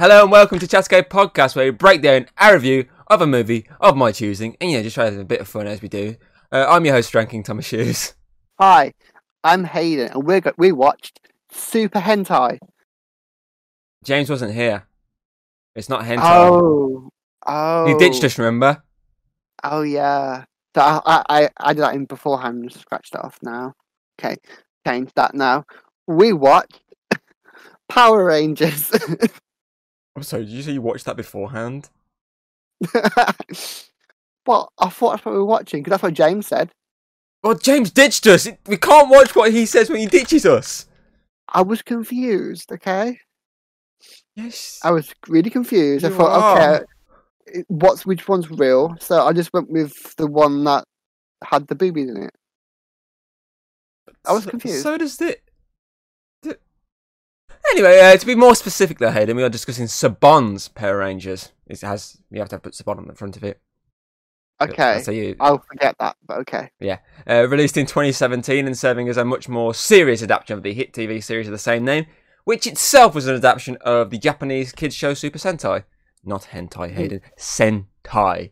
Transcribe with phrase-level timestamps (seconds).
[0.00, 3.66] Hello and welcome to Chatscape Podcast, where we break down our review of a movie
[3.82, 5.90] of my choosing, and yeah, just try to have a bit of fun as we
[5.90, 6.16] do.
[6.50, 8.14] Uh, I'm your host, Ranking Thomas Shoes.
[8.58, 8.94] Hi,
[9.44, 11.20] I'm Hayden, and we we watched
[11.52, 12.56] Super Hentai.
[14.02, 14.86] James wasn't here.
[15.74, 16.20] It's not hentai.
[16.22, 17.10] Oh,
[17.46, 18.82] oh, You ditched us, remember?
[19.62, 20.44] Oh yeah,
[20.74, 22.62] so I, I I I did that in beforehand.
[22.62, 23.74] and Scratched it off now.
[24.18, 24.36] Okay,
[24.86, 25.66] change that now.
[26.06, 26.80] We watched
[27.90, 28.90] Power Rangers.
[30.16, 31.88] I'm sorry, did you say you watched that beforehand?
[34.46, 36.70] well, I thought that's what we were watching because that's what James said.
[37.42, 38.48] Well, James ditched us.
[38.66, 40.86] We can't watch what he says when he ditches us.
[41.48, 42.70] I was confused.
[42.72, 43.18] Okay,
[44.36, 44.80] Yes.
[44.84, 46.04] I was really confused.
[46.04, 46.86] I thought, are.
[47.48, 48.94] okay, what's which one's real?
[49.00, 50.84] So I just went with the one that
[51.44, 52.30] had the boobies in it.
[54.26, 54.82] I was So- confused.
[54.82, 55.42] So does it.
[57.72, 61.52] Anyway, uh, to be more specific, though, Hayden, we are discussing Saban's Power Rangers.
[61.66, 63.60] It has you have to put Saban on the front of it.
[64.60, 66.16] Okay, So you I'll forget that.
[66.26, 66.70] But okay.
[67.26, 70.92] uh, released in 2017 and serving as a much more serious adaptation of the hit
[70.92, 72.06] TV series of the same name,
[72.44, 75.84] which itself was an adaptation of the Japanese kids show Super Sentai.
[76.24, 77.22] Not hentai, Hayden.
[77.38, 78.50] Sentai.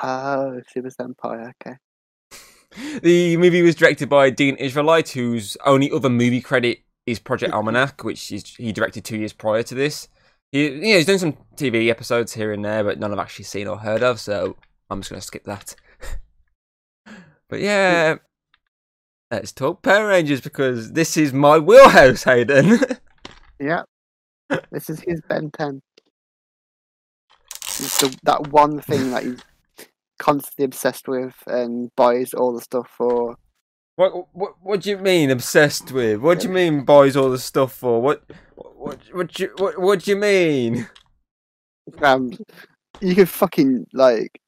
[0.00, 1.52] Oh, Super Senpai.
[1.60, 1.76] Okay.
[3.02, 8.04] The movie was directed by Dean Israelite, whose only other movie credit is Project Almanac,
[8.04, 10.08] which he directed two years prior to this.
[10.52, 13.68] He, know, he's done some TV episodes here and there, but none I've actually seen
[13.68, 14.56] or heard of, so
[14.90, 15.74] I'm just going to skip that.
[17.48, 18.16] but yeah,
[19.30, 22.78] let's talk Power Rangers because this is my wheelhouse, Hayden.
[23.60, 23.82] Yeah.
[24.72, 25.82] this is his Ben 10.
[27.62, 29.42] It's the, that one thing that he's
[30.18, 33.36] constantly obsessed with and buys all the stuff for.
[34.00, 36.20] What, what what do you mean obsessed with?
[36.20, 38.00] What do you mean buys all the stuff for?
[38.00, 38.22] What
[38.56, 40.88] what what do you what, what do you mean?
[42.00, 42.30] Um,
[43.02, 44.40] you could fucking, like.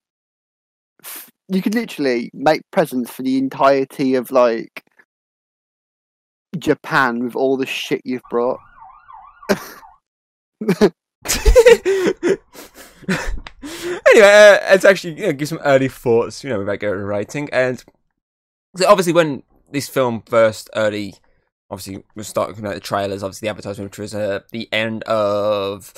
[1.04, 4.84] f- You could literally make presents for the entirety of, like.
[6.56, 8.58] Japan with all the shit you've brought.
[9.50, 10.92] anyway,
[14.16, 17.48] uh, let's actually you know, give some early thoughts, you know, without going to rating.
[17.52, 17.82] And
[18.86, 21.14] obviously, when this film first early,
[21.70, 25.02] obviously, we started coming out the trailers, obviously, the advertisement, which was uh, the end
[25.04, 25.92] of,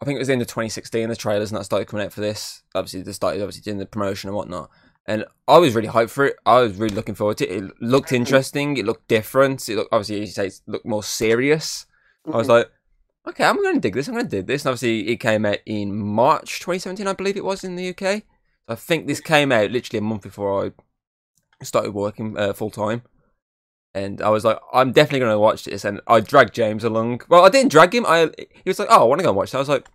[0.00, 2.12] I think it was the end of 2016, the trailers, and that started coming out
[2.12, 2.62] for this.
[2.74, 4.70] Obviously, they started obviously doing the promotion and whatnot.
[5.06, 6.36] And I was really hyped for it.
[6.46, 7.64] I was really looking forward to it.
[7.64, 8.76] It looked interesting.
[8.76, 9.68] It looked different.
[9.68, 11.86] It looked, obviously, as you say, it looked more serious.
[12.26, 12.70] I was like,
[13.26, 14.08] okay, I'm going to dig this.
[14.08, 14.64] I'm going to dig this.
[14.64, 18.22] And obviously, it came out in March 2017, I believe it was in the UK.
[18.68, 20.70] I think this came out literally a month before I
[21.62, 23.02] started working uh, full time.
[23.94, 25.84] And I was like, I'm definitely going to watch this.
[25.84, 27.22] And I dragged James along.
[27.28, 28.06] Well, I didn't drag him.
[28.06, 29.58] I He was like, oh, I want to go and watch that.
[29.58, 29.88] I was like,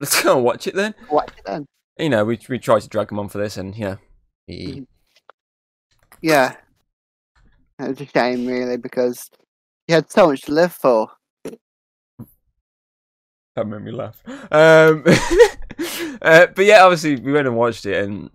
[0.00, 0.94] let's go and watch it then.
[1.08, 1.66] What then?
[1.98, 3.56] You know, we, we tried to drag him on for this.
[3.56, 3.98] And, you know,
[4.46, 4.86] he,
[6.20, 6.56] Yeah.
[7.78, 9.30] It was a shame, really, because
[9.86, 11.08] he had so much to live for.
[13.56, 14.22] That made me laugh.
[14.26, 15.04] Um,
[16.22, 18.30] uh, but yeah, obviously we went and watched it and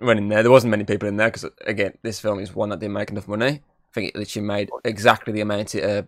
[0.00, 0.42] went in there.
[0.42, 3.10] There wasn't many people in there because again, this film is one that didn't make
[3.10, 3.46] enough money.
[3.46, 6.02] I think it literally made exactly the amount it uh,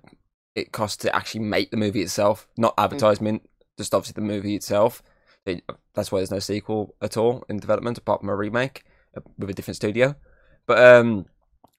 [0.55, 3.49] it cost to actually make the movie itself, not advertisement.
[3.77, 5.03] Just obviously the movie itself.
[5.47, 5.63] It,
[5.95, 8.85] that's why there's no sequel at all in development apart from a remake
[9.17, 10.15] uh, with a different studio.
[10.67, 11.27] But um,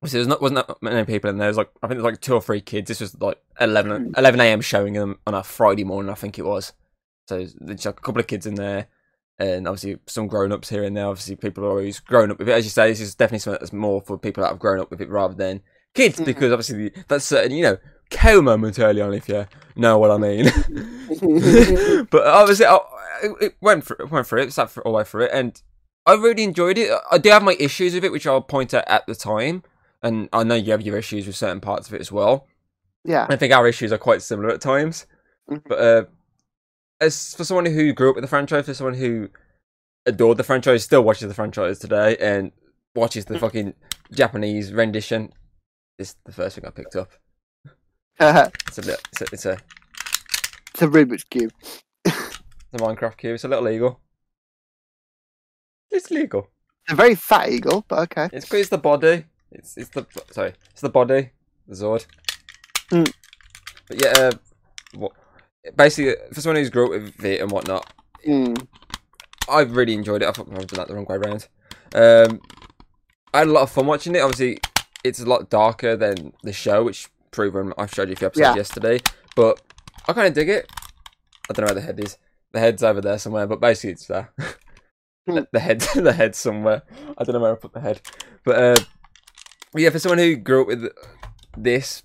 [0.06, 1.48] so there's not wasn't that many people in there.
[1.48, 2.88] There's like I think there's like two or three kids.
[2.88, 4.62] This was like 11, 11 a.m.
[4.62, 6.10] showing them on a Friday morning.
[6.10, 6.74] I think it was.
[7.28, 8.88] So there's like a couple of kids in there,
[9.40, 11.06] and obviously some grown ups here and there.
[11.08, 12.54] Obviously, people are always grown up with it.
[12.54, 14.92] As you say, this is definitely something that's more for people that have grown up
[14.92, 15.62] with it rather than
[15.96, 16.26] kids, Mhm.
[16.26, 17.78] because obviously that's certain you know
[18.12, 19.46] cow moment early on if you
[19.76, 20.46] know what I mean.
[22.12, 22.80] but obviously, I,
[23.42, 25.62] it went for it went for it, sat for all the way through it, and
[26.06, 26.92] I really enjoyed it.
[27.12, 29.64] I do have my issues with it, which I'll point out at the time,
[30.02, 32.48] and I know you have your issues with certain parts of it as well.
[33.04, 33.26] yeah.
[33.30, 35.06] I think our issues are quite similar at times.
[35.50, 35.62] Mhm.
[35.68, 36.04] But uh,
[37.02, 39.30] as for someone who grew up with the franchise, for someone who
[40.06, 42.52] adored the franchise, still watches the franchise today, and
[42.96, 43.74] watches the fucking
[44.12, 45.32] Japanese rendition,
[45.98, 47.12] is the first thing I picked up.
[48.68, 49.58] It's a bit, it's a, it's a,
[50.74, 51.54] it's a Rubik's Cube.
[52.06, 52.40] it's
[52.74, 53.36] a Minecraft cube.
[53.36, 54.00] It's a little eagle.
[55.92, 56.50] It's legal.
[56.84, 58.30] It's a very fat eagle, but okay.
[58.32, 59.26] It's it's the body.
[59.52, 60.54] It's it's the sorry.
[60.72, 61.32] It's the body.
[61.68, 62.06] The Zord.
[62.90, 63.04] Hmm.
[63.88, 64.32] But yeah, uh,
[64.96, 65.12] what?
[65.76, 67.92] Basically, for someone who's grew up with it and whatnot,
[68.28, 68.68] Mm.
[69.48, 70.28] I really enjoyed it.
[70.28, 71.48] I thought I was doing that the wrong way around.
[71.96, 72.42] Um,
[73.34, 74.20] I had a lot of fun watching it.
[74.20, 74.60] Obviously,
[75.04, 78.46] it's a lot darker than the show, which proven I showed you a few episodes
[78.48, 78.56] Yeah.
[78.56, 79.00] yesterday.
[79.36, 79.62] But
[80.08, 80.70] I kind of dig it.
[81.50, 82.18] I don't know where the head is.
[82.52, 84.34] The head's over there somewhere, but basically it's there.
[85.26, 86.84] the, the head, the head somewhere.
[87.18, 88.02] I don't know where I put the head,
[88.44, 88.76] but uh,
[89.76, 90.92] yeah, for someone who grew up with
[91.58, 92.04] this,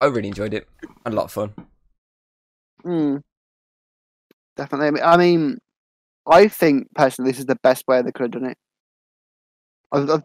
[0.00, 0.68] I really enjoyed it.
[1.04, 1.54] Had a lot of fun.
[2.86, 3.20] Mm.
[4.56, 5.02] Definitely.
[5.02, 5.58] I mean,
[6.26, 8.58] I think personally this is the best way they could have done it.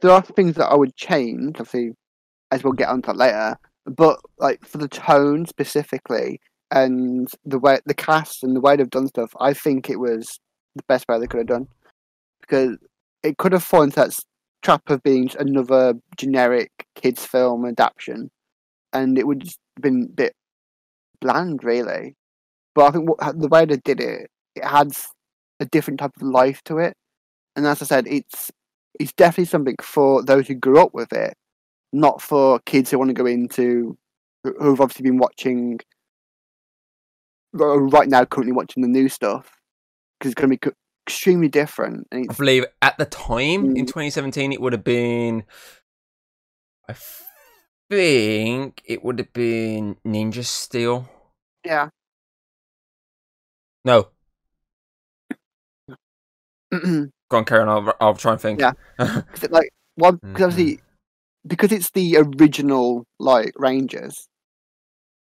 [0.02, 1.92] There are things that I would change, obviously,
[2.52, 3.58] as we'll get onto later.
[3.86, 6.40] But like for the tone specifically,
[6.72, 10.40] and the way the cast and the way they've done stuff, I think it was
[10.75, 11.68] the best way they could have done
[12.42, 12.78] because
[13.24, 14.16] it could have fallen into that
[14.62, 18.30] trap of being another generic kids film adaptation,
[18.94, 20.34] and it would just been a bit
[21.19, 22.16] bland, really.
[22.76, 25.08] But I think what, the way they did it, it adds
[25.60, 26.94] a different type of life to it,
[27.56, 28.52] and as I said, it's
[29.00, 31.34] it's definitely something for those who grew up with it,
[31.94, 33.98] not for kids who want to go into
[34.44, 35.80] who- who've obviously been watching
[37.54, 39.60] right now currently watching the new stuff
[40.20, 40.72] because it's going to be
[41.08, 42.08] extremely different.
[42.14, 43.88] I believe at the time in Mm.
[43.88, 45.44] 2017, it would have been.
[46.88, 46.96] I
[47.90, 51.10] think it would have been Ninja Steel.
[51.66, 51.90] yeah,
[53.83, 54.10] No,
[56.72, 57.68] go on, Karen.
[57.68, 58.60] I'll, I'll try and think.
[58.60, 58.72] Yeah.
[59.00, 61.48] it, like one because obviously mm-hmm.
[61.48, 64.28] because it's the original like Rangers,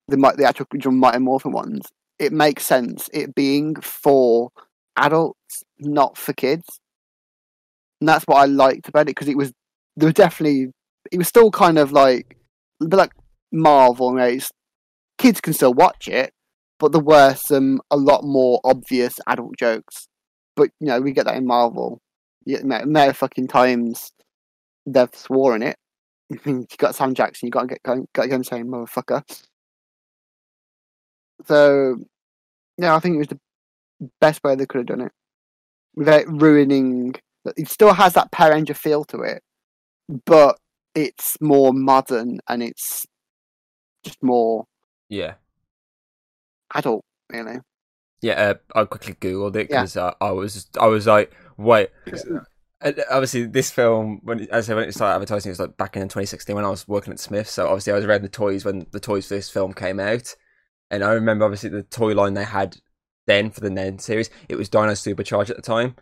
[0.08, 1.86] the mi- the actual original Mighty Morphin ones.
[2.18, 4.50] It makes sense it being for
[4.96, 6.80] adults, not for kids,
[8.00, 9.52] and that's what I liked about it because it was
[9.96, 10.72] there was definitely
[11.10, 12.36] it was still kind of like
[12.82, 13.12] a bit like
[13.50, 14.50] Marvel, where it's,
[15.16, 16.34] kids can still watch it,
[16.80, 20.08] but there were some a lot more obvious adult jokes.
[20.56, 22.00] But you know we get that in Marvel.
[22.44, 24.10] Yeah, many, fucking times
[24.86, 25.76] they've sworn it.
[26.44, 29.22] you got Sam Jackson, you got to get going, got to get him saying motherfucker.
[31.46, 31.96] So,
[32.78, 33.40] yeah, I think it was the
[34.20, 35.12] best way they could have done it
[35.94, 37.14] without ruining.
[37.56, 39.42] It still has that Power Ranger feel to it,
[40.26, 40.58] but
[40.94, 43.06] it's more modern and it's
[44.04, 44.66] just more
[45.08, 45.34] Yeah.
[46.74, 47.58] Adult, really.
[48.22, 49.80] Yeah, uh, I quickly googled it Yeah.
[49.82, 51.88] because uh, I was I was like, wait.
[52.82, 55.60] Uh, Obviously, this film when it- as I said, when it started advertising, it was
[55.60, 57.48] like back in 2016 when I was working at Smith.
[57.48, 60.34] So obviously, I was reading the toys when the toys for this film came out,
[60.90, 62.76] and I remember obviously the toy line they had
[63.26, 64.30] then for the Ned series.
[64.48, 65.96] It was Dino Supercharge at the time.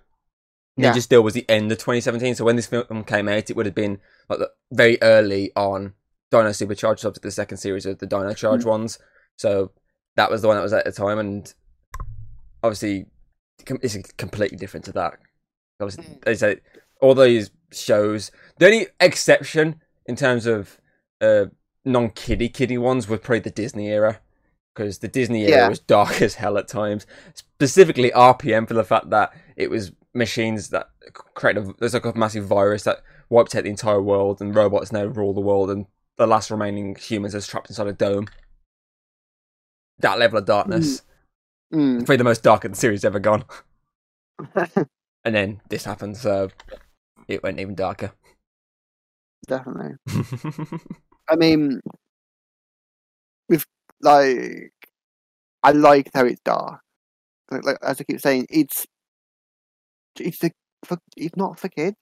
[0.77, 0.93] Yeah.
[0.95, 2.37] Ninja Steel was the end of 2017.
[2.37, 3.99] So when this film came out, it would have been
[4.29, 4.39] like
[4.73, 5.95] very early on
[6.31, 8.99] Dino Supercharge, up to the second series of the Dino Charge ones.
[9.37, 9.73] So
[10.19, 11.55] that was the one that was at the time, and
[12.63, 13.07] obviously
[13.69, 15.15] it's completely different to that.
[15.81, 16.25] Obviously, Mm.
[16.25, 16.61] they say
[17.01, 18.31] all these shows.
[18.59, 20.81] The only exception in terms of
[21.21, 21.47] uh,
[21.85, 24.21] non-kiddie kiddie ones were probably the Disney era,
[24.75, 25.69] because the Disney era Yeah.
[25.69, 27.07] was dark as hell at times.
[27.35, 30.89] Specifically RPM for the fact that it was machines that
[31.35, 34.93] created a, there's like a massive virus that wiped out the entire world, and robots
[34.93, 35.87] now rule the world, and
[36.17, 38.27] the last remaining humans are trapped inside a dome.
[40.01, 41.03] That level of darkness,
[41.73, 41.99] Mm.
[41.99, 43.45] probably the most dark the series ever gone.
[45.25, 46.49] And then this happened, so
[47.27, 48.13] it went even darker.
[49.47, 49.97] Definitely.
[51.29, 51.81] I mean,
[53.49, 53.67] with
[54.01, 54.73] like,
[55.63, 56.81] I like how it's dark.
[57.51, 58.87] Like, like as I keep saying, it's
[60.19, 60.51] it's a,
[60.85, 61.97] for, it's not for kids,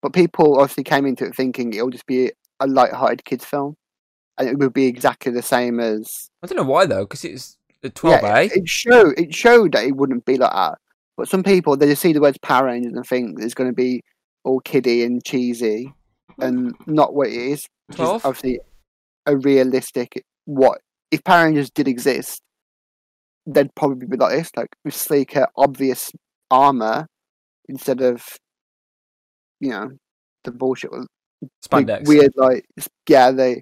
[0.00, 3.74] but people obviously came into it thinking it'll just be a light-hearted kids film,
[4.38, 7.90] it would be exactly the same as I don't know why though, because it's the
[7.90, 8.22] twelve.
[8.24, 8.44] A.
[8.44, 10.78] It, showed it showed that it wouldn't be like that,
[11.16, 13.74] but some people they just see the words Power Rangers and think it's going to
[13.74, 14.02] be
[14.44, 15.92] all kiddie and cheesy,
[16.38, 17.66] and not what it is.
[17.88, 18.26] Which is 12?
[18.26, 18.60] obviously
[19.26, 22.40] a realistic what if Power Rangers did exist,
[23.46, 26.10] they'd probably be like this, like with sleeker, obvious
[26.50, 27.06] armor
[27.68, 28.22] instead of
[29.60, 29.90] you know
[30.44, 31.06] the bullshit with
[31.66, 32.64] Spandex weird like
[33.08, 33.60] yeah the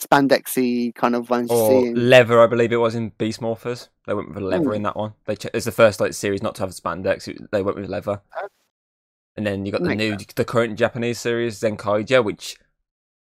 [0.00, 3.88] spandexy kind of ones or leather, I believe it was in Beast Morphers.
[4.06, 4.76] They went with leather Mm.
[4.76, 5.14] in that one.
[5.26, 7.28] They ch- it's the first like series not to have spandex.
[7.50, 8.22] They went with leather.
[8.36, 8.48] Oh.
[9.36, 12.56] And then you got the new, the current Japanese series Zenkaiger, which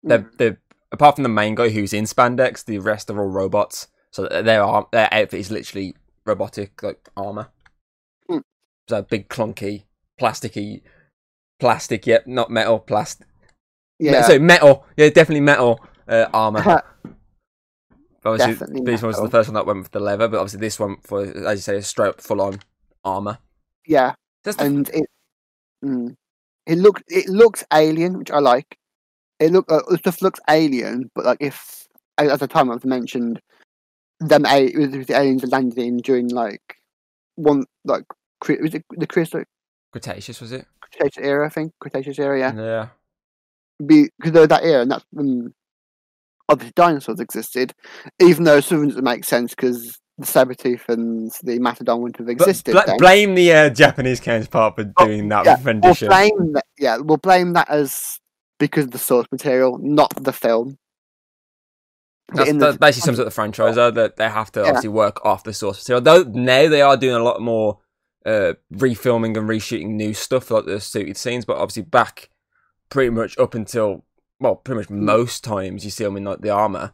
[0.05, 0.09] Mm.
[0.09, 3.87] they're, they're apart from the main guy who's in spandex, the rest are all robots.
[4.11, 7.49] So their arm, their outfit is literally robotic like armor.
[8.29, 8.41] Mm.
[8.89, 9.83] So big clunky,
[10.19, 10.81] plasticky,
[11.59, 12.05] plastic.
[12.07, 13.27] Yep, not metal, plastic.
[13.99, 15.79] yeah, So metal, yeah, definitely metal
[16.11, 16.83] uh, armor.
[18.23, 20.59] Obviously, Definitely Beast Wars was the first one that went with the leather, but obviously
[20.59, 22.59] this one for, as you say, a straight up full on
[23.03, 23.39] armor.
[23.87, 24.13] yeah.
[24.43, 25.05] That's the, and it
[25.83, 26.15] mm,
[26.65, 28.77] it looked it looks alien, which I like.
[29.39, 31.87] It look uh, stuff looks alien, but like if
[32.17, 33.39] as at the time I've mentioned
[34.19, 36.75] them a- it was the aliens landed in during like
[37.35, 38.03] one like
[38.47, 39.45] was it the Cretaceous
[39.91, 40.65] Cretaceous was it?
[40.81, 41.45] Cretaceous era?
[41.45, 42.39] I think Cretaceous era.
[42.39, 42.87] Yeah, Yeah.
[43.85, 45.53] because that era, and that's when
[46.51, 47.73] obviously dinosaurs existed.
[48.21, 52.17] Even though some of it doesn't make sense because the Sabertooth and the Mastodon wouldn't
[52.17, 52.75] have existed.
[52.85, 52.97] then.
[52.97, 56.07] blame the uh, Japanese counterpart for Oh, doing that yeah, We'll rendition.
[56.09, 56.65] blame that.
[56.77, 58.19] Yeah, we'll blame that as
[58.59, 60.77] because of the source material, not the film.
[62.33, 64.67] That's, that basically sums up the franchise, though, that they have to Yeah.
[64.67, 66.01] obviously work off the source material.
[66.01, 67.79] Though now they are doing a lot more
[68.25, 71.43] uh, refilming and reshooting new stuff, like the suited scenes.
[71.45, 72.29] But obviously, back
[72.89, 74.05] pretty much up until
[74.41, 75.03] well, pretty much Mm.
[75.03, 76.91] most times you see them in like the armor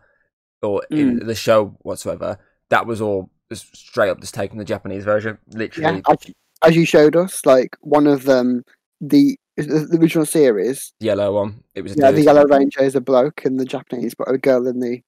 [0.62, 2.38] or in the show whatsoever.
[2.70, 6.34] That was all just straight up just taking the Japanese version, literally Yeah, as, you-
[6.64, 8.64] as you showed us, like one of them,
[9.02, 10.94] the the, original series.
[11.00, 11.64] the yellow one.
[11.74, 12.22] It was a Yeah, the.
[12.22, 15.02] Yellow Ranger is a bloke in the Japanese, but a girl in the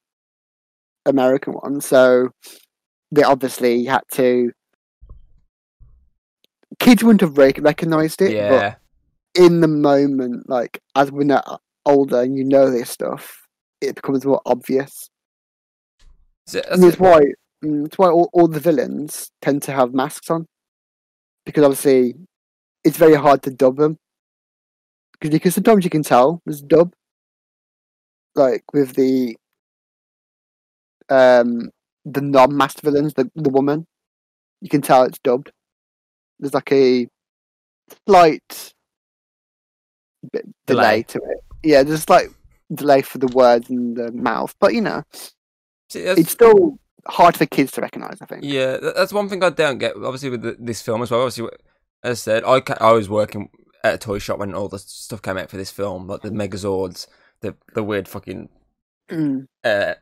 [1.06, 1.82] American one.
[1.82, 2.30] So
[3.12, 4.52] they obviously had to.
[6.80, 8.76] Kids wouldn't have recognized it, yeah.
[9.36, 13.48] but in the moment, like as we're now older and you know this stuff,
[13.82, 15.10] it becomes more obvious.
[16.48, 17.22] So that's that's why
[17.64, 20.46] mm, that's why all, all the villains tend to have masks on,
[21.46, 22.16] because obviously
[22.84, 23.98] it's very hard to dub them.
[25.14, 26.94] Because you can sometimes you can tell there's dub,
[28.36, 29.36] like with the
[31.10, 31.70] um
[32.06, 33.86] the non-masked villains, the the woman,
[34.62, 35.52] you can tell it's dubbed.
[36.40, 37.08] There's like a
[38.08, 38.74] slight
[40.32, 41.04] bit delay, Delay.
[41.04, 41.49] to it.
[41.64, 42.32] Yeah, there's like
[42.74, 45.04] delay for the words and the mouth, but you know,
[45.90, 48.18] See, it's still hard for kids to recognize.
[48.22, 48.44] I think.
[48.44, 49.96] Yeah, that's one thing I don't get.
[49.96, 51.22] Obviously, with the, this film as well.
[51.22, 51.50] Obviously,
[52.04, 53.50] as I said, I I was working
[53.84, 56.30] at a toy shop when all the stuff came out for this film, like the
[56.30, 57.08] Megazords,
[57.42, 58.50] the the weird fucking
[59.10, 59.48] Mm.
[59.64, 59.96] uh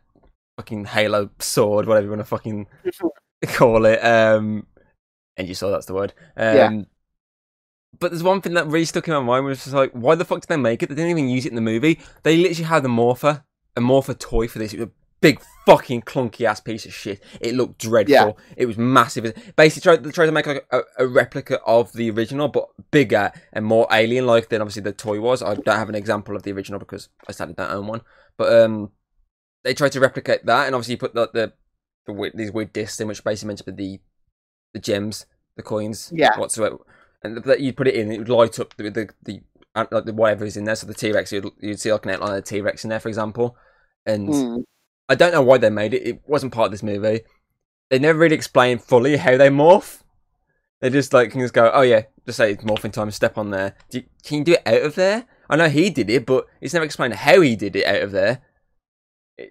[0.57, 2.67] fucking Halo sword, whatever you want to fucking
[3.47, 4.03] call it.
[4.03, 4.67] Um,
[5.37, 6.13] and you saw that's the word.
[6.35, 6.81] Um, Yeah.
[7.99, 10.25] But there's one thing that really stuck in my mind was just like, why the
[10.25, 10.89] fuck did they make it?
[10.89, 11.99] They didn't even use it in the movie.
[12.23, 13.43] They literally had a morpher,
[13.75, 14.73] a morpher toy for this.
[14.73, 17.23] It was a big fucking clunky ass piece of shit.
[17.41, 18.13] It looked dreadful.
[18.13, 18.31] Yeah.
[18.55, 19.33] It was massive.
[19.55, 23.31] Basically, tried they tried to make like a, a replica of the original, but bigger
[23.53, 25.41] and more alien-like than obviously the toy was.
[25.41, 28.01] I don't have an example of the original because I sadly don't own one.
[28.37, 28.91] But um,
[29.63, 31.53] they tried to replicate that, and obviously you put the the,
[32.05, 33.99] the weird, these weird discs in, which basically meant to be the
[34.73, 35.25] the gems,
[35.55, 36.37] the coins, Yeah.
[36.37, 36.77] whatsoever.
[37.23, 39.41] And that you'd put it in, it would light up the the, the
[39.75, 40.75] uh, like the whatever is in there.
[40.75, 42.89] So the T Rex, you'd, you'd see like an outline of the T Rex in
[42.89, 43.57] there, for example.
[44.05, 44.63] And Mm.
[45.09, 46.05] I don't know why they made it.
[46.05, 47.21] It wasn't part of this movie.
[47.89, 50.01] They never really explain fully how they morph.
[50.81, 53.09] They just like can just go, oh yeah, just say it's morphing time.
[53.11, 53.75] Step on there.
[53.89, 55.25] Do you, can you do it out of there?
[55.49, 58.11] I know he did it, but it's never explained how he did it out of
[58.11, 58.41] there.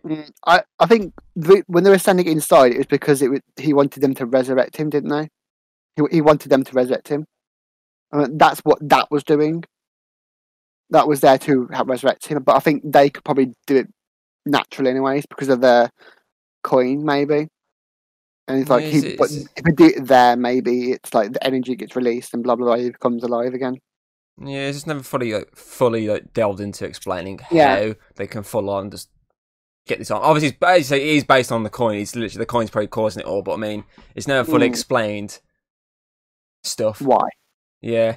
[0.05, 3.41] Mm, I, I think the, when they were standing inside, it was because it was,
[3.57, 5.29] he wanted them to resurrect him, didn't they?
[5.97, 7.25] He, he wanted them to resurrect him.
[8.13, 9.65] I mean, that's what that was doing.
[10.91, 13.89] That was there to help resurrect him, but I think they could probably do it
[14.45, 15.91] naturally, anyways, because of their
[16.63, 17.49] coin, maybe.
[18.49, 21.33] And it's like, Yeah, he, but it's- if they do it there, maybe it's like
[21.33, 22.77] the energy gets released and blah blah blah.
[22.77, 23.79] He becomes alive again.
[24.39, 27.77] Yeah, it's just never fully like fully like delved into explaining Yeah.
[27.89, 29.09] how they can full on just
[29.87, 30.23] get this on.
[30.23, 31.97] Obviously, it's basically it is based on the coin.
[31.99, 33.83] It's literally the coin's probably causing it all, but I mean,
[34.15, 34.71] it's never fully Mm.
[34.71, 35.41] explained
[36.63, 37.01] stuff.
[37.01, 37.29] Why?
[37.81, 38.17] Yeah,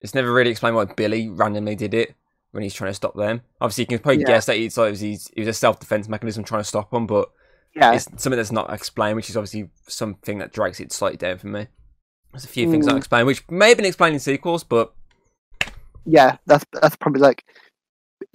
[0.00, 2.14] it's never really explained why Billy randomly did it
[2.52, 3.42] when he's trying to stop them.
[3.60, 4.26] Obviously, you can probably Yeah.
[4.28, 7.06] guess that it's like he's it was a self defense mechanism trying to stop them,
[7.06, 7.30] but
[7.74, 11.38] Yeah, it's something that's not explained, which is obviously something that drags it slightly down
[11.38, 11.66] for me.
[12.32, 12.98] There's a few things not Mm.
[12.98, 14.92] explained, which may have been explained in sequels, but
[16.04, 17.44] yeah, that's that's probably like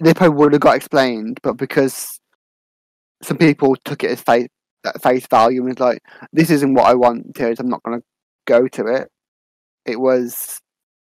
[0.00, 2.20] they probably would have got explained, but because
[3.22, 4.48] some people took it as face
[5.00, 6.02] face value and was like,
[6.32, 8.06] "This isn't what I want," so I'm not going to
[8.46, 9.10] go to it.
[9.84, 10.60] It was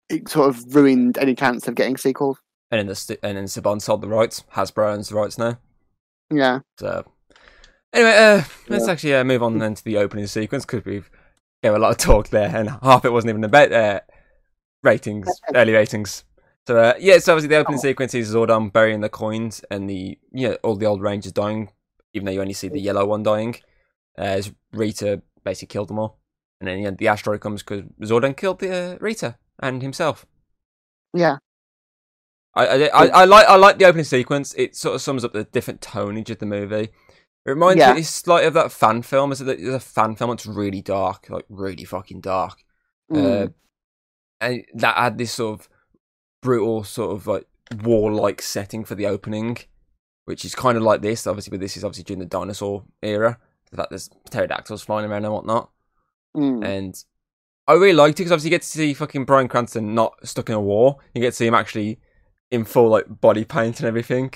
[0.10, 2.38] it sort of ruined any chance of getting sequels.
[2.72, 4.44] and then the st- and then Saban sold the rights.
[4.54, 5.58] Hasbro owns the rights now.
[6.30, 7.06] Yeah, So
[7.94, 8.92] anyway, uh, let's Yeah.
[8.92, 11.10] actually uh, move on then to the opening sequence because we've
[11.64, 14.02] gave a lot of talk there, and half it wasn't even about uh,
[14.84, 16.24] ratings, early ratings.
[16.68, 17.82] So uh, yeah, so obviously the opening Oh.
[17.82, 21.70] sequence is Zordon burying the coins and the you know all the old Rangers dying,
[22.14, 23.56] even though you only see the yellow one dying.
[24.18, 26.20] Uh, as Rita basically killed them all,
[26.60, 30.26] and then yeah, the asteroid comes because Zordon killed the uh, Rita and himself.
[31.14, 31.38] yeah,
[32.54, 34.54] I, I, I, I like I like the opening sequence.
[34.58, 36.90] It sort of sums up the different tonage of the movie.
[37.46, 37.94] It reminds Yeah.
[37.94, 39.32] me it's like of that fan film.
[39.32, 40.32] Is it there's a fan film?
[40.32, 42.64] It's really dark, like really fucking dark.
[43.12, 43.46] Mm.
[43.46, 43.48] Uh,
[44.42, 45.70] and that had this sort of
[46.42, 47.46] brutal, sort of like
[47.84, 49.58] warlike setting for the opening,
[50.26, 51.26] which is kind of like this.
[51.26, 53.38] Obviously, but this is obviously during the dinosaur era.
[53.72, 55.70] The fact there's pterodactyls flying around and whatnot,
[56.36, 56.66] Mm.
[56.66, 57.04] and
[57.68, 60.50] I really liked it because obviously you get to see fucking Bryan Cranston not stuck
[60.50, 60.98] in a war.
[61.14, 62.00] You get to see him actually
[62.52, 64.32] in full like body paint and everything,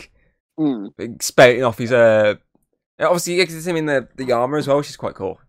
[0.60, 1.22] Mm.
[1.24, 2.36] spouting off his uh.
[3.00, 5.16] Obviously, you get to see him in the the armor as well, which is quite
[5.16, 5.40] cool.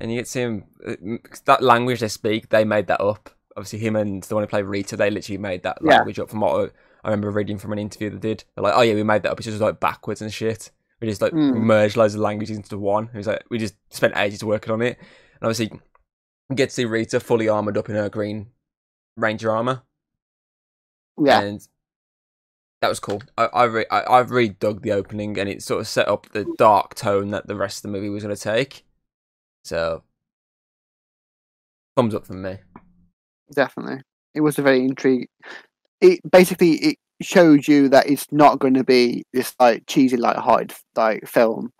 [0.00, 1.16] And you get to see him uh,
[1.46, 2.48] that language they speak.
[2.48, 3.30] They made that up.
[3.56, 5.96] Obviously, him and the one who played Rita, they literally made that Yeah.
[5.98, 6.62] language up from what I,
[7.04, 8.44] I remember reading from an interview they did.
[8.54, 9.38] They're like, "Oh yeah, we made that up.
[9.38, 10.70] It's just like backwards and shit.
[11.00, 11.54] We just like Mm.
[11.62, 14.82] merged loads of languages into one." It was like we just spent ages working on
[14.82, 14.98] it.
[14.98, 15.78] And obviously,
[16.50, 18.48] you get to see Rita fully armored up in her green
[19.16, 19.82] Ranger armor,
[21.18, 21.40] Yeah.
[21.40, 21.66] and
[22.80, 23.22] that was cool.
[23.38, 26.28] I I, re- I I really dug the opening, and it sort of set up
[26.30, 28.84] the dark tone that the rest of the movie was going to take.
[29.64, 30.02] So,
[31.96, 32.58] thumbs up from me.
[33.52, 34.02] definitely.
[34.34, 35.28] It was a very intriguing.
[36.00, 40.72] It basically it showed you that it's not going to be this like cheesy, light-hearted
[40.96, 41.70] like film.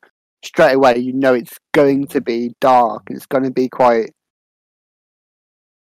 [0.44, 3.02] Straight away, you know it's going to be dark.
[3.08, 4.12] and It's going to be quite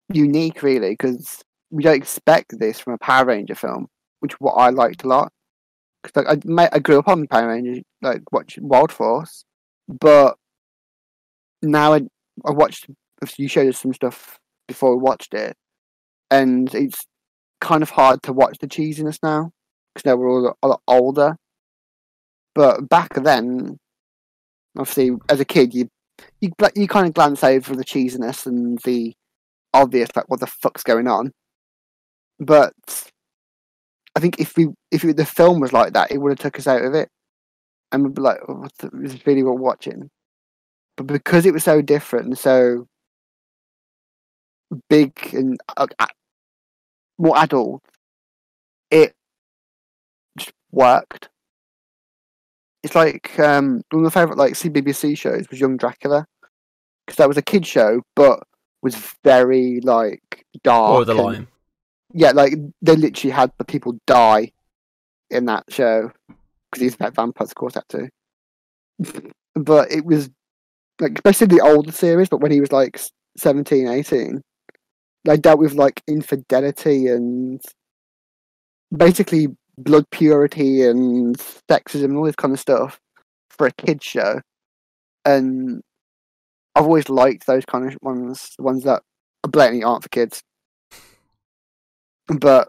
[0.09, 3.89] unique, really, because we don't expect this from a Power Ranger film,
[4.21, 5.33] which what I liked a lot.
[6.03, 9.45] Because like, I, I grew up on Power Rangers, like watching Wild Force,
[9.89, 10.37] but
[11.63, 12.03] now I,
[12.45, 12.87] I watched.
[13.37, 15.57] You showed us some stuff before we watched it,
[16.31, 17.07] and it's
[17.61, 19.53] kind of hard to watch the cheesiness now
[19.95, 21.37] because now we're all a lot older.
[22.55, 23.79] But back then,
[24.77, 25.89] obviously, as a kid, you
[26.41, 29.15] you you kind of glance over the cheesiness and the
[29.75, 31.33] obvious, like what the fuck's going on.
[32.39, 32.73] But
[34.17, 36.67] I think if we if the film was like that, it would have took us
[36.67, 37.09] out of it,
[37.91, 40.11] and we'd be like, oh, the, "Is this really what we're watching?"
[40.97, 42.87] But because it was so different, and so
[44.89, 45.87] big and uh,
[47.19, 47.83] more adult,
[48.91, 49.15] it
[50.39, 51.29] just worked.
[52.83, 56.27] It's like um, one of my favorite like CBBC shows was Young Dracula
[57.07, 58.43] because that was a kid show, but
[58.83, 61.07] was very like dark.
[61.09, 61.49] and- Borderline.
[62.13, 64.53] yeah, like they literally had the people die
[65.31, 68.09] in that show because he's about vampires, of course, that too.
[69.55, 70.31] but it was
[71.01, 74.43] like, especially the older series, but when he was like s- 17, 18,
[75.25, 77.61] they dealt with like infidelity and
[78.95, 81.37] basically blood purity and
[81.69, 83.01] sexism and all this kind of stuff
[83.51, 84.41] for a kid's show.
[85.25, 85.83] And
[86.75, 89.03] I've always liked those kind of ones, the ones that
[89.43, 90.43] blatantly aren't for kids
[92.29, 92.69] but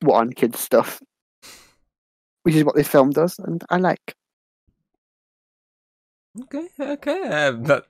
[0.00, 1.02] what on kids stuff,
[2.42, 4.14] which is what this film does, and I like.
[6.42, 7.22] Okay, okay.
[7.28, 7.86] Um, that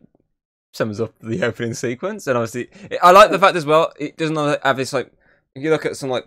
[0.73, 2.69] sums up the opening sequence, and obviously,
[3.03, 3.93] I like the fact as well.
[3.99, 5.13] It doesn't have this like.
[5.55, 6.27] If you look at some like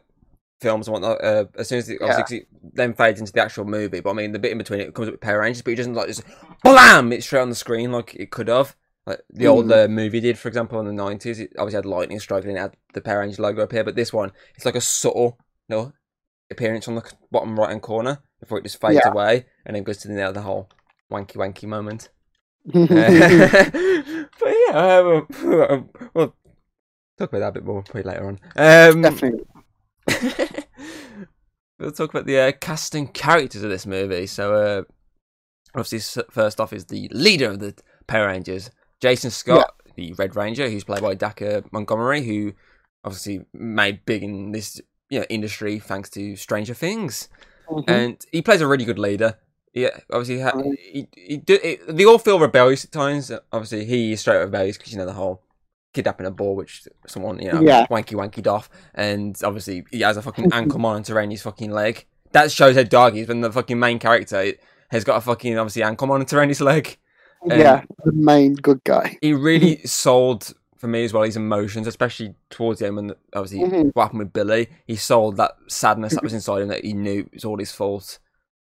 [0.60, 3.66] films and whatnot, uh, as soon as it obviously it then fades into the actual
[3.66, 5.72] movie, but I mean the bit in between it comes up with Power Rangers, but
[5.72, 6.24] it doesn't like just
[6.62, 8.76] blam it's straight on the screen like it could have.
[9.06, 9.86] Like the old Mm.
[9.86, 12.62] uh, movie did, for example, in the nineties, it obviously had lightning striking and it
[12.62, 15.38] had the Power Rangers logo up here, but this one it's like a subtle,
[15.68, 15.94] you know,
[16.50, 19.12] appearance on the bottom right hand corner before it just fades Yeah.
[19.12, 20.70] away and then goes to the, other whole
[21.12, 22.10] wanky wanky moment.
[22.66, 22.86] yeah,
[24.40, 25.04] but yeah, uh,
[25.42, 26.36] we'll, we'll
[27.18, 28.40] talk about that a bit more probably later on.
[28.56, 29.44] Um, Definitely.
[31.80, 34.28] we'll talk about the uh, casting characters of this movie.
[34.28, 34.84] So, uh,
[35.76, 37.76] obviously, first off is the leader of the
[38.08, 38.70] Power Rangers,
[39.04, 42.54] Jason Scott, the Red Ranger, who's played by Dacre Montgomery, who
[43.04, 47.28] obviously made big in this you know industry thanks to Stranger Things
[47.70, 47.84] Mhm.
[47.90, 49.38] and he plays a really good leader.
[49.74, 50.80] Yeah, obviously, ha- Right.
[50.80, 53.30] he, he do, it, they all feel rebellious at times.
[53.52, 55.42] Obviously, he is straight up rebellious because you know the whole
[55.94, 57.86] kidnapping a ball, which someone you know Yeah.
[57.88, 62.06] wanky wanky off, and obviously he has a fucking ankle monitor around his fucking leg.
[62.32, 63.42] That shows how dog he's been.
[63.42, 64.54] the fucking main character
[64.92, 66.98] has got a fucking obviously ankle monitor around his leg.
[67.46, 69.18] Yeah, the main good guy.
[69.22, 73.60] He really sold for me as well his emotions, especially towards the end when obviously
[73.60, 73.92] Mhm.
[73.94, 74.68] what happened with Billy.
[74.86, 77.72] He sold that sadness that was inside him that he knew it was all his
[77.72, 78.20] fault.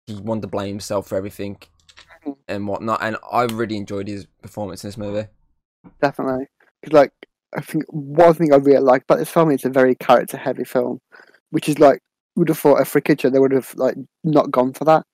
[0.08, 1.60] He wanted to blame himself for everything
[2.26, 2.36] Mhm.
[2.48, 3.00] and whatnot.
[3.02, 5.28] And I really enjoyed his performance in this movie.
[6.02, 6.48] Definitely,
[6.82, 7.12] because like
[7.56, 10.64] I think one thing I really like about this film is it's a very character-heavy
[10.66, 11.00] film,
[11.52, 12.02] which is like
[12.36, 15.06] would have thought a free kitchen they would have like not gone for that.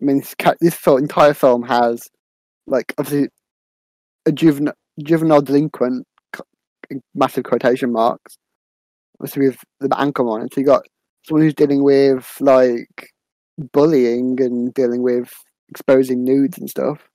[0.00, 2.08] I mean, this, this entire film has
[2.68, 3.28] like obviously
[4.26, 6.06] a juvenile juvenile delinquent,
[6.90, 8.36] in massive quotation marks.
[9.20, 10.86] Obviously, with the on it, so you got
[11.24, 13.10] someone who's dealing with like
[13.72, 15.32] bullying and dealing with
[15.68, 17.08] exposing nudes and stuff.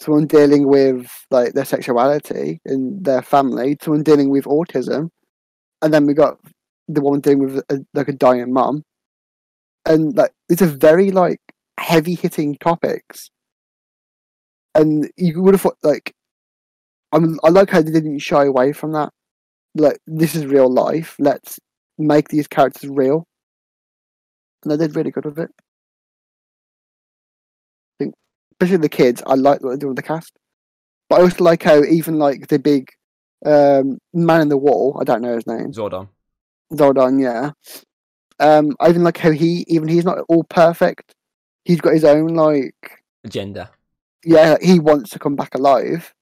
[0.00, 3.76] Someone dealing with like their sexuality in their family.
[3.80, 5.08] Someone dealing with autism,
[5.80, 6.38] and then we got
[6.88, 8.82] the woman dealing with a, like a dying mum.
[9.86, 11.40] And like these are very like
[11.78, 13.30] heavy hitting topics.
[14.74, 16.14] And you would have thought like
[17.12, 19.12] I'm, I like how they didn't shy away from that.
[19.74, 21.14] like this is real life.
[21.18, 21.60] Let's
[21.98, 23.26] make these characters real.
[24.62, 25.50] And they did really good with it.
[28.00, 28.14] I think,
[28.52, 30.32] especially the kids, I like what they do with the cast.
[31.08, 32.88] But I also like how even like the big
[33.44, 36.08] um, man in the wall, I don't know his name, Zordon.
[36.72, 37.50] Zordon, yeah.
[38.38, 41.14] Um, I even like how he, even he's not all perfect.
[41.64, 43.70] He's got his own like Agenda.
[44.24, 46.12] Yeah, he wants to come back alive,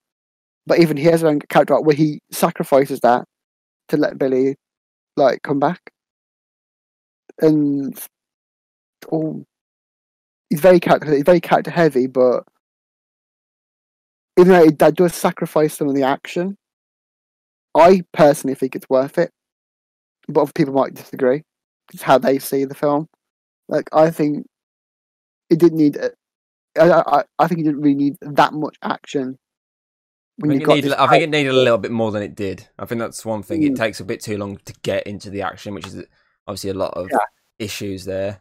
[0.67, 3.25] but even he has own character arc where he sacrifices that
[3.89, 4.57] to let Billy
[5.17, 5.81] like come back,
[7.41, 7.99] and
[9.13, 9.45] oh,
[10.51, 12.45] he's very character he's very character heavy, but
[14.39, 16.57] even though he, that does sacrifice some of the action,
[17.77, 19.31] I personally think it's worth it,
[20.29, 21.43] but other people might disagree.
[21.93, 23.09] It's how they see the film.
[23.69, 24.47] Like I think
[25.51, 26.13] it didn't need a-
[26.79, 29.39] I, I, I think it didn't really need that much action.
[30.43, 32.35] I think, it got needed, I think it needed a little bit more than it
[32.35, 32.67] did.
[32.79, 33.63] I think that's one thing.
[33.63, 33.77] It Mm.
[33.77, 36.05] takes a bit too long to get into the action, which is
[36.47, 37.19] obviously a lot of Yeah.
[37.59, 38.41] issues there.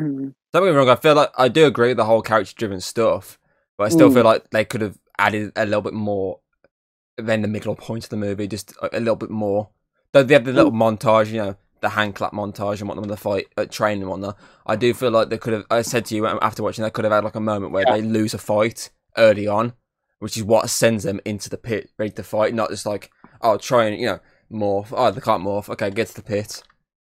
[0.00, 0.88] Mm, Don't get me wrong.
[0.88, 3.38] I feel like I do agree with the whole character-driven stuff,
[3.76, 4.14] but I still Mm.
[4.14, 6.40] feel like they could have added a little bit more.
[7.16, 9.68] than the middle point of the movie, just a, a little bit more.
[10.12, 13.46] They have the little montage, you know, the hand clap montage and whatnot, the fight,
[13.56, 14.36] uh, training and whatnot.
[14.66, 15.64] I do feel like they could have.
[15.70, 17.94] I said to you after watching, they could have had like a moment where Yeah.
[17.94, 19.72] they lose a fight early on,
[20.18, 23.56] which is what sends them into the pit ready to fight, not just like oh
[23.58, 24.20] try and you know
[24.50, 24.88] morph.
[24.92, 25.68] Oh they can't morph.
[25.68, 26.62] Okay, get to the pit.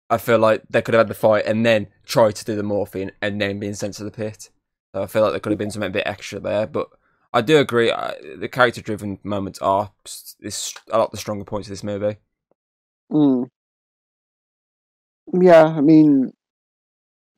[0.09, 2.63] I feel like they could have had the fight and then try to do the
[2.63, 4.49] morphine and then being sent to the pit.
[4.95, 6.87] So I feel like there could have been something a bit extra there, but
[7.33, 7.91] I do agree.
[7.91, 9.91] I, the character-driven moments are
[10.39, 12.15] is a lot the stronger points of this movie.
[13.11, 13.49] mm.
[15.33, 16.31] Yeah, I mean,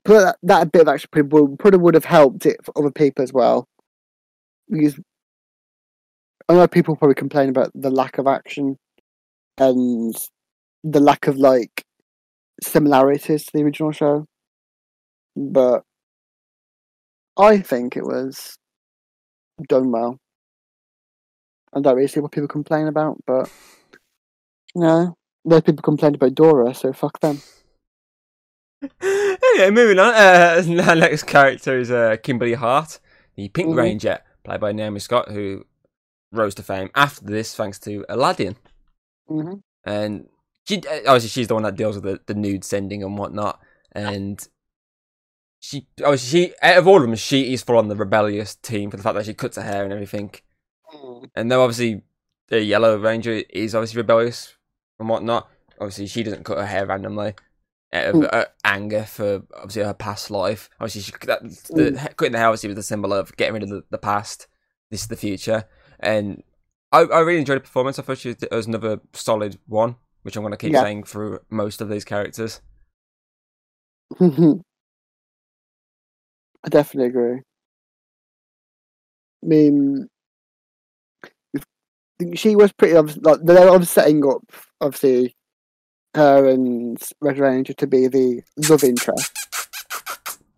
[0.05, 3.23] that, that bit of action probably would, probably would have helped it for other people
[3.23, 3.67] as well.
[4.69, 4.99] Because
[6.47, 8.77] I know people probably complain about the lack of action
[9.57, 10.15] and
[10.83, 11.83] the lack of like
[12.61, 14.25] similarities to the original show,
[15.35, 15.83] but
[17.37, 18.57] I think it was
[19.67, 20.17] done well.
[21.73, 23.51] I don't really see what people complain about, but
[24.75, 27.41] you know, those people complained about Dora, so fuck them.
[29.01, 30.13] Anyway, moving on.
[30.13, 32.99] Uh, our next character is uh, Kimberly Hart,
[33.35, 33.77] the Pink Mhm.
[33.77, 35.65] Ranger, played by Naomi Scott, who
[36.31, 38.55] rose to fame after this thanks to Aladdin.
[39.27, 40.27] hmm And
[40.67, 43.59] she uh, obviously she's the one that deals with the, the nude sending and whatnot.
[43.91, 44.45] And
[45.59, 48.91] she obviously she out of all of them, she is full on the rebellious team
[48.91, 50.31] for the fact that she cuts her hair and everything.
[51.35, 52.03] And though obviously
[52.47, 54.55] the Yellow Ranger is obviously rebellious
[54.99, 57.35] and whatnot, obviously she doesn't cut her hair randomly Mm.
[57.93, 60.69] Uh, anger for obviously her past life.
[60.79, 63.69] Obviously, she, that, the, cutting the hair obviously was a symbol of getting rid of
[63.69, 64.47] the, the past.
[64.91, 65.65] This is the future,
[65.99, 66.43] and
[66.91, 67.99] I, I really enjoyed the performance.
[67.99, 70.81] I thought she was, was another solid one, which I'm going to keep Yeah.
[70.81, 72.61] saying through most of these characters.
[74.19, 74.29] I
[76.69, 77.41] definitely agree.
[79.43, 80.07] I mean,
[82.35, 82.93] she was pretty.
[82.95, 84.41] Like they were obviously setting up,
[84.81, 85.35] obviously,
[86.15, 89.31] her and Red Ranger to be the love interest,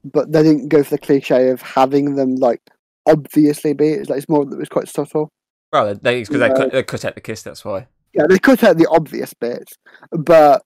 [0.03, 2.61] but they didn't go for the cliche of having them like
[3.07, 3.89] obviously be.
[3.89, 4.45] It's like it's more.
[4.45, 5.29] That it was quite subtle.
[5.73, 7.43] Well, they because they, cut, they cut out the kiss.
[7.43, 7.87] That's why.
[8.13, 9.73] Yeah, they cut out the obvious bits,
[10.11, 10.63] but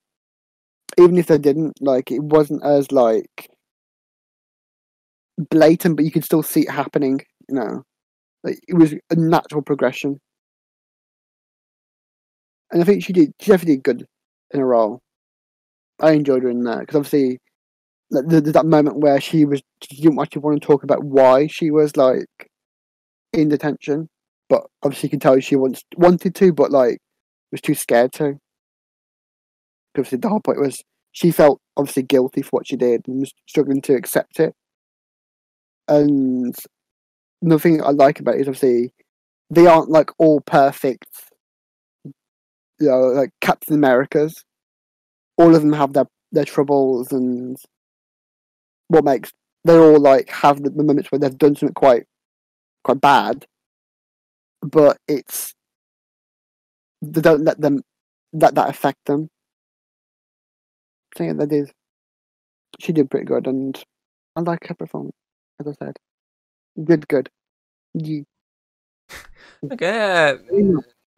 [0.98, 3.50] even if they didn't, like, it wasn't as like
[5.52, 7.22] blatant, but you could still see it happening.
[7.50, 7.84] You know,
[8.44, 10.20] like it was a natural progression,
[12.72, 13.34] and I think she did.
[13.40, 14.06] She definitely did good
[14.52, 15.02] in a role.
[16.00, 17.40] I enjoyed her in that because obviously,
[18.12, 21.72] there's that moment where she was she didn't actually want to talk about why she
[21.72, 22.50] was like
[23.34, 24.10] in detention,
[24.50, 27.00] but obviously you can tell she wants wanted to, but like
[27.52, 28.36] was too scared to.
[29.94, 33.34] Because the whole point was she felt obviously guilty for what she did and was
[33.48, 34.54] struggling to accept it.
[35.88, 36.56] And
[37.42, 38.94] the thing I like about it is obviously
[39.50, 41.06] they aren't like all perfect,
[42.80, 44.44] know, like Captain Americas.
[45.38, 47.58] All of them have their their troubles and
[48.88, 49.32] what makes
[49.64, 52.06] they all like have the, the moments where they've done something quite
[52.84, 53.46] quite bad,
[54.62, 55.54] but it's
[57.02, 57.82] they don't let them
[58.34, 59.30] let that affect them.
[61.18, 61.72] So yeah, they did.
[62.80, 63.82] She did pretty good, and
[64.36, 65.16] I like her performance.
[65.60, 65.98] As I said,
[66.84, 67.30] good, good.
[67.94, 68.22] Yeah.
[69.72, 70.38] Okay.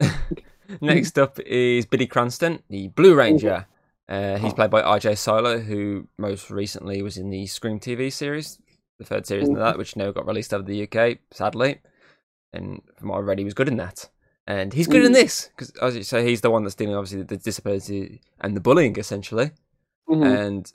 [0.80, 3.66] Next up is Billy Cranston, the Blue Ranger.
[4.08, 8.58] Uh, he's played by RJ Cyler, who most recently was in the Scream TV series,
[8.98, 11.80] the third series of that, which never got released over the UK, sadly.
[12.52, 14.08] And from what I read, he was good in that.
[14.46, 17.18] and he's good in this because as you say, he's the one that's dealing obviously
[17.18, 19.50] with the disability and the bullying essentially,
[20.08, 20.24] Mhm.
[20.46, 20.72] and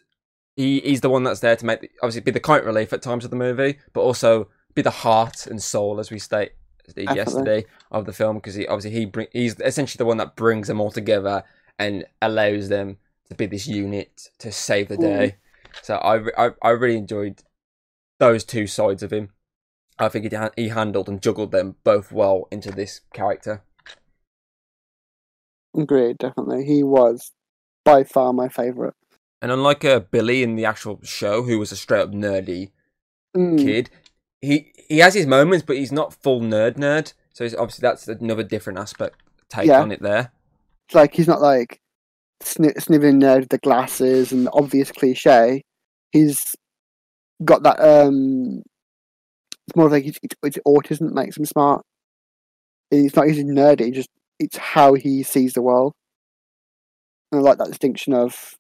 [0.56, 3.02] he he's the one that's there to make the, obviously be the comic relief at
[3.02, 6.52] times of the movie, but also be the heart and soul, as we state
[6.88, 7.16] Definitely.
[7.16, 10.68] yesterday, of the film because he obviously he bring he's essentially the one that brings
[10.68, 11.44] them all together
[11.80, 12.98] and allows them
[13.30, 15.02] to be this unit to save the Mm.
[15.02, 15.36] day.
[15.82, 17.42] So I, I I really enjoyed
[18.20, 19.30] those two sides of him.
[20.00, 23.64] I think he, he handled and juggled them both well into this character.
[25.76, 26.66] Agreed, definitely.
[26.66, 27.32] He was
[27.84, 28.94] by far my favourite.
[29.42, 32.72] And unlike uh, Billy in the actual show, who was a straight up nerdy
[33.36, 33.90] Mm, kid,
[34.44, 37.14] he he has his moments, but he's not full nerd nerd.
[37.34, 39.82] So he's, obviously that's another different aspect take Yeah.
[39.82, 40.32] on it there.
[40.88, 41.80] It's like he's not like
[42.44, 45.64] sni- sniveling nerd with the glasses and the obvious cliche.
[46.12, 46.56] He's
[47.44, 47.80] got that.
[47.80, 48.62] um
[49.68, 51.82] It's more like it's, it's, autism that makes him smart.
[52.92, 55.94] It's not using nerdy, just it's how he sees the world.
[57.32, 58.56] And I like that distinction of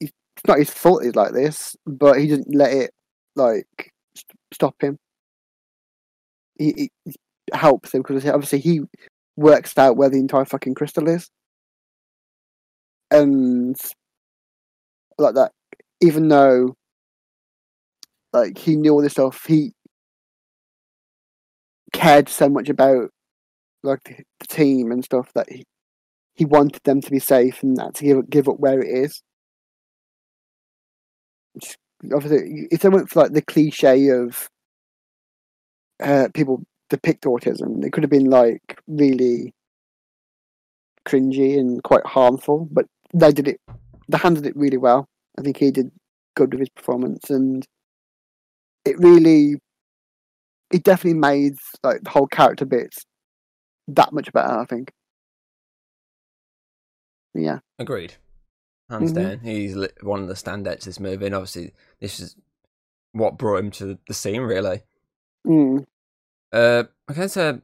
[0.00, 0.12] it's
[0.48, 2.90] not his fault he's like this, but he doesn't let it
[3.36, 3.92] like
[4.54, 4.98] stop him.
[6.58, 7.14] He, he
[7.52, 8.82] helps him because obviously he
[9.36, 11.28] works out where the entire fucking crystal is,
[13.10, 13.76] and
[15.18, 15.52] like that.
[16.00, 16.74] Even though,
[18.32, 19.72] like he knew all this stuff, he
[21.92, 23.10] cared so much about
[23.82, 25.64] like the, the team and stuff that he
[26.34, 29.22] he wanted them to be safe and not to give give up where it is.
[31.52, 31.76] Which,
[32.12, 34.48] obviously, if they went for like the cliche of
[36.02, 39.52] uh, people depict autism, it could have been like really
[41.06, 42.68] cringy and quite harmful.
[42.70, 43.60] But they did it.
[44.08, 45.06] They handled it really well.
[45.38, 45.90] I think he did
[46.36, 47.64] good with his performance, and
[48.84, 49.56] it really,
[50.70, 53.04] it definitely made like the whole character bits
[53.88, 54.58] that much better.
[54.58, 54.90] I think.
[57.34, 57.58] Yeah.
[57.78, 58.14] Agreed.
[58.90, 59.14] Hands Mhm.
[59.14, 62.36] down, he's one of the standouts this movie, and obviously this is
[63.12, 64.42] what brought him to the scene.
[64.42, 64.82] Really.
[65.46, 65.84] Mm.
[66.52, 67.60] Uh, okay, so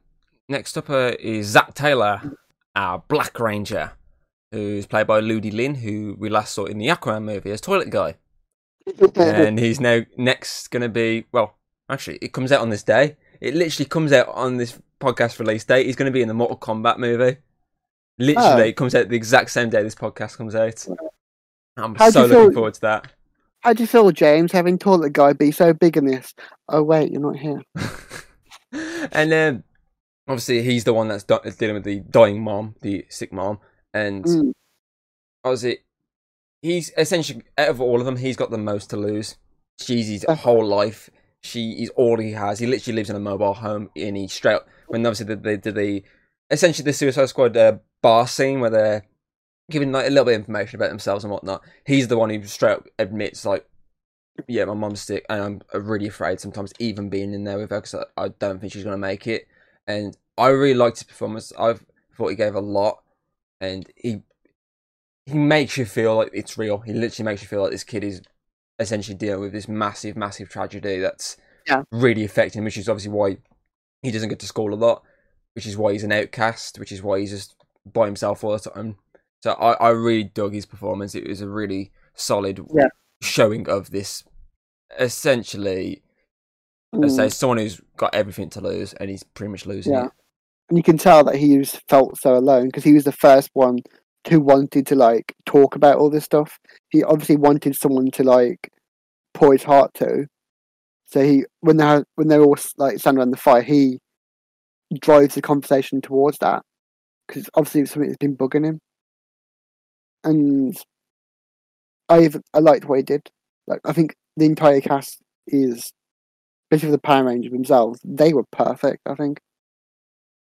[0.49, 2.37] next up uh, is Zach Taylor,
[2.75, 3.93] our Black Ranger,
[4.51, 7.91] who's played by Ludi Lin, who we last saw in the Aquaman movie as Toilet
[7.91, 8.17] Guy.
[9.17, 11.55] and he's now next going to be well
[11.89, 15.65] actually it comes out on this day it literally comes out on this podcast release
[15.65, 17.37] date he's going to be in the mortal kombat movie
[18.21, 18.67] literally Oh.
[18.67, 20.87] it comes out the exact same day this podcast comes out
[21.77, 23.13] i'm How so looking feel- forward to that
[23.63, 26.33] How do you feel, James, having toilet guy be so big in this?
[26.69, 27.61] Oh wait, you're not here.
[29.13, 29.65] and then
[30.29, 33.59] obviously he's the one that's di- dealing with the dying mom the sick mom
[33.93, 34.53] and Mm.
[35.45, 35.79] obviously
[36.63, 39.37] he's essentially out of all of them he's got the most to lose
[39.81, 40.35] she's his Uh.
[40.37, 41.11] whole life
[41.43, 44.55] she is all he has he literally lives in a mobile home and he straight
[44.57, 46.05] up when obviously they did the, the
[46.51, 49.05] essentially the suicide squad uh, bar scene where they're
[49.71, 52.43] giving like a little bit of information about themselves and whatnot he's the one who
[52.45, 53.67] straight up admits like
[54.49, 57.71] yeah my mom's sick and i'm uh, really afraid sometimes even being in there with
[57.71, 59.47] her because I, I don't think she's going to make it
[59.87, 61.75] and i really liked his performance i
[62.17, 63.03] thought he gave a lot
[63.61, 64.23] and he
[65.27, 66.79] he makes you feel like it's real.
[66.79, 68.23] He literally makes you feel like this kid is
[68.79, 71.37] essentially dealing with this massive, massive tragedy that's
[71.67, 71.83] Yeah.
[71.93, 73.37] really affecting him, which is obviously why
[74.03, 75.03] he doesn't get to school a lot,
[75.55, 77.55] which is why he's an outcast, which is why he's just
[77.87, 78.97] by himself all the time.
[79.43, 81.14] So I, I really dug his performance.
[81.14, 82.88] It was a really solid Yeah.
[83.23, 84.25] showing of this
[84.99, 86.03] essentially
[86.93, 87.16] let's Mm.
[87.16, 90.07] say someone who's got everything to lose and he's pretty much losing Yeah.
[90.07, 90.12] it.
[90.69, 93.49] And you can tell that he was felt so alone because he was the first
[93.53, 93.79] one
[94.29, 96.59] who wanted to like talk about all this stuff.
[96.88, 98.69] He obviously wanted someone to like
[99.35, 100.27] pour his heart to.
[101.07, 104.01] So he, when they are when they're all like standing around the fire, he
[105.01, 106.62] drives the conversation towards that
[107.31, 108.81] because obviously it's something that's been bugging him.
[110.25, 110.77] And
[112.09, 113.31] I I liked what he did.
[113.66, 115.93] Like I think the entire cast is,
[116.71, 119.03] especially the Power Rangers themselves, they were perfect.
[119.07, 119.40] I think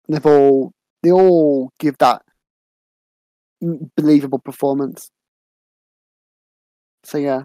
[0.10, 0.72] they've all
[1.04, 2.24] they all give that
[3.96, 5.10] believable performance.
[7.04, 7.44] So yeah,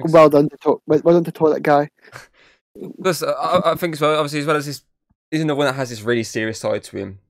[0.00, 0.82] well done to talk.
[0.86, 1.90] Well done to toilet guy.
[3.02, 4.82] Plus, I- I, I think as well, obviously, as well as this,
[5.30, 7.20] he's another one that has this really serious side to him.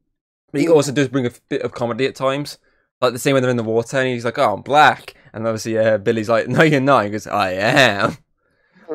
[0.55, 2.59] But he also does bring a bit of comedy at times.
[3.01, 5.15] Like the scene when they're in the water and he's like, oh, I'm black.
[5.33, 7.07] And obviously, uh, Billy's like, no, you're not.
[7.07, 8.19] He goes, I am.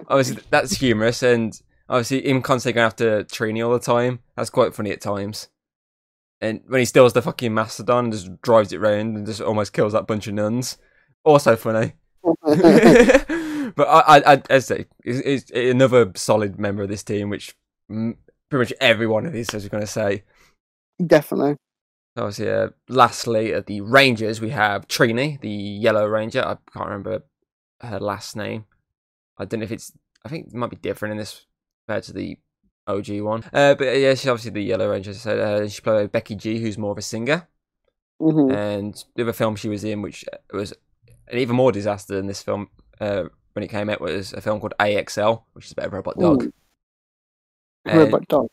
[0.07, 1.21] obviously, that's humorous.
[1.21, 4.19] And obviously, him constantly going after Trini all the time.
[4.37, 5.49] That's quite funny at times.
[6.39, 9.73] And when he steals the fucking Mastodon and just drives it round and just almost
[9.73, 10.77] kills that bunch of nuns.
[11.25, 11.91] Also funny.
[12.23, 17.53] but I, I, I say, is is another solid member of this team, which
[17.89, 18.15] pretty
[18.53, 20.23] much every one of these, as you're going to say,
[21.05, 21.55] Definitely.
[22.17, 26.41] Obviously, uh, lastly, at the Rangers, we have Trini, the Yellow Ranger.
[26.41, 27.23] I can't remember
[27.81, 28.65] her last name.
[29.37, 29.93] I don't know if it's.
[30.25, 31.45] I think it might be different in this
[31.87, 32.37] compared to the
[32.87, 33.43] OG one.
[33.53, 35.13] Uh, but yeah, she's obviously the Yellow Ranger.
[35.13, 37.47] So uh, she played by Becky G, who's more of a singer.
[38.19, 40.73] hmm And the other film she was in, which was
[41.31, 42.67] an even more disaster than this film
[42.99, 46.19] uh, when it came out, was a film called AXL, which is about a robot
[46.19, 46.51] dog.
[47.87, 48.47] Uh, Robot dog.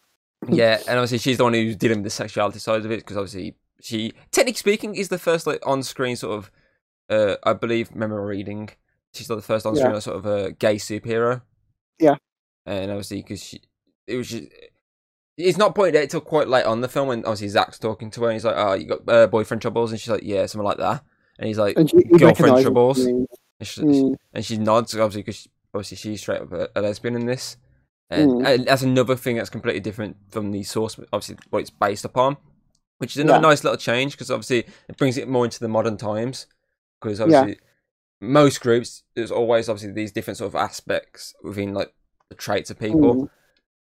[0.48, 3.16] Yeah, and obviously she's the one who's dealing with the sexuality side of it because
[3.16, 6.50] obviously she, technically speaking, is the first like on-screen sort of,
[7.10, 8.70] uh, I believe, memory reading.
[9.14, 11.42] She's like the first on-screen like, sort of a gay superhero.
[11.98, 12.16] Yeah.
[12.66, 13.60] and obviously because she,
[14.06, 14.44] it was just.
[15.38, 18.22] It's not pointed out till quite late on the film when obviously Zach's talking to
[18.22, 20.64] her and he's like, "Oh, you got uh, boyfriend troubles," and she's like, "Yeah, something
[20.64, 21.02] like that."
[21.38, 22.98] And he's like, And she, girlfriend troubles.
[23.00, 23.28] and
[23.62, 24.14] she, Mm.
[24.32, 27.58] and she nods obviously because obviously she's straight up a, a lesbian in this,
[28.10, 28.46] and, Mm.
[28.46, 32.36] and that's another thing that's completely different from the source, obviously what it's based upon,
[32.98, 33.48] which is another Yeah.
[33.50, 36.46] nice little change because obviously it brings it more into the modern times.
[37.00, 37.24] Because Yeah.
[37.24, 37.60] obviously
[38.20, 41.92] most groups there's always obviously these different sort of aspects within like
[42.30, 43.14] the traits of people.
[43.14, 43.28] Mm.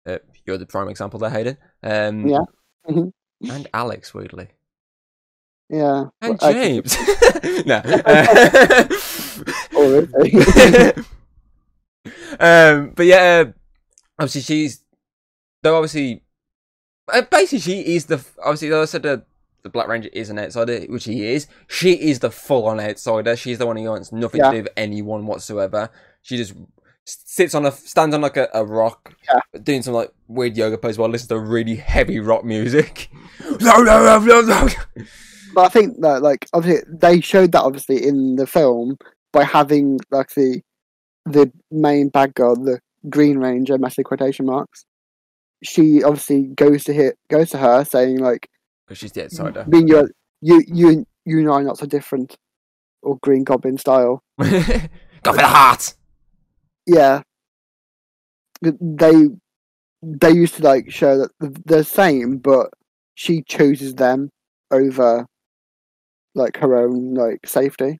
[0.06, 1.58] Uh, you're the prime example there, Hayden.
[1.82, 2.44] Um, Yeah.
[2.88, 3.12] Mhm.
[3.50, 4.50] and Alex weirdly.
[5.70, 6.06] Yeah.
[6.22, 6.96] And Well, James.
[7.66, 7.82] no.
[7.84, 8.88] uh,
[12.40, 13.52] um, but yeah, uh,
[14.24, 14.84] obviously she's
[15.62, 15.76] though.
[15.76, 16.24] Obviously,
[17.12, 18.70] uh, basically she is the obviously.
[18.70, 19.24] Though I said the
[19.64, 21.48] the Black Ranger is an outsider, which he is.
[21.68, 23.36] She is the full on outsider.
[23.36, 24.52] She's the one who wants nothing Yeah.
[24.52, 25.90] to do with anyone whatsoever.
[26.22, 26.54] She just
[27.06, 29.60] sits on a stands on like a, a rock, Yeah.
[29.62, 33.10] doing some like weird yoga pose while listening to really heavy rock music.
[33.62, 34.68] No, no, no, no, no.
[35.54, 38.98] But I think that, like, obviously, they showed that obviously in the film
[39.32, 40.62] by having like the
[41.26, 42.80] the main bad girl, the
[43.10, 44.86] Green Ranger, massive quotation marks.
[45.64, 48.50] She obviously goes to hit, goes to her, saying like,
[48.86, 49.66] Because she's the outsider.
[49.70, 50.10] "Being you,
[50.42, 52.38] you, you, you and I are not so different,"
[53.02, 54.24] or Green Goblin style.
[54.40, 55.94] Go for the heart.
[56.86, 57.22] Yeah,
[58.62, 59.30] they
[60.02, 62.68] they used to like show that they're the same, but
[63.16, 64.30] she chooses them
[64.72, 65.26] over
[66.36, 68.00] like her own like safety.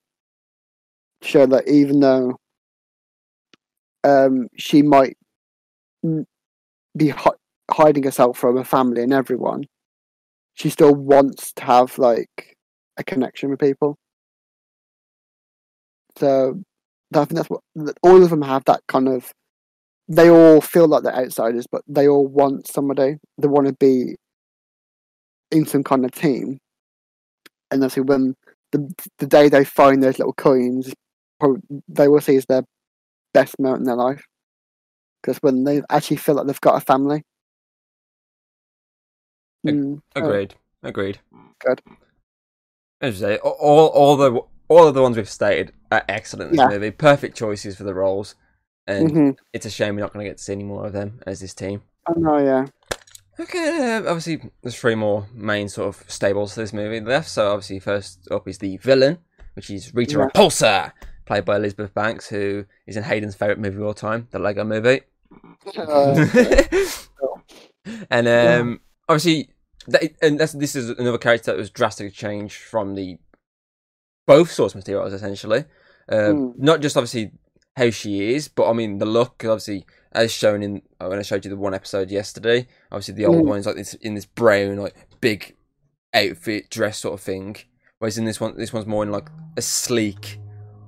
[1.22, 2.36] Show that even though
[4.04, 5.16] um she might
[6.96, 7.30] be hi-
[7.70, 9.64] hiding herself from her family and everyone,
[10.54, 12.56] she still wants to have like
[12.96, 13.96] a connection with people.
[16.16, 16.62] So
[17.14, 17.60] I think that's what
[18.02, 19.32] all of them have that kind of.
[20.06, 23.16] They all feel like they're outsiders, but they all want somebody.
[23.38, 24.16] They want to be
[25.50, 26.58] in some kind of team.
[27.70, 28.34] And obviously, when
[28.72, 30.92] the the day they find those little coins,
[31.88, 32.64] they will see as their
[33.34, 34.24] best moment in their life.
[35.22, 37.22] Because when they actually feel like they've got a family.
[39.66, 40.54] Mm, oh, Agreed.
[40.82, 41.18] Agreed.
[41.60, 41.80] Good.
[43.00, 46.56] As you say, all all the all of the ones we've stated are excellent in
[46.56, 46.68] this Yeah.
[46.68, 46.90] movie.
[46.90, 48.34] Perfect choices for the roles,
[48.86, 49.36] and mhm.
[49.52, 51.40] it's a shame we're not going to get to see any more of them as
[51.40, 51.82] this team.
[52.06, 52.66] Oh yeah.
[53.40, 57.28] Okay, uh, obviously there's three more main sort of stables to this movie left.
[57.28, 59.18] So obviously first up is the villain,
[59.54, 60.26] which is Rita Yeah.
[60.26, 60.92] Repulsa,
[61.26, 64.64] played by Elizabeth Banks, who is in Hayden's favorite movie of all time, the Lego
[64.64, 65.00] Movie.
[65.76, 66.26] Uh,
[68.10, 69.50] and um, obviously,
[69.88, 73.18] that, and that's this is another character that was drastically changed from the
[74.26, 75.64] both source materials essentially.
[76.08, 76.58] Uh, Mm.
[76.58, 77.32] Not just obviously
[77.76, 79.42] how she is, but I mean the look.
[79.44, 82.66] Obviously, as shown in uh, when I showed you the one episode yesterday.
[82.92, 83.48] Obviously, the old Mm.
[83.48, 85.56] one's like this in this brown, like big
[86.14, 87.56] outfit dress sort of thing.
[87.98, 90.38] Whereas in this one, this one's more in like a sleek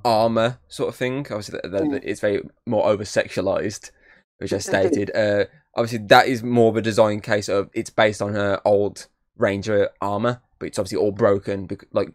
[0.07, 1.19] armor sort of thing.
[1.31, 1.90] Obviously, the, the, Mm.
[1.92, 3.90] the- it's very more over sexualized,
[4.38, 5.11] which I stated.
[5.14, 9.07] uh, obviously, that is more of a design case of it's based on her old
[9.37, 11.66] Ranger armor, but it's obviously all broken.
[11.66, 12.11] Because, like,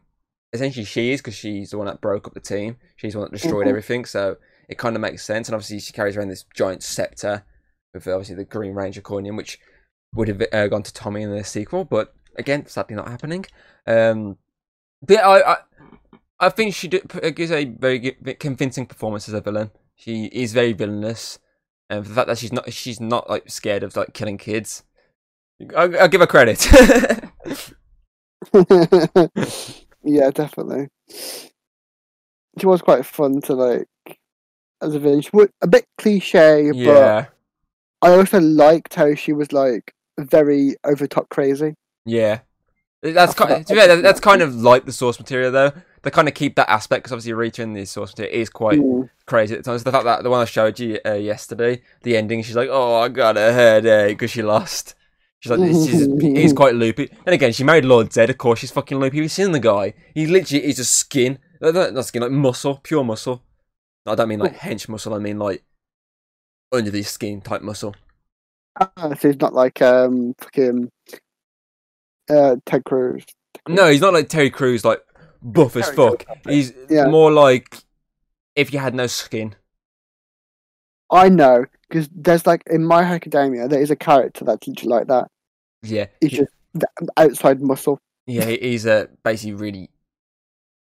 [0.53, 2.77] essentially, she is because she's the one that broke up the team.
[2.95, 3.69] She's the one that destroyed Mhm.
[3.69, 4.05] everything.
[4.05, 4.37] So
[4.69, 5.47] it kind of makes sense.
[5.47, 7.43] And obviously, she carries around this giant scepter
[7.93, 9.59] with obviously the Green Ranger coin in, which
[10.15, 13.45] would have uh, gone to Tommy in the sequel, but again, sadly not happening.
[13.87, 14.37] Um,
[15.01, 15.57] but yeah, I, I,
[16.41, 19.71] I think she did, uh, gives a very gi- convincing performance as a villain.
[19.95, 21.39] She is very villainous,
[21.89, 24.83] and for the fact that she's not, she's not like scared of like killing kids.
[25.77, 26.67] I'll, I'll give her credit.
[30.03, 30.87] yeah, definitely.
[32.59, 33.87] She was quite fun to like
[34.81, 35.21] as a villain.
[35.21, 37.31] She was a bit cliche, but
[38.01, 41.75] I also liked how she was like very over top crazy.
[42.05, 42.39] yeah.
[43.03, 43.49] That's kind.
[43.49, 45.71] forgot- to be fair, that- that's kind of like the source material, though.
[46.03, 49.09] They kind of keep that aspect because obviously in the source material is quite Mm.
[49.27, 49.83] crazy at times.
[49.83, 52.95] The fact that the one I showed you uh, yesterday, the ending, she's like, "Oh,
[52.95, 54.95] I got a headache" because she lost.
[55.39, 57.09] She's like, this is, he's quite loopy.
[57.25, 58.29] And again, she married Lord Zed.
[58.29, 59.17] Of course, she's fucking loopy.
[59.17, 59.93] You've seen the guy.
[60.13, 61.39] He literally is just skin.
[61.59, 63.41] Not, not skin, like muscle, pure muscle.
[64.05, 65.13] I don't mean like hench muscle.
[65.13, 65.63] I mean like
[66.71, 67.95] under the skin type muscle.
[68.79, 70.91] Ah, so he's not like um fucking
[72.29, 73.23] uh Ted Cruz.
[73.67, 75.01] No, he's not like Terry Crews, like
[75.41, 76.25] buff as fuck.
[76.47, 77.07] He's Yeah.
[77.07, 77.77] more like
[78.55, 79.55] if you had no skin.
[81.11, 84.89] I know because there's like in My Hero Academia there is a character that's literally
[84.97, 85.27] like that.
[85.83, 86.51] Yeah, He's just
[87.17, 87.97] outside muscle.
[88.27, 88.45] yeah.
[88.45, 89.89] He's uh, basically really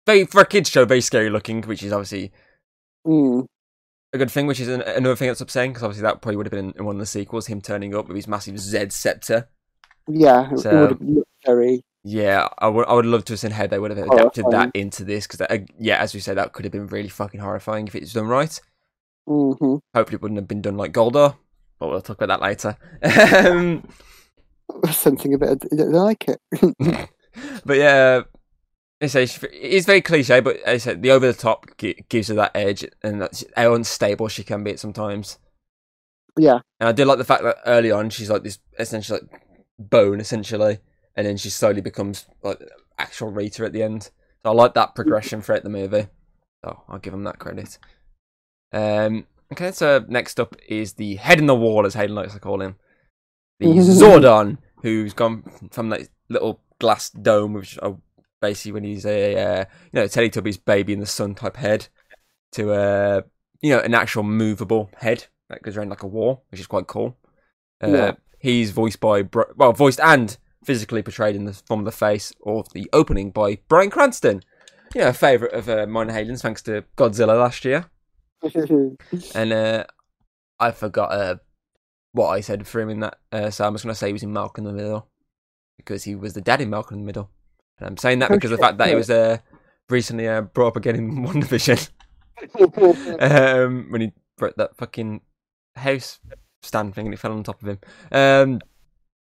[0.07, 2.33] very for a kids show, very scary looking, which is obviously
[3.07, 3.47] Mm.
[4.13, 4.47] a good thing.
[4.47, 6.85] Which is an, another thing that's upsetting because obviously that probably would have been in
[6.85, 7.47] one of the sequels.
[7.47, 9.49] Him turning up with his massive Z scepter.
[10.09, 11.83] Yeah, it, So- it would have looked very.
[12.11, 12.87] Yeah, I would.
[12.87, 15.47] I would love to have seen how they would have adapted that into this because,
[15.79, 18.27] yeah, as we said, that could have been really fucking horrifying if it was done
[18.27, 18.59] right.
[19.27, 21.37] hmm Hopefully, it wouldn't have been done like Goldar,
[21.79, 22.79] but we'll talk about that later.
[23.51, 23.87] um,
[24.91, 25.51] Sensing a bit.
[25.51, 26.41] Of, I like it.
[27.67, 28.23] but yeah,
[29.03, 32.53] it's, it's very cliche, but as I said, the over the top gives her that
[32.55, 35.39] edge, and that's how unstable she can be at sometimes.
[36.39, 39.43] yeah, And I did like the fact that early on she's like this essentially like
[39.79, 40.79] bone, essentially,
[41.19, 42.61] and then she slowly becomes like
[42.97, 44.05] actual Rita at the end.
[44.43, 46.07] So I like that progression throughout the movie.
[46.65, 47.77] So I'll give him that credit.
[48.73, 52.39] Um, okay, so next up is the head in the wall, as Hayden likes to
[52.41, 52.77] call him,
[53.59, 55.43] the Zordon, who's gone
[55.73, 57.95] from that little glass dome, which uh,
[58.41, 61.89] basically when he's a uh, you know Teletubbies baby in the sun type head,
[62.53, 63.23] to uh,
[63.61, 66.87] you know an actual movable head that goes around like a wall, which is quite
[66.87, 67.17] cool.
[67.83, 68.13] Uh, Yeah.
[68.41, 70.39] He's voiced by Bri- well, voiced and
[70.69, 74.43] physically portrayed in the form of the face or the opening by Bryan Cranston.
[74.95, 77.87] You know, a favourite of uh, Hayden's thanks to Godzilla last year.
[79.35, 79.85] And uh,
[80.61, 81.37] I forgot uh,
[82.13, 84.13] what I said for him in that, uh, so I'm just going to say he
[84.13, 85.09] was in Malcolm in the Middle
[85.79, 87.31] because he was the dad in Malcolm in the Middle.
[87.79, 89.39] And I'm saying that because of the fact that he was uh,
[89.89, 91.79] recently uh, brought up again in One Division
[93.21, 95.23] um, when he broke that fucking
[95.77, 96.21] house
[96.63, 97.79] stand thing and it fell on top of him.
[98.13, 98.61] Um,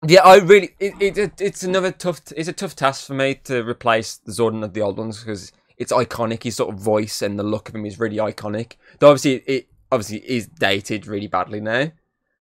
[0.07, 3.34] yeah, I really, it, it, it, it's another tough, it's a tough task for me
[3.44, 6.42] to replace the Zordon of the old ones because it's iconic.
[6.42, 8.72] His sort of voice and the look of him is really iconic.
[8.98, 11.92] Though obviously, it obviously is dated really badly now.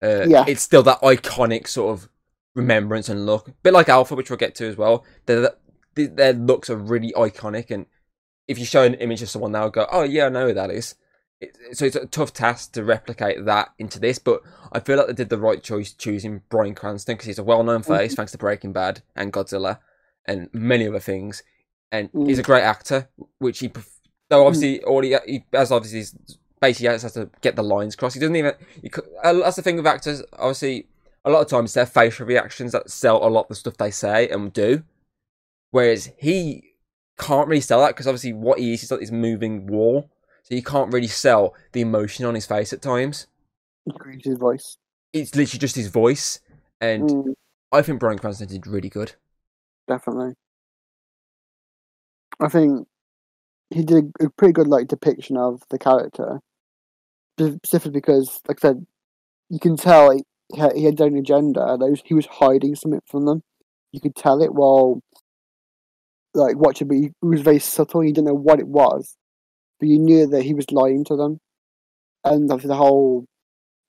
[0.02, 0.44] Uh, Yeah.
[0.46, 2.08] it's still that iconic sort of
[2.54, 5.04] remembrance and look, a bit like Alpha, which we'll get to as well.
[5.26, 5.40] Their
[5.94, 7.86] their- their looks are really iconic, and
[8.46, 10.70] if you show an image of someone, they'll go, "Oh yeah, I know who that
[10.70, 10.94] is."
[11.72, 15.12] So it's a tough task to replicate that into this, but I feel like they
[15.12, 18.72] did the right choice choosing Bryan Cranston because he's a well-known face thanks to Breaking
[18.72, 19.78] Bad and Godzilla
[20.26, 21.42] and many other things,
[21.92, 22.28] and Mm.
[22.28, 23.08] he's a great actor,
[23.38, 23.70] which he
[24.30, 28.14] though obviously already he has obviously he's- basically has to get the lines crossed.
[28.14, 28.54] He doesn't even.
[28.82, 28.90] He,
[29.22, 30.22] uh, that's the thing with actors.
[30.32, 30.88] Obviously,
[31.24, 33.92] a lot of times their facial reactions that sell a lot of the stuff they
[33.92, 34.82] say and do,
[35.70, 36.64] whereas he
[37.16, 40.10] can't really sell that because obviously what he is is like this moving wall,
[40.48, 43.26] so you can't really sell the emotion on his face at times.
[43.84, 44.78] Increase his voice.
[45.12, 46.40] It's literally just his voice,
[46.80, 47.34] and Mm,
[47.70, 49.12] I think Bryan Cranston did really good.
[49.86, 50.34] definitely.
[52.40, 52.86] I think
[53.70, 56.40] he did a pretty good like depiction of the character,
[57.38, 58.86] specifically because, like I said,
[59.50, 60.24] you can tell he,
[60.74, 61.78] he had- an agenda.
[62.04, 63.42] He was hiding something from them.
[63.92, 65.02] You could tell it while
[66.34, 68.04] like watching, but he, it was very subtle.
[68.04, 69.16] You didn't know what it was,
[69.78, 71.40] but you knew that he was lying to them.
[72.24, 73.26] And the whole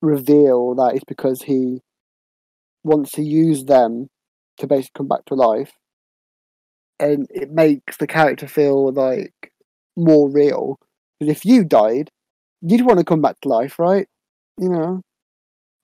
[0.01, 1.81] reveal that is because he
[2.83, 4.07] wants to use them
[4.57, 5.71] to basically come back to life,
[6.99, 9.33] and it makes the character feel like
[9.95, 10.77] more real.
[11.19, 12.09] Because if you died,
[12.61, 14.07] you'd want to come back to life, right?
[14.57, 15.01] You know,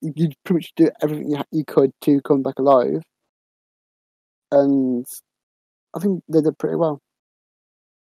[0.01, 3.01] you'd pretty much do everything you, you could to come back alive,
[4.51, 5.06] and
[5.95, 6.99] I think they did pretty well.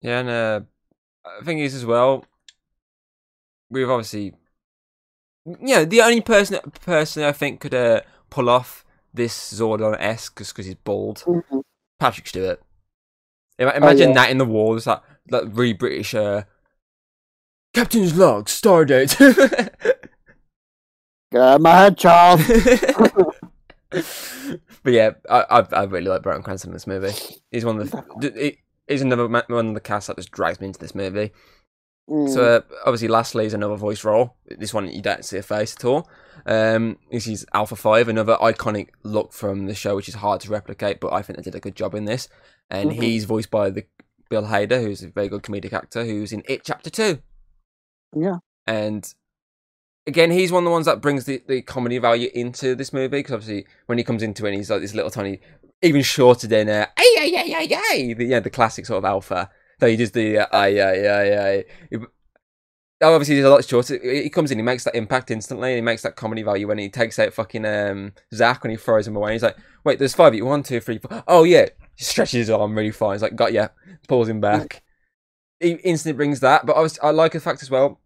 [0.01, 0.61] Yeah, and uh,
[1.39, 2.25] the thing is as well,
[3.69, 4.33] we've obviously,
[5.45, 10.37] you know, the only person person I think could uh, pull off this Zordon esque
[10.39, 11.61] just because he's bald, Mhm.
[11.99, 12.61] Patrick Stewart.
[13.57, 14.15] Ima- Imagine yeah.
[14.15, 16.43] that in the walls, that that really British uh,
[17.73, 19.17] Captain's log, Stardate.
[21.31, 22.41] Get out of my head, Charles.
[23.89, 27.13] but yeah, I, I I really like Bryan Cranston in this movie.
[27.51, 28.57] He's one of the d-
[28.87, 31.31] he's another one of the cast that just drags me into this movie.
[32.09, 34.35] Mm, So uh, obviously, lastly is another voice role.
[34.45, 36.09] This one you don't see a face at all.
[36.45, 40.51] Um, this is Alpha Five, another iconic look from the show, which is hard to
[40.51, 42.29] replicate, but I think they did a good job in this.
[42.69, 43.01] And Mhm.
[43.01, 43.85] he's voiced by the
[44.29, 47.19] Bill Hader, who's a very good comedic actor, who's in It Chapter Two.
[48.15, 49.11] yeah, And
[50.07, 53.07] again, he's one of the ones that brings the, the comedy value into this movie
[53.07, 55.39] because obviously when he comes into it, he's like this little tiny,
[55.81, 59.49] even shorter than uh, ay ay ay ay the yeah the classic sort of alpha.
[59.79, 62.05] Though he does the uh, ay ay ay
[63.01, 63.99] obviously, he's a lot shorter.
[64.01, 66.77] He comes in, he makes that impact instantly, and he makes that comedy value when
[66.77, 69.33] he takes out fucking um, Zach when he throws him away.
[69.33, 70.45] He's like, "Wait, there's five you.
[70.45, 71.23] One, two, three, four.
[71.27, 73.13] Oh yeah." He stretches his arm really far.
[73.13, 73.69] He's like, "Got ya."
[74.07, 74.83] Pulls him back.
[75.59, 77.99] He instantly brings that, but I, was, I like the fact as well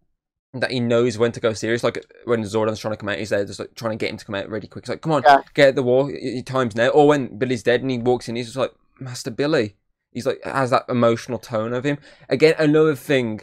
[0.54, 1.84] that he knows when to go serious.
[1.84, 4.16] Like when Zordon's trying to come out, he's there just like trying to get him
[4.16, 4.84] to come out really quick.
[4.84, 5.42] He's like, "Come on, Yeah.
[5.54, 6.10] get at the wall.
[6.10, 9.30] Your time's now." Or when Billy's dead and he walks in, he's just like, "Master
[9.30, 9.76] Billy."
[10.12, 11.98] He's like has that emotional tone of him.
[12.28, 13.42] Again, another thing,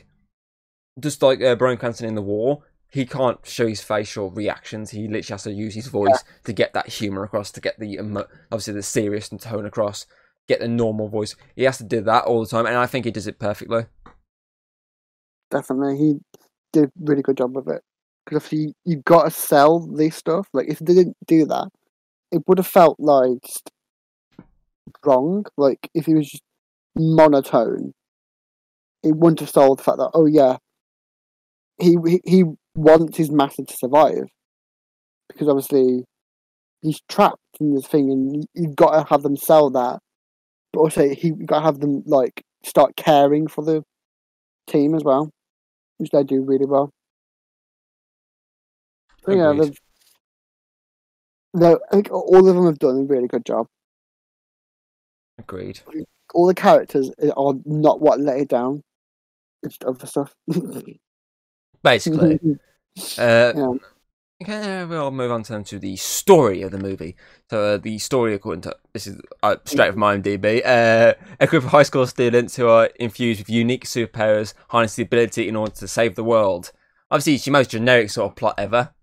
[0.99, 4.89] just like uh, Bryan Cranston in the war, he can't show his facial reactions.
[4.91, 7.93] He literally has to use his voice to get that humor across, to get the
[7.93, 10.05] emo- obviously the serious and tone across,
[10.49, 11.36] get the normal voice.
[11.55, 13.86] He has to do that all the time, and I think he does it perfectly.
[15.49, 16.20] Definitely, he
[16.74, 17.82] did a really good job of it.
[18.26, 18.53] Because if
[18.86, 21.70] you got to sell this stuff, like if they didn't do that,
[22.32, 23.45] it would have felt like
[25.05, 25.45] wrong.
[25.57, 26.43] Like if he was just
[26.95, 27.93] monotone,
[29.03, 30.57] it wouldn't have sold the fact that oh yeah,
[31.80, 32.43] he he, he
[32.76, 34.26] wants his master to survive,
[35.30, 36.03] because obviously
[36.82, 39.99] he's trapped in this thing, and you- you've got to have them sell that.
[40.74, 43.84] But also, he you got to have them like start caring for the
[44.68, 45.32] team as well,
[45.98, 46.91] which they do really well.
[49.28, 49.78] Yeah, they've,
[51.54, 53.68] no, I think all of them have done a really good job.
[55.38, 55.82] Agreed.
[56.34, 58.84] All the characters are not what let it down.
[59.64, 60.34] It's other stuff.
[61.84, 62.39] Basically,
[63.18, 63.74] uh, Yeah.
[64.40, 67.16] Okay, we'll move on to, then to the story of the movie.
[67.50, 71.64] So, uh, the story, according to this is uh, straight from IMDb, uh, a group
[71.64, 75.74] of high school students who are infused with unique superpowers harness the ability in order
[75.74, 76.72] to save the world.
[77.10, 78.94] Obviously, it's your most generic sort of plot ever.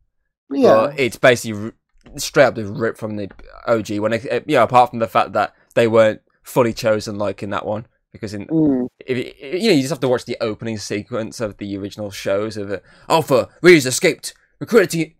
[0.50, 3.28] yeah, But it's basically r- straight up the rip from the
[3.66, 3.98] OG.
[3.98, 7.42] When they, uh, you know, apart from the fact that they weren't fully chosen, like
[7.42, 10.26] in that one, because in Mm, if you, you know, you just have to watch
[10.26, 12.78] the opening sequence of the original shows of uh,
[13.08, 14.32] Alpha Rita's escaped,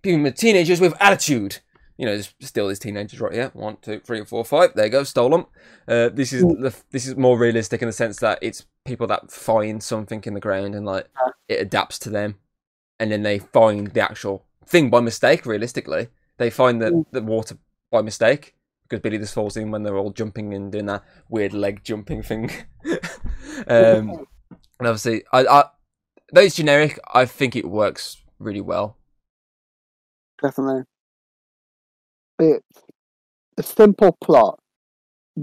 [0.03, 1.59] human teenagers with attitude.
[1.97, 3.51] You know, still these teenagers right here.
[3.55, 4.75] One, two, three, four, five.
[4.75, 5.49] There you go, stole.
[5.87, 9.31] Uh, this is the, this is more realistic in the sense that it's people that
[9.31, 11.09] find something in the ground and like
[11.49, 12.37] it adapts to them,
[12.99, 15.47] and then they find the actual thing by mistake.
[15.47, 16.09] Realistically,
[16.39, 17.59] they find the the water
[17.93, 21.53] by mistake because Billy just falls in when they're all jumping and doing that weird
[21.53, 22.51] leg jumping thing.
[23.67, 24.27] um,
[24.79, 25.65] and obviously, I, I
[26.33, 28.97] though it's generic, I think it works really well.
[30.45, 30.83] Definitely.
[32.39, 32.83] It's
[33.57, 34.59] a simple plot,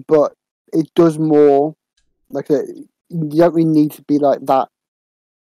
[0.07, 0.33] but
[0.71, 1.73] it does more.
[2.29, 2.65] Like said,
[3.09, 4.67] you don't really need to be like that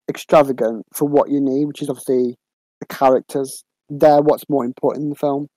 [0.09, 2.37] extravagant for what you need, which is obviously
[2.81, 3.65] the characters.
[3.89, 5.49] They're what's more important in the film.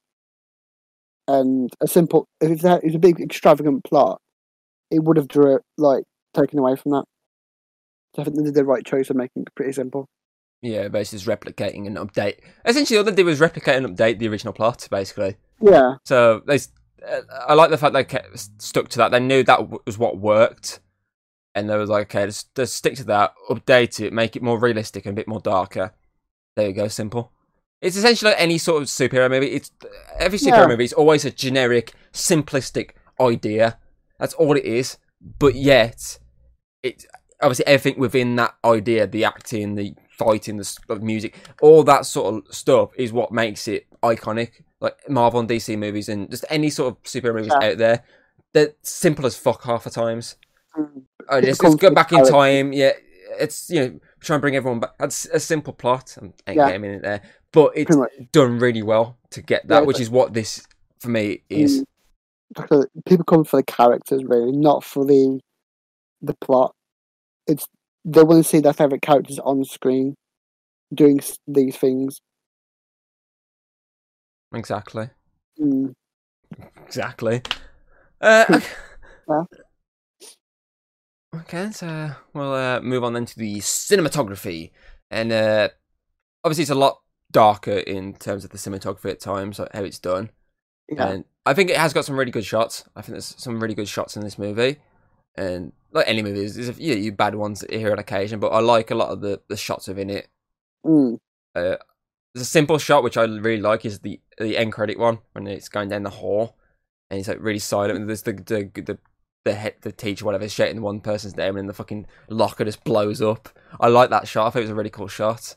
[1.28, 4.20] And a simple, if that is a big extravagant plot,
[4.90, 7.04] it would have drew like taken away from that.
[8.16, 10.08] So I think they did the right choice of making it pretty simple.
[10.62, 12.40] Yeah, basically replicating and update.
[12.66, 15.38] Essentially, all they did was replicate and update the original plot, basically.
[15.60, 19.10] Yeah, So they, uh, I like the fact they kept, stuck to that.
[19.12, 20.80] They knew that w- was what worked,
[21.56, 24.60] and they was like, okay, let's, let's stick to that, update it, make it more
[24.60, 25.94] realistic and a bit more darker.
[26.56, 27.32] There you go, simple.
[27.82, 29.48] It's essentially like any sort of superhero movie.
[29.54, 29.72] It's
[30.20, 30.68] every superhero Yeah.
[30.68, 33.80] movie is always a generic, simplistic idea.
[34.20, 34.98] That's all it is.
[35.40, 36.20] But yet,
[36.84, 37.06] it
[37.42, 42.54] obviously everything within that idea, the acting, the fighting, the, music, all that sort of
[42.56, 44.64] stuff is what makes it iconic.
[44.80, 47.70] Like Marvel and DC movies and just any sort of superhero movies Yeah.
[47.70, 48.04] out there,
[48.54, 50.38] they're simple as fuck half the times.
[50.78, 51.04] Mm.
[51.32, 52.74] It just, just go back in time.
[52.74, 52.94] Yeah,
[53.40, 54.98] it's you know try and bring everyone back.
[54.98, 56.18] That's a simple plot.
[56.20, 56.68] I'm ain't Yeah.
[56.68, 57.96] getting in there, but it's
[58.32, 60.66] done really well to get that, Yeah, which is what this
[61.00, 61.84] for me is.
[62.58, 62.86] Mm.
[63.06, 65.40] People come for the characters, really, not for the
[66.22, 66.76] the plot.
[67.48, 67.68] It's
[68.04, 70.16] they want to see their favorite characters on screen
[70.94, 72.20] doing these things.
[74.54, 75.10] Exactly.
[75.60, 75.94] Mm.
[76.86, 77.42] Exactly.
[78.20, 78.66] Uh, okay.
[79.30, 79.44] Yeah.
[81.36, 84.72] okay, so we'll uh, move on then to the cinematography,
[85.10, 85.70] and uh,
[86.44, 87.00] obviously it's a lot
[87.32, 90.32] darker in terms of the cinematography at times, like how it's done.
[90.90, 92.84] Yeah, And I think it has got some really good shots.
[92.96, 94.78] I think there's some really good shots in this movie,
[95.36, 98.60] and like any movies, there's, a few you bad ones here on occasion, but I
[98.60, 100.28] like a lot of the the shots within it.
[100.86, 101.18] mm.
[101.54, 101.76] Uh,
[102.34, 105.48] there's a simple shot which I really like is the the end credit one when
[105.48, 106.56] it's going down the hall,
[107.10, 107.98] and it's like really silent.
[107.98, 108.98] And there's the the the
[109.44, 112.64] the, head, the teacher whatever is shouting one person's name, and then the fucking locker
[112.64, 113.50] just blows up.
[113.80, 114.48] I like that shot.
[114.48, 115.56] I think it was a really cool shot.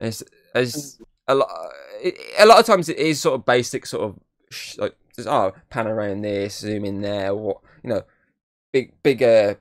[0.00, 0.22] And It's,
[0.54, 1.48] it's a lot.
[2.02, 4.18] It, a lot of times it is sort of basic, sort of
[4.50, 8.02] sh- like just oh pan around this, zoom in there, what you know,
[8.74, 9.58] big bigger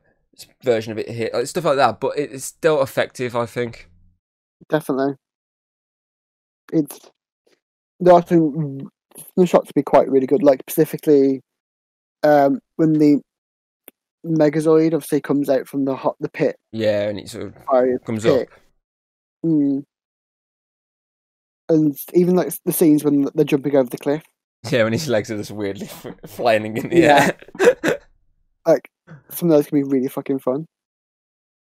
[0.64, 2.00] version of it here, like, stuff like that.
[2.02, 3.88] But it's still effective, I think.
[4.68, 5.14] Definitely.
[6.74, 7.00] It's
[8.00, 8.90] there are some
[9.38, 10.42] the shots to be quite really good.
[10.42, 11.42] Like specifically,
[12.24, 13.22] um, when the
[14.26, 18.00] Megazord obviously comes out from the hot the pit, Yeah, and it sort of fire
[18.00, 18.50] comes pit.
[18.50, 18.60] up.
[19.46, 19.84] Mm.
[21.70, 24.24] And even like the scenes when they're jumping over the cliff,
[24.72, 27.32] Yeah, when his legs are just weirdly f- flying in the Yeah.
[27.60, 28.00] air.
[28.66, 28.90] like
[29.30, 30.66] some of those can be really fucking fun.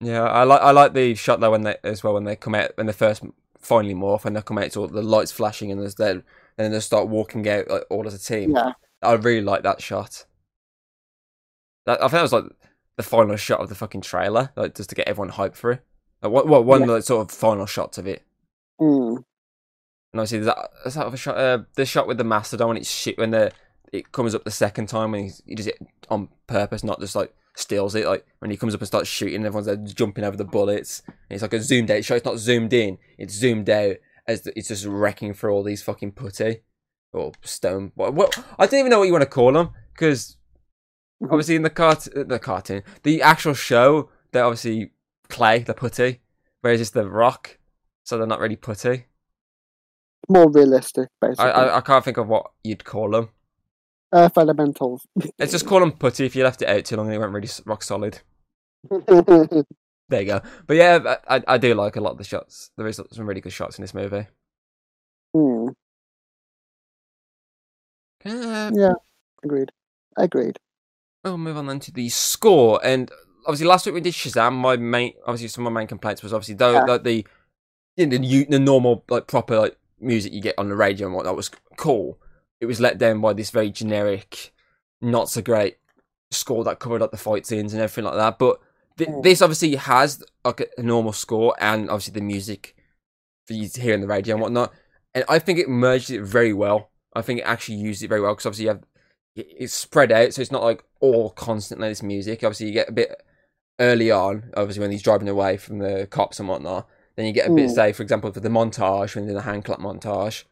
[0.00, 2.54] Yeah, I like I like the shot though when they as well when they come
[2.54, 3.22] out when they first
[3.60, 6.16] finally morph and they come out it's all the lights flashing and there's then
[6.58, 8.52] and then they start walking out like, all as a team.
[8.56, 10.24] Yeah, I really like that shot.
[11.86, 12.44] That, I think that was like
[12.96, 15.82] the final shot of the fucking trailer, like just to get everyone hyped for it.
[16.20, 16.86] Like what, what one Yeah.
[16.88, 18.22] of the sort of final shots of it.
[18.80, 19.16] mm.
[19.16, 22.76] And obviously there's that, there's that other shot, uh, the shot with the mastodon when
[22.76, 23.50] it's shit when the
[23.92, 25.78] it comes up the second time when he does it
[26.08, 28.06] on purpose, not just like steals it.
[28.06, 31.02] Like when he comes up and starts shooting, everyone's there jumping over the bullets.
[31.06, 32.16] And it's like a zoomed out shot.
[32.16, 32.98] It's not zoomed in.
[33.18, 36.62] It's zoomed out as the, it's just wrecking through all these fucking putty
[37.12, 37.92] or stone.
[37.94, 40.38] What, what I don't even know what you want to call them because
[41.22, 41.32] mm-hmm.
[41.32, 44.92] obviously in the cart the cartoon, the actual show, they're obviously
[45.28, 46.20] clay, the putty,
[46.62, 47.58] whereas it's the rock,
[48.04, 49.04] so they're not really putty.
[50.28, 51.44] more realistic, basically.
[51.44, 53.28] I, I I can't think of what you'd call them.
[54.14, 55.06] Earth elementals.
[55.38, 56.24] Let's just call them putty.
[56.26, 58.20] If you left it out too long, and weren't really rock solid.
[60.08, 60.42] There you go.
[60.66, 62.70] But yeah, I, I- do like a lot of the shots.
[62.76, 64.26] There is some really good shots in this movie.
[68.24, 68.92] Uh, Yeah,
[69.42, 69.70] agreed.
[70.16, 70.58] Agreed.
[71.24, 72.80] we'll move on then to the score.
[72.84, 73.10] And
[73.46, 74.52] obviously, last week we did Shazam.
[74.52, 76.82] My main, obviously, some of my main complaints was obviously though Yeah.
[76.84, 77.26] like the
[77.96, 81.16] you know, the, the normal like proper like music you get on the radio and
[81.16, 82.18] whatnot was cool.
[82.62, 84.52] It was let down by this very generic,
[85.00, 85.78] not so great
[86.30, 88.38] score that covered up the fight scenes and everything like that.
[88.38, 88.60] But
[88.96, 89.22] th- Mm.
[89.24, 92.76] this obviously has like a, normal score and obviously the music
[93.48, 94.72] for you to hear on the radio and whatnot.
[95.12, 96.90] And I think it merged it very well.
[97.14, 98.84] I think it actually used it very well because obviously you have
[99.34, 102.44] it's spread out, so it's not like all constantly this music.
[102.44, 103.20] Obviously, you get a bit
[103.80, 106.86] early on, obviously when he's driving away from the cops and whatnot.
[107.16, 107.74] Then you get a bit, Mm.
[107.74, 110.44] say, for example, for the montage when they're in the hand clap montage,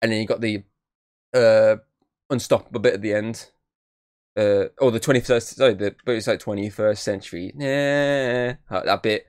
[0.00, 0.62] and then you got the
[1.34, 1.76] uh
[2.30, 3.46] unstoppable bit at the end.
[4.36, 7.52] Uh, or the twenty first, sorry, the but it's like twenty first century.
[7.56, 9.26] Yeah, that bit.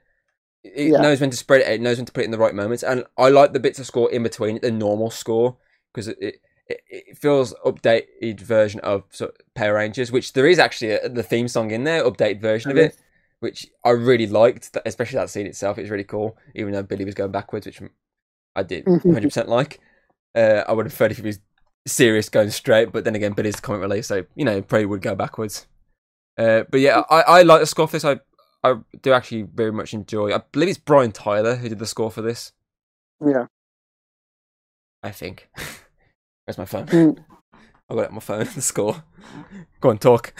[0.64, 1.02] It Yeah.
[1.02, 1.68] knows when to spread it.
[1.68, 3.80] It knows when to put it in the right moments, and I like the bits
[3.80, 5.58] of score in between the normal score
[5.94, 6.36] because it, it
[6.68, 11.24] it feels updated version of sort of Power Rangers, which there is actually a, the
[11.24, 12.96] theme song in there, updated version of it,
[13.40, 14.78] which I really liked.
[14.86, 16.38] Especially that scene itself, it was really cool.
[16.54, 17.82] Even though Billy was going backwards, which
[18.56, 19.80] I did 100 percent like.
[20.36, 21.40] Uh, I would have preferred if he was
[21.90, 25.02] serious going straight, but then again, Billy's the comic relief, so you know probably would
[25.02, 25.68] go backwards.
[26.38, 28.06] Uh, but yeah, I, I like the score for this.
[28.06, 28.20] I
[28.64, 30.34] I do actually very much enjoy.
[30.34, 32.52] I believe it's Brian Tyler who did the score for this.
[33.26, 33.46] Yeah.
[35.02, 35.50] I think.
[36.46, 36.88] Where's my phone?
[36.88, 37.18] Mm.
[37.90, 38.46] I got it on my phone.
[38.56, 39.04] The score.
[39.80, 40.34] Go on, talk.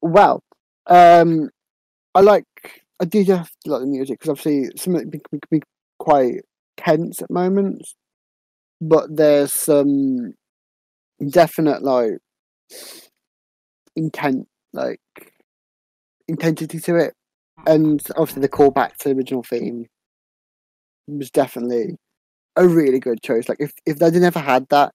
[0.00, 0.42] Well,
[0.86, 1.50] um,
[2.14, 2.44] I like.
[3.00, 5.62] I do just like the music because obviously some of it can be, can be
[5.98, 6.42] quite
[6.76, 7.94] tense at moments,
[8.80, 10.34] but there's some
[11.30, 12.18] definite like
[13.94, 15.00] intent, like
[16.28, 17.14] intensity to it,
[17.66, 19.86] and obviously the callback to the original theme
[21.06, 21.96] was definitely
[22.56, 23.48] a really good choice.
[23.48, 24.92] Like if if they'd never had that,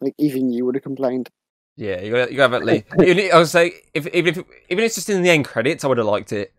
[0.00, 1.28] like even you would have complained.
[1.76, 2.64] Yeah, you got you got to have at
[2.98, 3.32] least.
[3.32, 5.88] I would say if even if even if it's just in the end credits, I
[5.88, 6.52] would have liked it.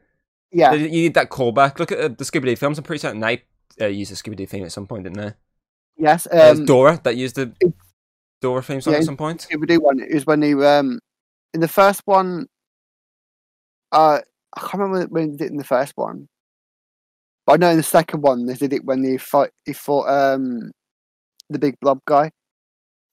[0.51, 1.77] Yeah, You need that callback.
[1.77, 2.77] Look at uh, the Scooby Doo films.
[2.77, 3.43] I'm pretty certain they
[3.81, 5.33] uh, used the Scooby Doo theme at some point, didn't they?
[5.97, 6.25] Yes.
[6.25, 7.53] It was Um, Dora that used the
[8.41, 9.47] Dora theme song yeah, at some point.
[9.49, 10.99] Scooby Doo one is when he um
[11.53, 12.47] in the first one.
[13.91, 14.19] Uh,
[14.55, 16.27] I can't remember when they did it in the first one,
[17.45, 19.51] but I know in the second one they did it when they fight.
[19.65, 20.71] He fought um
[21.49, 22.31] the big blob guy.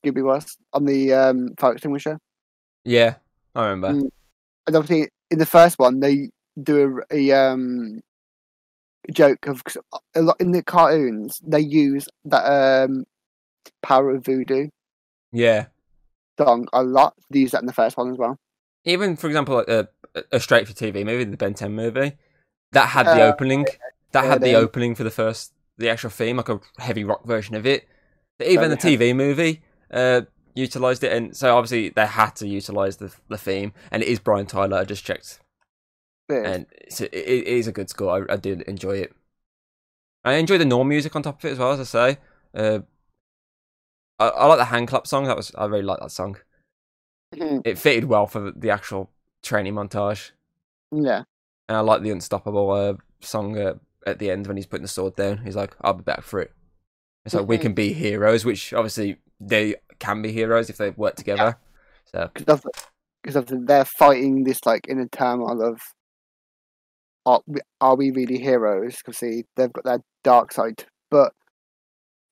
[0.04, 2.18] Scooby was on the um fire extinguisher,
[2.84, 3.14] Yeah,
[3.54, 4.02] I remember.
[4.04, 4.10] Mm.
[4.66, 6.30] and obviously in the first one they
[6.62, 8.00] do a, a um
[9.12, 9.62] joke of
[10.14, 13.04] a lot in the cartoons they use that um
[13.82, 14.68] power of voodoo
[15.32, 15.66] Yeah,
[16.38, 17.14] song a lot.
[17.30, 18.38] They use that in the first one as well.
[18.84, 19.88] even for example, like a,
[20.32, 22.12] a straight for TV movie, the Ben Ten movie,
[22.72, 23.66] that had the Uh, opening.
[24.12, 27.56] That had the opening for the first, the actual theme, like a heavy rock version
[27.56, 27.88] of it.
[28.38, 28.76] But even the.
[28.76, 30.22] TV movie uh,
[30.54, 34.18] utilized it, and so obviously they had to utilize the the theme, and it is
[34.20, 34.78] Brian Tyler.
[34.78, 35.40] I just checked,
[36.28, 36.42] Yeah.
[36.44, 36.66] and
[37.00, 38.26] a, it, it is a good score.
[38.30, 39.12] I, I do enjoy it.
[40.24, 42.18] I enjoy the norm music on top of it as well, as I say.
[42.54, 42.78] Uh,
[44.18, 45.24] I, I like the hand clap song.
[45.24, 46.38] That was I really like that song.
[47.34, 47.62] Mhm.
[47.66, 49.10] It fitted well for the, actual
[49.42, 50.30] training montage,
[50.92, 51.24] yeah.
[51.68, 53.74] and I like the unstoppable uh, song uh,
[54.06, 55.38] at the end when he's putting the sword down.
[55.38, 56.52] He's like, "I'll be back for it."
[57.26, 57.62] It's like we Mhm.
[57.62, 61.58] can be heroes, which obviously they can be heroes if they work together.
[62.12, 62.62] So because
[63.22, 65.80] because they're fighting this like inner turmoil of
[67.26, 68.96] are we, are we really heroes?
[68.96, 71.32] Because see, they've got their dark side, but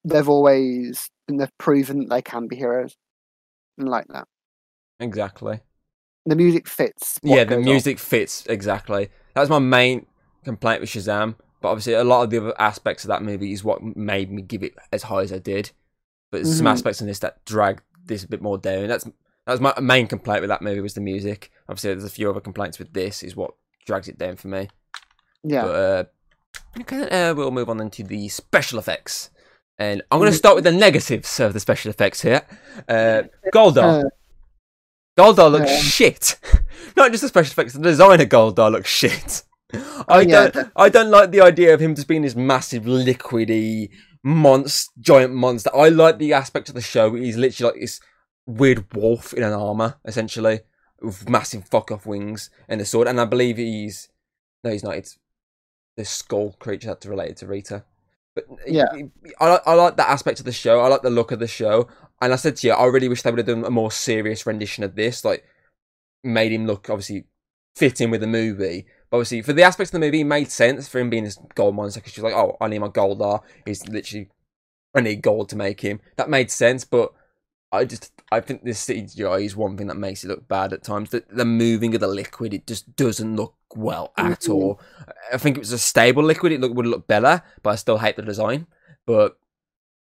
[0.05, 2.97] they've always and they've proven that they can be heroes,
[3.79, 4.27] and like that.
[5.01, 5.61] exactly.
[6.27, 7.19] The music fits.
[7.25, 7.65] yeah, the goes on.
[7.65, 9.09] music fits exactly.
[9.35, 10.07] That was my main
[10.45, 11.35] complaint with Shazam.
[11.61, 14.43] But obviously, a lot of the other aspects of that movie is what made me
[14.43, 15.71] give it as high as I did.
[16.31, 16.71] But there's some Mhm.
[16.73, 18.89] aspects in this that drag this a bit more down.
[18.89, 19.13] That's that
[19.53, 21.51] was my main complaint with that movie was the music.
[21.69, 23.55] Obviously, there's a few other complaints with this is what
[23.87, 24.69] drags it down for me.
[25.45, 25.63] Yeah.
[25.63, 29.31] But uh, okay, uh, we'll move on into the special effects,
[29.79, 32.43] and I'm going to start with the negatives of the special effects here.
[32.89, 33.23] Uh,
[33.53, 34.05] Goldar.
[34.05, 34.09] Uh,
[35.19, 35.77] Goldar looks Yeah.
[35.79, 36.41] shit.
[36.97, 39.43] Not just the special effects, the design of Goldar looks shit.
[40.07, 43.89] I yeah, don't I don't like the idea of him just being this massive liquidy
[44.23, 45.75] monster giant monster.
[45.75, 48.01] I like the aspect of the show where he's literally like this
[48.47, 50.61] weird wolf in an armour, essentially,
[51.01, 53.09] with massive fuck off wings and a sword.
[53.09, 54.09] And I believe he's
[54.63, 54.97] no, he's not.
[54.97, 55.19] It's
[55.97, 57.85] the skull creature that's related to Rita.
[58.35, 58.87] But Yeah.
[59.41, 60.81] I like I like that aspect of the show.
[60.81, 61.89] I like the look of the show.
[62.21, 64.47] And I said to you, I really wish they would have done a more serious
[64.47, 65.45] rendition of this, like
[66.25, 67.25] made him look obviously
[67.77, 68.87] fit in with the movie.
[69.11, 71.39] But obviously, for the aspects of the movie, it made sense for him being this
[71.55, 73.43] gold monster because she's like, oh, I need my Goldar.
[73.67, 74.31] He's literally,
[74.95, 76.01] I need gold to make him.
[76.17, 77.13] That made sense, but
[77.71, 80.83] I just, I think this CGI is one thing that makes it look bad at
[80.83, 81.11] times.
[81.11, 84.81] The, the moving of the liquid, it just doesn't look well at all.
[85.31, 87.99] I think it was a stable liquid, it look, would look better, but I still
[87.99, 88.69] hate the design.
[89.05, 89.37] But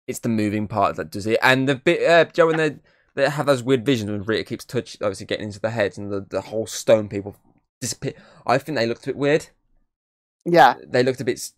[0.06, 1.40] it's the moving part that does it.
[1.42, 2.76] And the bit, uh, Joe, when they,
[3.16, 6.12] they have those weird visions when Rita keeps touch, obviously getting into the heads and
[6.12, 7.36] the, the whole stone people
[7.80, 8.14] disappear.
[8.46, 9.48] I think they looked a bit weird.
[10.46, 10.76] yeah.
[10.88, 11.52] They looked a bit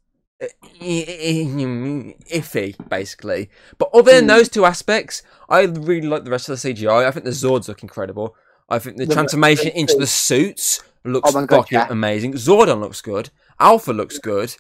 [2.32, 3.50] iffy, basically.
[3.78, 4.28] But other than Hmm.
[4.28, 7.06] those two aspects, I really like the rest of the CGI.
[7.08, 8.36] I think the Zords look incredible.
[8.70, 11.88] I think the The- transformation the- into the suits looks Oh God, fucking yeah.
[11.90, 12.34] amazing.
[12.34, 13.30] Zordon looks good.
[13.60, 14.56] Alpha looks good.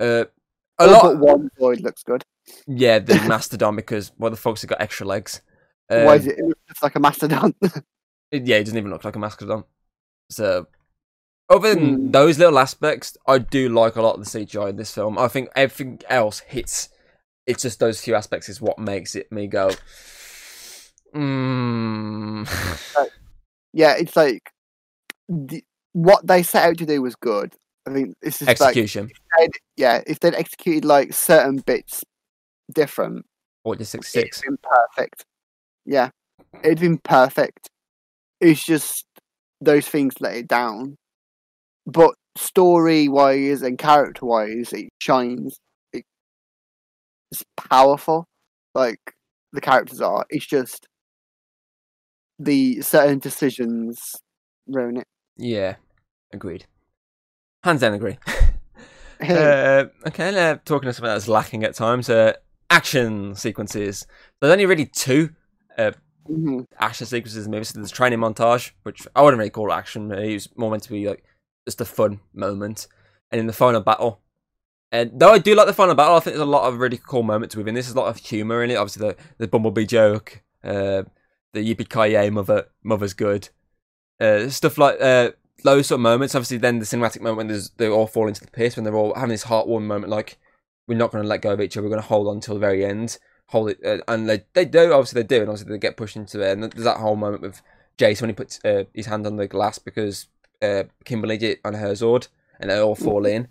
[0.00, 0.24] Uh,
[0.78, 1.02] a lot.
[1.02, 2.24] but one void looks good.
[2.66, 5.40] Yeah, the Mastodon because well, the folks have got extra legs.
[5.88, 6.38] Why Um, is it?
[6.38, 7.54] It looks like a mastodon.
[8.32, 9.64] Yeah, it doesn't even look like a mastodon.
[10.30, 10.66] So,
[11.50, 12.10] other than Hmm.
[12.10, 15.18] those little aspects, I do like a lot of the CGI in this film.
[15.18, 16.88] I think everything else hits.
[17.46, 19.70] It's just those few aspects is what makes it me go.
[21.14, 22.48] Mm.
[23.72, 24.50] yeah, it's like
[25.28, 27.54] the, what they set out to do was good.
[27.86, 29.10] I think this is Execution.
[29.38, 32.02] they'd- yeah, if they'd executed like certain bits
[32.74, 33.26] different,
[33.62, 34.40] Order it'd 66.
[34.42, 35.24] been perfect.
[35.86, 36.10] Yeah,
[36.64, 37.68] it'd been perfect.
[38.40, 39.04] It's just
[39.60, 40.96] those things let it down.
[41.86, 45.58] But story wise and character wise, it shines.
[45.92, 46.04] It,
[47.30, 48.26] it's powerful,
[48.74, 49.00] like
[49.52, 50.24] the characters are.
[50.30, 50.86] It's just
[52.38, 54.16] the certain decisions
[54.66, 55.06] ruin it.
[55.36, 55.76] Yeah,
[56.32, 56.66] agreed.
[57.62, 58.18] Hands down, agree.
[59.20, 62.32] uh, okay, uh, talking of something that's lacking at times, uh,
[62.68, 64.06] action sequences.
[64.40, 65.30] There's only really two
[65.78, 66.66] Mhm.
[66.78, 67.64] action sequences in the movie.
[67.64, 70.10] So there's training montage, which I wouldn't really call action.
[70.10, 71.22] It was more meant to be like
[71.66, 72.86] just a fun moment.
[73.30, 74.20] And in the final battle,
[74.92, 77.00] and though I do like the final battle, I think there's a lot of really
[77.04, 77.86] cool moments within this.
[77.86, 78.76] There's a lot of humor in it.
[78.76, 81.02] Obviously, the the bumblebee joke, uh,
[81.52, 83.48] the yippee ki mother mother's good,
[84.20, 85.32] uh, stuff like uh,
[85.64, 86.34] those sort of moments.
[86.34, 89.14] Obviously, then the cinematic moment when they all fall into the pit when they're all
[89.14, 90.38] having this heartwarming moment, like
[90.86, 91.84] we're not going to let go of each other.
[91.84, 94.64] We're going to hold on till the very end hold it, uh, and they they
[94.64, 96.52] do obviously they do, and obviously they get pushed into it.
[96.52, 97.62] And there's that whole moment with
[97.98, 100.26] Jace when he puts uh, his hand on the glass because
[100.64, 102.28] uh, Kimberly did on her Zord,
[102.60, 103.48] and they all fall in,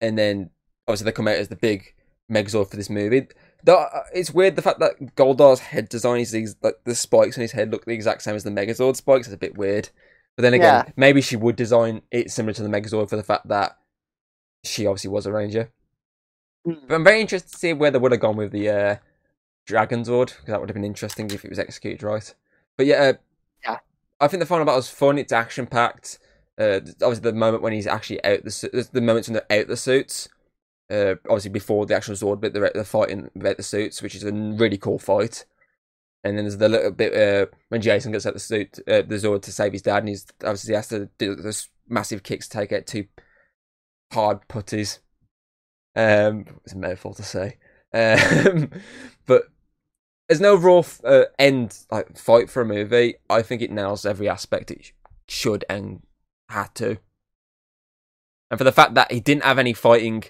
[0.00, 0.50] and then
[0.88, 1.94] obviously they come out as the big
[2.30, 3.26] Megazord for this movie.
[3.64, 7.36] Though uh, it's weird the fact that Goldar's head design is these like the spikes
[7.36, 9.26] on his head look the exact same as the Megazord spikes.
[9.26, 9.88] It's a bit weird,
[10.36, 10.92] but then again, Yeah.
[10.96, 13.76] maybe she would design it similar to the Megazord for the fact that
[14.64, 15.70] she obviously was a ranger.
[16.66, 16.88] Mm.
[16.88, 18.96] But I'm very interested to see where they would have gone with the uh,
[19.66, 22.34] Dragon Zord because that would have been interesting if it was executed right.
[22.76, 23.12] But yeah, uh,
[23.64, 23.78] Yeah.
[24.20, 25.18] I think the final battle was fun.
[25.18, 26.18] It's action packed.
[26.58, 29.68] Uh, obviously, the moment when he's actually out the su- the moments when they're out
[29.68, 30.28] the suits.
[30.88, 34.22] Uh, obviously before the actual sword, bit, they're, they're fighting about the suits, which is
[34.22, 35.44] a really cool fight.
[36.22, 39.16] And then there's the little bit uh, when Jason gets out the suit, uh, the
[39.16, 42.48] Zord to save his dad, and he's obviously he has to do this massive kicks
[42.48, 43.06] to take out two
[44.12, 45.00] hard putties.
[45.94, 47.58] Um, it's a mouthful to say.
[47.92, 48.70] Um,
[49.26, 49.44] but
[50.28, 54.28] there's no raw uh, end like fight for a movie, I think it nails every
[54.28, 54.92] aspect it sh-
[55.28, 56.02] should and
[56.48, 56.98] had to.
[58.50, 60.24] And for the fact that he didn't have any fighting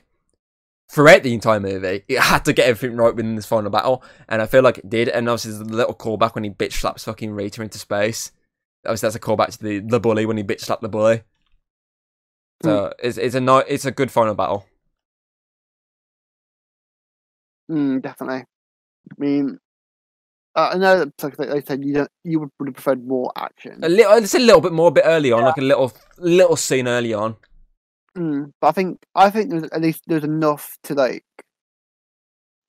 [0.91, 4.41] throughout the entire movie, it had to get everything right within this final battle, and
[4.41, 5.09] I feel like it did.
[5.09, 8.33] And obviously, there's a little callback when he bitch slaps fucking Rita into space.
[8.85, 11.23] Obviously, that's a callback to the the bully when he bitch slapped the bully.
[12.63, 14.65] So it's it's a ni- it's a good final battle.
[17.71, 18.45] Mm, definitely.
[19.11, 19.59] I mean,
[20.55, 23.81] uh, I know that like they said you don't, you would have preferred more action.
[23.83, 26.57] A little, it's a little bit more, a bit early on, like a little little
[26.57, 27.37] scene early on.
[28.17, 31.25] Mm, but I think I think there's at least there's enough to like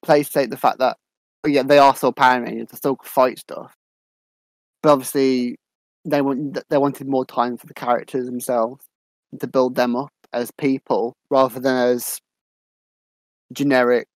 [0.02, 0.96] place state the fact that
[1.44, 3.74] oh yeah they are still Power Rangers, they still fight stuff,
[4.82, 5.56] but obviously
[6.04, 8.84] they want they wanted more time for the characters themselves
[9.38, 12.20] to build them up as people rather than as
[13.52, 14.08] generic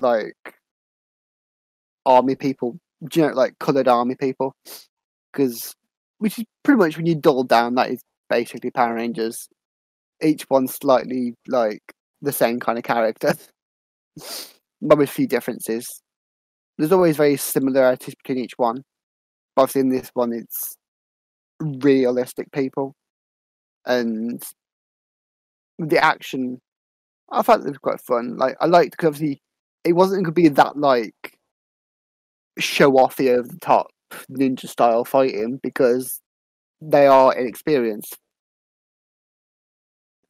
[0.00, 0.54] like
[2.04, 4.54] army people, generic like coloured army people,
[5.32, 5.74] because
[6.18, 9.48] which is pretty much when you dull down that is basically Power Rangers
[10.22, 11.82] each one slightly like
[12.22, 13.34] the same kind of character,
[14.82, 16.02] but with few differences.
[16.78, 18.82] There's always very similarities between each one.
[19.54, 20.76] But obviously, in this one, it's
[21.60, 22.94] realistic people,
[23.86, 24.42] and
[25.78, 26.60] the action.
[27.32, 28.36] I thought it was quite fun.
[28.36, 29.40] Like I liked because obviously
[29.84, 31.38] it wasn't going to be that like
[32.58, 33.88] show offy over the top
[34.30, 36.20] ninja style fighting because
[36.80, 38.16] they are inexperienced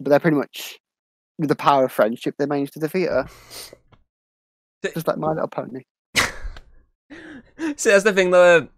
[0.00, 0.78] but they're pretty much
[1.38, 3.26] with the power of friendship they managed to defeat her.
[4.82, 5.82] Just like My Little Pony.
[7.76, 8.58] See, that's the thing though.
[8.58, 8.70] Um,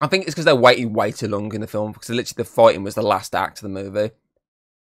[0.00, 2.44] I think it's because they're waiting way too long in the film because literally the
[2.44, 4.10] fighting was the last act of the movie.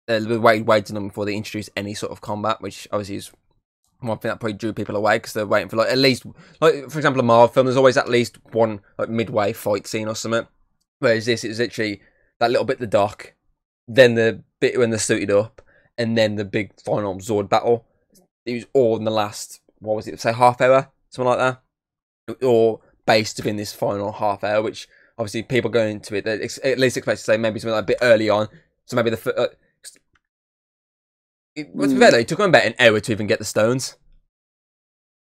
[0.07, 3.31] They waited way too long before they introduced any sort of combat, which obviously is
[3.99, 6.25] one thing that probably drew people away because they're waiting for like at least
[6.59, 7.67] like for example a Marvel film.
[7.67, 10.47] There's always at least one like midway fight scene or something.
[10.99, 12.01] Whereas this is literally
[12.41, 13.33] that little bit the dock,
[13.87, 15.61] then the bit when they're suited up,
[15.97, 17.85] and then the big final Zord battle.
[18.45, 20.19] It was all in the last what was it?
[20.19, 21.37] Say half hour, something like
[22.27, 24.87] that, or based within this final half hour, which
[25.17, 27.87] obviously people going into it, ex- at least expect to say maybe something like a
[27.87, 28.47] bit early on.
[28.85, 29.47] So maybe the uh,
[31.55, 31.99] it, what's Mm.
[31.99, 33.97] fair though, it took them about an hour to even get the stones.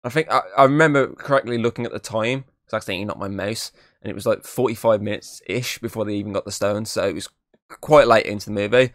[0.04, 3.28] I think I, I remember correctly looking at the time because I accidentally knocked my
[3.28, 3.72] mouse,
[4.02, 6.90] and it was like forty five minutes ish before they even got the stones.
[6.90, 7.28] So it was
[7.80, 8.92] quite late into the movie.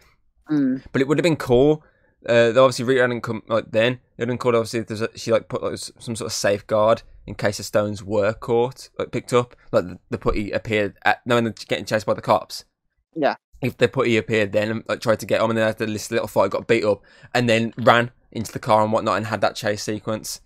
[0.50, 0.82] Mm.
[0.92, 1.82] But it would have been cool.
[2.26, 3.92] Uh, they obviously Rita hadn't come like then.
[3.92, 4.56] It would have been cool.
[4.56, 8.02] Obviously, if a, she like put like some sort of safeguard in case the stones
[8.02, 9.54] were caught, like picked up.
[9.72, 12.64] Like the, the putty appeared at knowing they're getting chased by the cops.
[13.14, 13.36] Yeah.
[13.60, 16.10] If the putty appeared then and like tried to get on, and then after this
[16.10, 17.02] little fight got beat up,
[17.34, 20.40] and then ran into the car and whatnot, and had that chase sequence.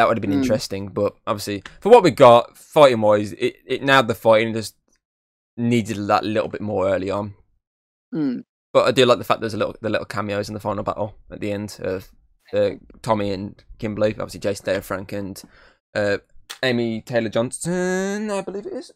[0.00, 0.40] That would have been Mm.
[0.42, 4.54] interesting, but obviously for what we got, fighting wise, it, it nailed the fighting.
[4.54, 4.74] Just
[5.58, 7.34] needed that little bit more early on.
[8.14, 8.44] Mm.
[8.72, 10.82] But I do like the fact there's a little the little cameos in the final
[10.82, 12.08] battle at the end of
[12.54, 12.70] uh,
[13.02, 15.42] Tommy and Kimberly, obviously Jason Taylor Frank and
[15.94, 16.16] uh,
[16.62, 18.90] Amy Taylor Johnson, I believe it is.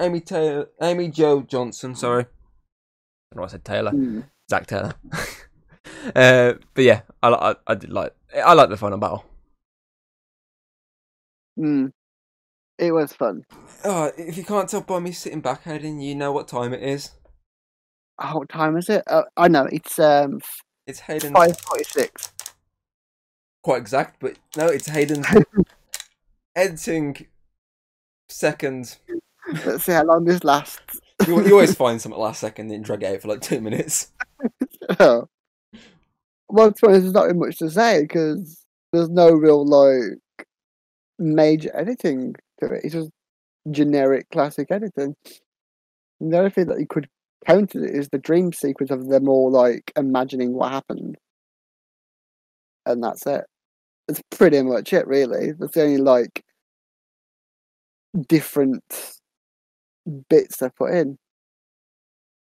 [0.00, 1.94] Amy Taylor, Amy Jo Johnson.
[1.94, 3.90] Sorry, I don't know I said Taylor.
[3.92, 4.24] Mm.
[4.50, 4.94] Zach Taylor.
[6.16, 9.26] uh, but yeah, I, I I did like I like the final battle.
[11.58, 11.92] Mm.
[12.78, 13.42] It was fun.
[13.84, 16.82] Oh, if you can't tell by me sitting back, Hayden, you know what time it
[16.82, 17.10] is.
[18.20, 19.02] Oh, what time is it?
[19.06, 20.40] Uh, I know it's um
[20.86, 22.32] It's Hayden's five forty six.
[23.62, 25.26] quite exact, but no, it's Hayden's
[26.56, 27.26] editing
[28.28, 28.96] second.
[29.64, 31.00] Let's see how long this lasts.
[31.26, 34.12] You, you always find something last second and drag it out for like two minutes.
[35.00, 35.28] Oh.
[36.48, 40.18] well, to be honest, there's not really much to say because there's no real like
[41.18, 42.82] major editing to it.
[42.84, 43.10] It's just
[43.70, 45.14] generic classic editing.
[46.20, 47.08] And the only thing that you could
[47.46, 51.16] counter it is the dream sequence of them all like imagining what happened,
[52.86, 53.44] and that's it.
[54.08, 55.52] That's pretty much it, really.
[55.52, 56.42] That's the only like
[58.28, 58.82] different
[60.28, 61.18] bits they put in.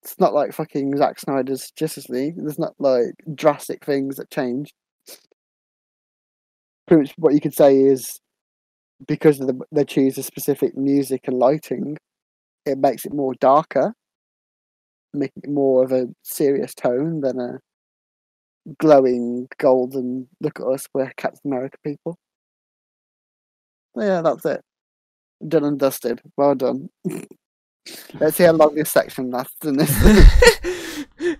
[0.02, 2.34] It's not like fucking Zack Snyder's Justice League.
[2.36, 4.72] There's not like drastic things that change.
[6.86, 8.18] Pretty much what you could say is
[9.07, 11.98] because of the, they choose a specific music and lighting,
[12.66, 13.94] it makes it more darker,
[15.12, 17.59] making it more of a serious tone than a
[18.78, 22.16] glowing golden look at us, we're Captain America people.
[23.94, 24.62] So yeah, that's it.
[25.46, 26.20] Done and dusted.
[26.36, 26.88] Well done.
[28.14, 29.90] Let's see how long this section lasts in this.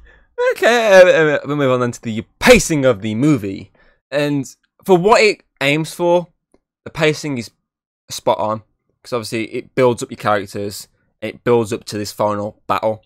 [0.53, 3.71] okay, uh, uh, we'll move on then to the pacing of the movie.
[4.11, 4.45] And
[4.85, 6.27] for what it aims for,
[6.85, 7.51] the pacing is
[8.11, 8.63] spot on
[9.01, 10.89] because obviously it builds up your characters,
[11.21, 13.05] it builds up to this final battle.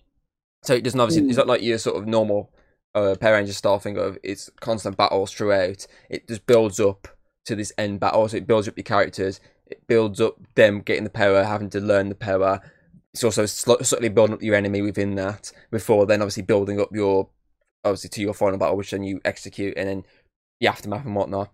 [0.63, 2.51] So it doesn't obviously it's not like your sort of normal
[2.95, 5.85] uh, Power Ranger style thing of it's constant battles throughout.
[6.09, 7.07] It just builds up
[7.45, 8.27] to this end battle.
[8.27, 11.79] So it builds up your characters, it builds up them getting the power, having to
[11.79, 12.59] learn the power.
[13.13, 16.89] It's also sl- slightly building up your enemy within that before then obviously building up
[16.93, 17.29] your
[17.83, 20.03] obviously to your final battle, which then you execute and then
[20.59, 21.51] the aftermath and whatnot.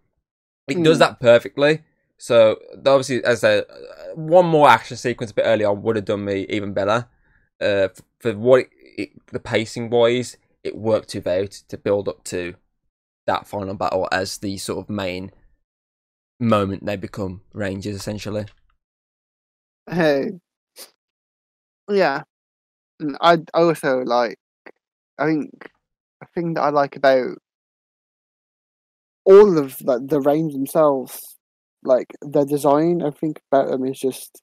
[0.68, 1.00] It does Mm.
[1.02, 1.84] that perfectly.
[2.18, 3.66] So obviously, as a
[4.16, 7.08] one more action sequence a bit earlier on would have done me even better.
[7.62, 12.24] Uh, f- for what it, it, the pacing wise, it worked out to build up
[12.26, 12.56] to
[13.26, 15.32] that final battle as the sort of main
[16.40, 18.46] moment they become rangers essentially.
[19.90, 20.32] Hey,
[21.90, 22.24] yeah.
[23.22, 24.38] I also like.
[25.20, 25.70] I think
[26.22, 27.38] a thing that I like about
[29.26, 31.33] all of the the range themselves,
[31.86, 34.42] like their design, I think about them is just.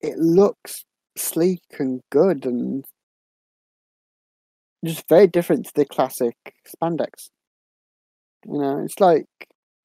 [0.00, 0.84] It looks
[1.16, 2.84] sleek and good and
[4.84, 6.36] just very different to the classic
[6.66, 7.30] spandex.
[8.46, 9.26] You know, it's like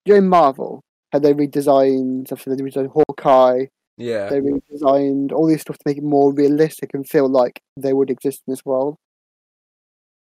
[0.05, 3.65] during Marvel, how they redesigned stuff, they redesigned Hawkeye,
[3.97, 7.93] Yeah, they redesigned all these stuff to make it more realistic and feel like they
[7.93, 8.97] would exist in this world.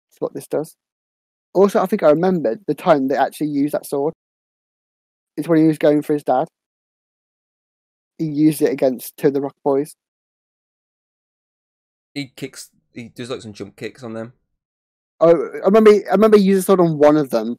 [0.09, 0.75] That's what this does.
[1.53, 4.13] Also, I think I remembered the time they actually used that sword.
[5.39, 6.49] It's when he was going for his dad.
[8.17, 9.95] He used it against two of the Rock Boys.
[12.13, 12.71] he kicks.
[12.93, 14.33] He does like some jump kicks on them.
[15.21, 15.91] Oh, I remember.
[15.91, 17.55] I remember he used a sword on one of them,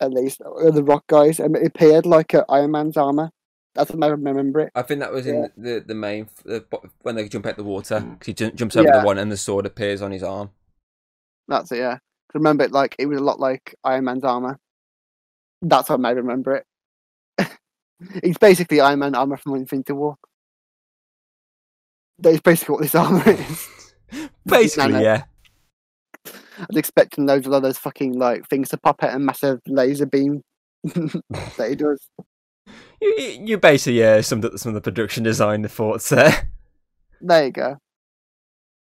[0.00, 3.30] at least, uh, the Rock guys, and it appeared like a Iron Man's armor.
[3.74, 4.70] That's what I remember it.
[4.74, 5.48] I think that was in Yeah.
[5.56, 6.64] the the main the,
[7.00, 8.00] when they jump out the water.
[8.00, 9.00] 'cause he jump, jumps over Yeah.
[9.00, 10.50] the one and the sword appears on his arm.
[11.48, 11.78] That's it.
[11.78, 11.98] Yeah,
[12.34, 14.60] remember it like it was a lot like Iron Man's armor.
[15.62, 16.66] That's what I remember it.
[18.22, 20.16] It's basically Iron Man armor from Infinity War.
[22.18, 23.68] That is basically what this armor is.
[24.46, 25.24] Basically, yeah.
[26.26, 30.06] I was expecting loads of those fucking like things to pop out a massive laser
[30.06, 30.42] beam
[30.84, 32.08] that he does.
[33.00, 36.50] You, you basically yeah some of the, some of the production design, the thoughts there.
[37.20, 37.78] There you go,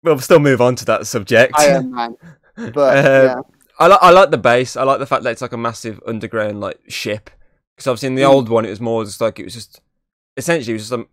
[0.03, 1.55] We'll still move on to that subject.
[1.59, 2.17] Iron Man.
[2.57, 3.41] But Uh, yeah,
[3.81, 4.77] I like I like the base.
[4.77, 7.31] I like the fact that it's like a massive underground like ship.
[7.77, 8.31] Because obviously in the Mm.
[8.31, 9.81] old one it was more just like it was just
[10.37, 11.07] essentially it was just a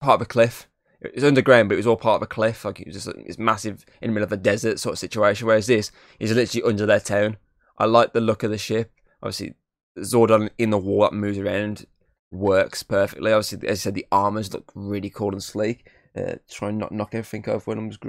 [0.00, 0.68] part of a cliff.
[1.00, 2.64] It was underground, but it was all part of a cliff.
[2.64, 4.98] Like it was just like, it's massive in the middle of a desert sort of
[4.98, 5.46] situation.
[5.46, 7.36] Whereas this is literally under their town.
[7.78, 8.90] I like the look of the ship.
[9.22, 9.54] Obviously,
[9.98, 11.86] Zordon in the wall that moves around
[12.32, 13.32] works perfectly.
[13.32, 15.88] Obviously, as I said, the armors look really cool and sleek.
[16.16, 17.90] Uh, try and not knock everything over when I'm.
[17.90, 18.08] Gr-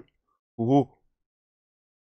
[0.60, 0.90] Ooh.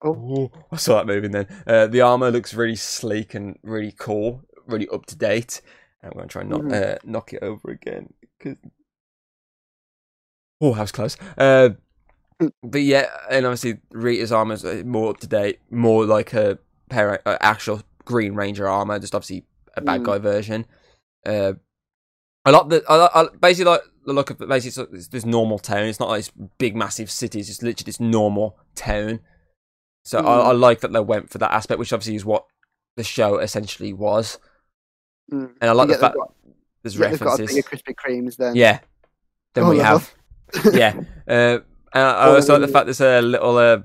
[0.04, 0.52] Oh.
[0.72, 1.48] I saw that moving then.
[1.66, 5.62] Uh, the armor looks really sleek and really cool, really up to date.
[6.06, 6.96] I'm going to try and not Mhm.
[6.96, 8.14] uh, knock it over again.
[8.40, 8.58] 'cause-
[10.62, 11.18] Oh, that was close.
[11.38, 11.70] Uh,
[12.42, 12.52] Mm.
[12.64, 17.22] but yeah, and obviously Rita's armor is more up to date, more like a pair
[17.28, 19.46] uh, actual Green Ranger armor, just obviously
[19.76, 20.06] a bad Mm.
[20.06, 20.66] guy version.
[21.26, 21.54] Uh,
[22.46, 25.26] I like the I, like, I basically like the look of basically it's, like this,
[25.26, 25.86] normal town.
[25.86, 27.40] It's not like this big massive city.
[27.40, 29.22] It's just literally this normal town.
[30.04, 30.46] So I, Mm.
[30.48, 32.46] I like that they went for that aspect, which obviously is what
[32.98, 34.38] the show essentially was.
[35.32, 35.54] Mm.
[35.62, 36.34] And I like Yeah, the fact got,
[36.84, 37.66] there's yeah, they've got references.
[37.66, 38.56] Krispy Kremes then.
[38.56, 38.80] Yeah.
[39.54, 40.14] Then Oh, we have.
[40.74, 40.94] yeah.
[41.28, 41.60] Uh,
[41.94, 43.80] and I also like the the- fact there's a little uh,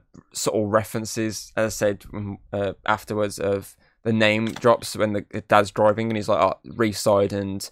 [0.52, 2.04] of references, as I said
[2.52, 6.58] uh, afterwards, of the name drops when the the dad's driving and he's like, oh,
[6.66, 7.70] Reefside and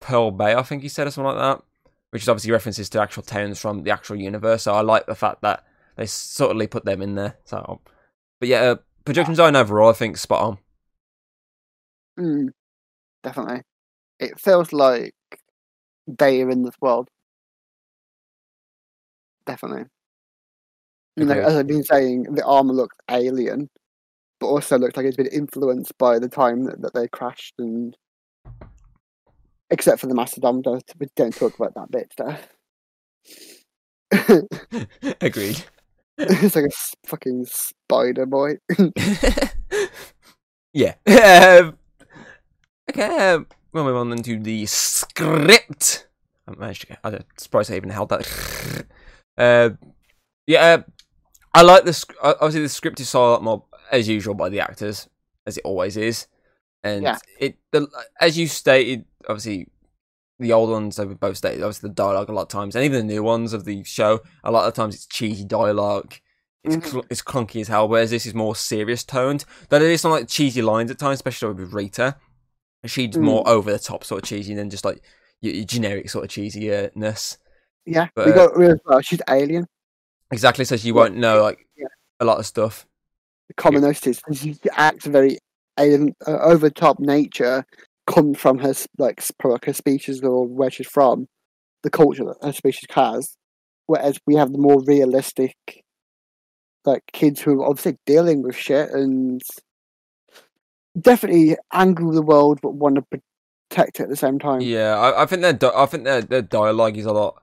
[0.00, 1.64] Pearl Bay, I think he said, or something like that,
[2.10, 4.64] which is obviously references to actual towns from the actual universe.
[4.64, 5.64] So I like the fact that
[5.96, 7.36] they subtly put them in there.
[7.44, 7.80] So,
[8.40, 10.58] but yeah, uh, production design overall, I think spot on.
[12.18, 12.48] Mm,
[13.22, 13.62] definitely.
[14.18, 15.14] It feels like
[16.06, 17.08] they are in this world.
[19.46, 19.84] Definitely.
[21.16, 23.70] You know, as I've been saying, the armor looks alien,
[24.38, 27.96] but also looks like it's been influenced by the time that, that they crashed and
[29.70, 30.62] except for the Mastodon,
[30.98, 32.38] we don't talk about that bit there.
[35.20, 35.64] Agreed.
[36.18, 38.58] it's like a fucking spider boy.
[40.72, 40.94] yeah.
[41.06, 41.78] Um,
[42.90, 43.32] okay.
[43.32, 46.06] Um, we'll move on then to the script.
[46.48, 46.98] I managed to get.
[47.04, 48.84] I'm surprised I even held that.
[49.38, 49.70] uh,
[50.46, 50.60] yeah.
[50.64, 50.82] Uh,
[51.54, 52.04] I like the.
[52.22, 55.08] uh, Obviously, the script is saw a lot more as usual by the actors,
[55.46, 56.26] as it always is,
[56.84, 57.18] and Yeah.
[57.40, 57.56] it.
[57.72, 57.88] The,
[58.20, 59.68] as you stated, obviously.
[60.38, 62.84] The old ones, they were both stated, obviously the dialogue a lot of times, and
[62.84, 66.12] even the new ones of the show, a lot of times it's cheesy dialogue,
[66.62, 66.84] it's Mhm.
[66.90, 67.88] cl- it's clunky as hell.
[67.88, 69.46] Whereas this is more serious toned.
[69.70, 72.16] Though there is some like cheesy lines at times, especially with Rita.
[72.86, 73.22] She's Mm.
[73.22, 75.02] more over the top sort of cheesy than just like
[75.40, 77.38] your, your generic sort of cheesiness.
[77.84, 79.66] Yeah, But, we uh, got realise well, she's alien.
[80.30, 81.86] Exactly, so you won't know like yeah.
[82.20, 82.86] a lot of stuff.
[83.48, 85.38] The is she acts very
[85.78, 87.64] alien, uh, over the top nature
[88.06, 89.22] come from her like
[89.66, 91.26] her species or where she's from,
[91.82, 93.36] the culture that her species has.
[93.86, 95.54] Whereas we have the more realistic,
[96.84, 99.40] like kids who are obviously dealing with shit and
[101.00, 103.20] definitely with the world but want to
[103.70, 104.60] protect it at the same time.
[104.60, 107.42] Yeah, I, I think their di- I think their their dialogue is a lot.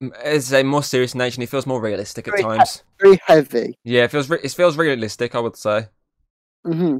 [0.00, 1.36] It's a more serious nature.
[1.36, 2.82] and It feels more realistic at Very times.
[3.00, 3.78] Very heavy.
[3.84, 5.34] Yeah, it feels re- it feels realistic.
[5.34, 5.88] I would say,
[6.64, 6.98] hmm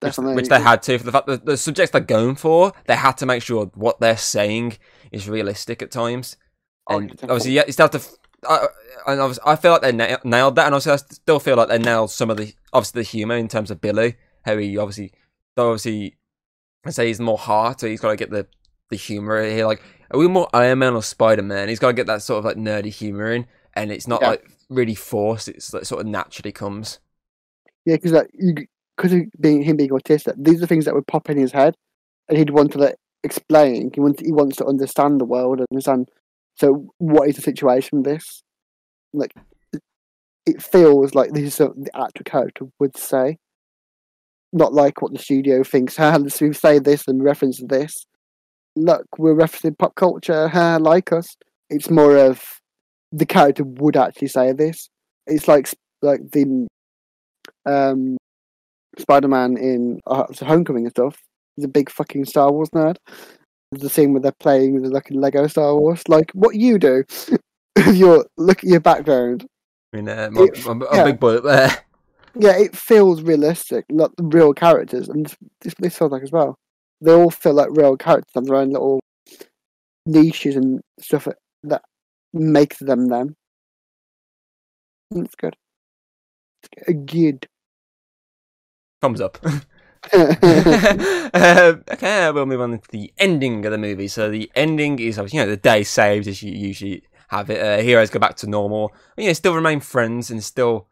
[0.00, 0.34] which, Definitely.
[0.36, 2.72] which they had to for the fact that the subjects they're going for.
[2.86, 4.78] They had to make sure what they're saying
[5.12, 6.36] is realistic at times.
[6.86, 7.28] Oh, And definitely.
[7.34, 8.08] obviously, yeah, you still have to.
[8.48, 8.66] I,
[9.06, 11.68] and obviously, I feel like they na- nailed that, and also I still feel like
[11.68, 14.16] they nailed some of the obviously the humor in terms of Billy.
[14.44, 15.12] How he obviously,
[15.56, 16.16] though obviously,
[16.84, 18.46] I say he's more heart, so he's got to get the
[18.90, 19.66] the humor here.
[19.66, 21.68] Like, are we more Iron Man or Spider Man?
[21.68, 24.30] He's got to get that sort of like nerdy humor in, and it's not Yeah.
[24.30, 25.48] like really forced.
[25.48, 27.00] It's like sort of naturally comes.
[27.84, 28.54] Yeah, because like you,
[28.96, 31.74] because of being him being autistic, these are things that would pop in his head,
[32.28, 33.90] and he'd want to like explain.
[33.92, 36.08] He wants he wants to understand the world, and understand.
[36.58, 37.98] So, what is the situation?
[37.98, 38.42] with This,
[39.12, 39.32] like,
[40.46, 43.36] it- feels like this is what the actual character would say,
[44.52, 45.96] not like what the studio thinks.
[45.96, 48.06] Ha, let's say this and reference this.
[48.74, 50.48] Look, we're referencing pop culture.
[50.48, 51.36] Ha, like us.
[51.68, 52.42] It's more of
[53.12, 54.88] the character would actually say this.
[55.26, 55.68] It's like
[56.00, 56.66] like the
[57.66, 58.16] um,
[58.98, 61.18] Spider-Man in uh, Homecoming and stuff.
[61.56, 62.96] He's a big fucking Star Wars nerd.
[63.72, 66.08] The scene where they're playing with like Lego Star Wars.
[66.08, 67.04] Like what you do,
[67.76, 69.46] if you're look at your background.
[69.92, 71.04] I mean, uh, my, It- my, yeah.
[71.04, 71.70] big boy up there.
[72.40, 76.54] Yeah, it feels realistic, like the real characters, and this this feels like as well.
[77.00, 79.00] They all feel like real characters have their own little
[80.06, 81.82] niches and stuff that, that
[82.32, 83.34] makes them them.
[85.10, 85.56] It's good.
[86.86, 87.46] It's good.
[89.02, 89.38] Thumbs up.
[90.12, 94.08] um, okay, we'll move on to the ending of the movie.
[94.08, 97.60] So the ending is obviously, you know, the day saved as you usually have it.
[97.60, 98.92] Uh, heroes go back to normal.
[99.16, 100.88] You know, still remain friends and still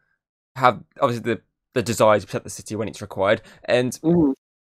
[0.56, 1.40] have obviously the
[1.74, 3.42] the desire to protect the city when it's required.
[3.64, 4.32] And Mhm.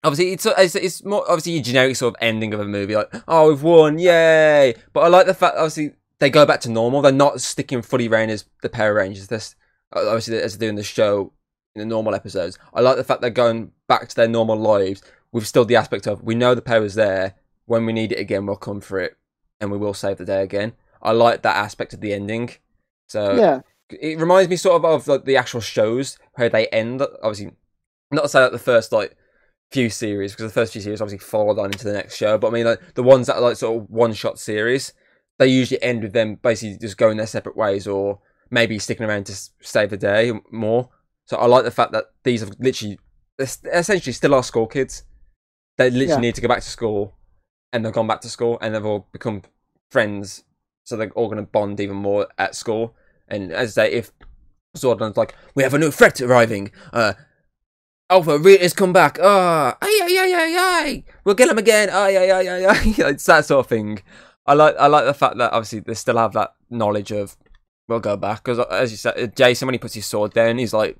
[0.04, 3.14] obviously, it's it's, it's more obviously a generic sort of ending of a movie, like
[3.28, 4.76] oh we've won, yay!
[4.94, 7.02] But I like the fact obviously they go back to normal.
[7.02, 9.28] They're not sticking fully reign as the Power Rangers.
[9.28, 9.56] This
[9.94, 11.32] obviously as they're doing the show
[11.78, 12.58] in the normal episodes.
[12.74, 15.02] I like the fact they're going back to their normal lives
[15.32, 17.36] with still the aspect of we know the power's there.
[17.66, 19.18] When we need it again, we'll come for it,
[19.60, 20.74] and we will save the day again.
[21.02, 22.52] I like that aspect of the ending.
[23.08, 27.02] So yeah, it reminds me sort of of like the actual shows how they end.
[27.22, 27.52] Obviously,
[28.12, 29.16] not to say that the first like
[29.72, 32.38] few series because the first few series obviously followed on into the next show.
[32.38, 34.94] But I mean, like the ones that are like sort of one shot series,
[35.40, 38.20] they usually end with them basically just going their separate ways or
[38.50, 40.90] maybe sticking around to save the day more.
[41.28, 42.98] So I like the fact that these have literally
[43.38, 45.04] they're essentially still are school kids.
[45.78, 46.18] They literally Yeah.
[46.20, 47.16] need to go back to school,
[47.72, 49.44] and they've gone back to school, and they've all become
[49.92, 50.44] friends.
[50.86, 52.96] So they're all going to bond even more at school.
[53.28, 54.12] And as I say, if
[54.76, 56.72] Zordon's like, we have a new threat arriving.
[56.94, 57.14] Uh,
[58.10, 59.20] Alpha Rita's come back.
[59.22, 61.04] Ah, ay ay ay ay ay.
[61.26, 61.90] We'll get him again.
[61.90, 62.94] Ay ay ay ay ay.
[63.12, 64.00] it's that sort of thing.
[64.46, 67.36] I like I like the fact that obviously they still have that knowledge of
[67.90, 70.74] we'll go back because as you said, Jason when he puts his sword down, he's
[70.74, 70.98] like,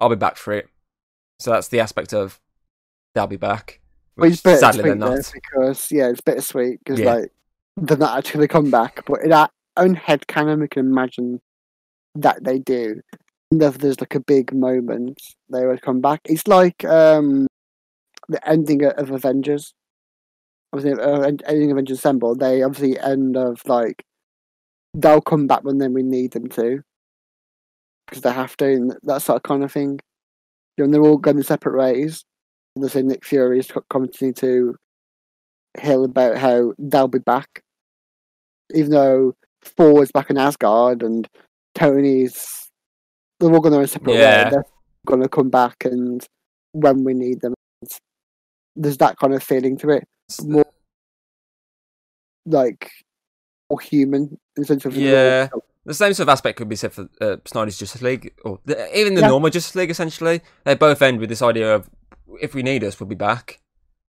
[0.00, 0.68] I'll be back for it.
[1.38, 2.40] So that's the aspect of
[3.14, 3.80] they'll be back.
[4.16, 5.30] Which it's sadly they're not.
[5.32, 7.14] because yeah, it's bittersweet because Yeah.
[7.14, 7.32] like
[7.76, 11.40] they're not actually come back, but in our own head canon, we can imagine
[12.16, 13.00] that they do.
[13.50, 15.20] And if there's like a big moment,
[15.50, 16.20] they would come back.
[16.24, 17.46] It's like um
[18.28, 19.72] the ending of- of Avengers.
[20.72, 22.34] Obviously, uh, ending of Avengers Assemble.
[22.36, 24.04] They obviously end of like
[24.94, 26.82] they'll come back when then we need them to,
[28.10, 28.66] because they have to.
[28.66, 30.00] And that sort of kind of thing.
[30.76, 32.24] You know, they're all going separate ways.
[32.76, 34.76] And the same Nick Fury is commenting to
[35.78, 37.62] Hill about how they'll be back,
[38.74, 41.28] even though Thor is back in Asgard and
[41.74, 42.70] Tony's.
[43.38, 44.44] They're all going their own separate Yeah.
[44.44, 44.50] way.
[44.50, 44.64] They're
[45.06, 46.24] going to come back, and
[46.72, 47.54] when we need them,
[48.76, 50.04] there's that kind of feeling to it.
[50.44, 50.64] More
[52.46, 52.90] like
[53.70, 54.22] more human
[54.56, 55.48] in the sense of Yeah.
[55.86, 58.98] The same sort of aspect could be said for uh, Snyder's Justice League, or the,
[58.98, 59.28] even the Yeah.
[59.28, 59.90] normal Justice League.
[59.90, 61.88] Essentially, they both end with this idea of
[62.40, 63.60] if we need us, we'll be back.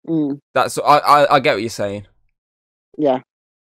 [0.09, 2.07] Mm, That's I I, I get what you're saying.
[2.97, 3.21] yeah.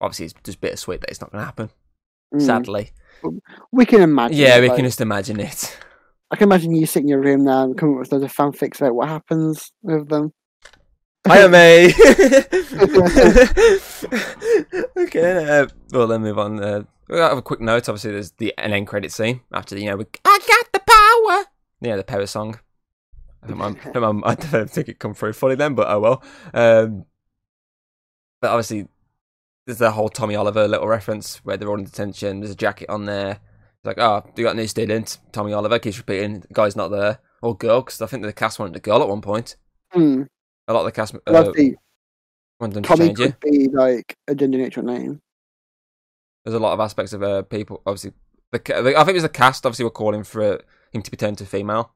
[0.00, 1.70] Obviously, it's just bittersweet that it's not going to happen.
[2.34, 2.42] mm.
[2.42, 2.90] Sadly,
[3.72, 4.36] we can imagine.
[4.36, 5.76] yeah, we like, can just imagine it.
[6.30, 8.32] I can imagine you sitting in your room now and coming up with loads of
[8.34, 10.32] fanfics about what happens with them.
[11.28, 11.88] I am a.
[14.98, 16.62] okay, uh, well then move on.
[16.62, 17.88] Uh, we have a quick note.
[17.88, 20.80] Obviously, there's the an end credit scene after the you know we, I got the
[20.80, 21.44] power.
[21.80, 22.58] Yeah, the power song.
[23.42, 25.88] I think, my, I think my- I don't think it come through fully then, but
[25.88, 26.22] oh well.
[26.54, 27.04] Um,
[28.40, 28.88] but obviously,
[29.66, 32.40] there's the whole Tommy Oliver little reference where they're all in detention.
[32.40, 33.32] There's a jacket on there.
[33.32, 35.78] It's like, oh, you got a new student, Tommy Oliver.
[35.78, 38.80] Keeps repeating, the guy's not there or girl because I think the cast wanted a
[38.80, 39.56] girl at one point.
[39.92, 40.22] Hmm.
[40.66, 41.76] A lot of the cast uh, Well, see,
[42.60, 45.20] to Tommy could be like a gender neutral name.
[46.48, 47.82] There's a lot of aspects of uh, people.
[47.86, 48.12] Obviously,
[48.52, 49.66] the, the I think it was the cast.
[49.66, 50.58] Obviously, were calling for uh,
[50.92, 51.92] him to be turned to female.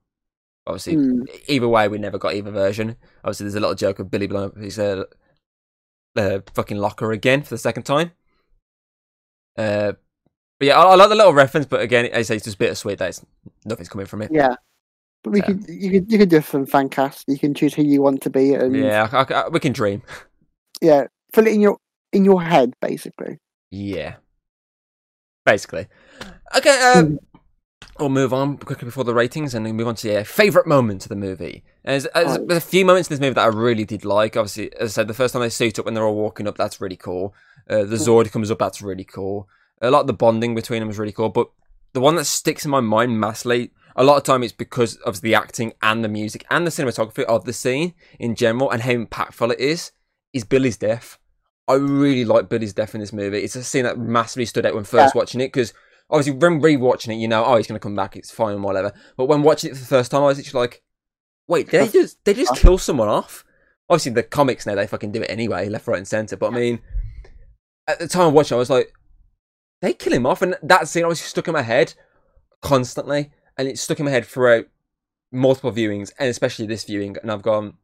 [0.67, 1.23] Obviously, Hmm.
[1.49, 2.97] either way, we never got either version.
[3.25, 5.05] Obviously, there's a lot of joke of Billy blowing up his uh,
[6.17, 8.13] uh, fucking locker again for the second time.
[9.57, 9.93] Uh,
[10.59, 11.67] but yeah, I, I like the little reference.
[11.67, 13.25] But again, as I say, it's just bittersweet that it's,
[13.65, 14.31] nothing's coming from it.
[14.33, 14.55] Yeah.
[15.25, 17.25] But we So- could you could you could do some fan cast.
[17.29, 20.03] You can choose who you want to be and Yeah, I, I- we can dream.
[20.81, 21.79] yeah, fill it in your
[22.13, 23.39] in your head basically.
[23.71, 24.17] Yeah,
[25.45, 25.87] basically.
[26.57, 27.17] Okay, uh, Hmm.
[27.99, 31.05] we'll move on quickly before the ratings and then move on to yeah, favorite moment
[31.05, 31.65] of the movie.
[31.85, 34.37] There's, there's, there's a few moments in this movie that I really did like.
[34.37, 36.57] Obviously, as I said, the first time they suit up when they're all walking up,
[36.57, 37.35] that's really cool.
[37.69, 39.49] Uh, the Zord comes up, that's really cool.
[39.81, 41.29] A lot of the bonding between them is really cool.
[41.29, 41.49] But
[41.93, 45.21] the one that sticks in my mind massively, a lot of time it's because of
[45.21, 48.93] the acting and the music and the cinematography of the scene in general and how
[48.93, 49.93] impactful it is,
[50.33, 51.19] is Billy's death.
[51.69, 53.39] I really like Billy's death in this movie.
[53.39, 55.73] It's a scene that massively stood out when first watching it because
[56.11, 58.93] obviously when re-watching it, you know, oh, he's gonna come back, it's fine and whatever.
[59.17, 60.83] But when watching it for the first time, I was actually like,
[61.49, 63.45] wait, did they just they just kill someone off?
[63.89, 66.37] Obviously, the comics now they fucking do it anyway, left, right, and center.
[66.37, 66.81] But I mean,
[67.87, 68.93] at the time of watching, I was like,
[69.81, 71.95] they kill him off, and that scene obviously stuck in my head
[72.61, 74.67] constantly, and it stuck in my head throughout
[75.31, 77.17] multiple viewings, and especially this viewing.
[77.23, 77.75] And I've gone,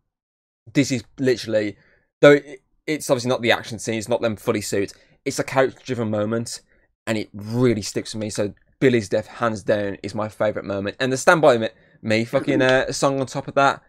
[0.72, 1.76] this is literally,
[2.20, 4.92] though it- it's obviously not the action scene, it's not them fully suit,
[5.24, 6.62] it's a character-driven moment,
[7.06, 8.30] and it really sticks with me.
[8.30, 11.68] So Billy's death, hands down, is my favorite moment, and the Stand By Me,
[12.02, 13.82] me fucking uh, song on top of that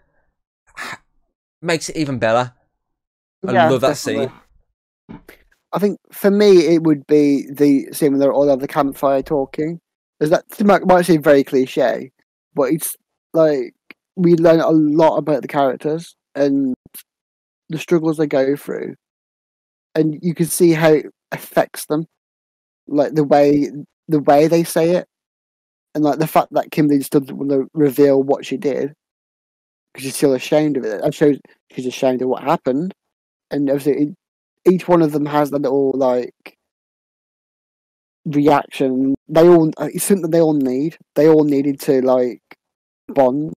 [1.62, 2.54] makes it even better.
[3.48, 4.28] I Yeah, love that definitely.
[4.28, 5.20] scene.
[5.72, 9.22] I think for me it would be the scene when they're all at the campfire
[9.22, 9.80] talking.
[10.20, 12.12] Is that might seem very cliche,
[12.54, 12.96] but it's
[13.34, 13.74] like
[14.18, 16.74] we learn a lot about the characters and
[17.70, 18.96] the struggles they go through,
[19.96, 22.06] and you can see how it affects them,
[22.88, 23.70] like the way
[24.08, 25.08] the way they say it,
[25.96, 28.94] and like the fact that Kimberly just doesn't want to reveal what she did
[29.94, 31.02] because she's still ashamed of it.
[31.02, 31.38] That shows
[31.72, 32.94] she's ashamed of what happened,
[33.52, 34.16] and obviously
[34.70, 36.56] each one of them has that little like
[38.26, 39.16] reaction.
[39.28, 40.98] They all it's something they all need.
[41.16, 42.42] They all needed to like
[43.08, 43.54] bond,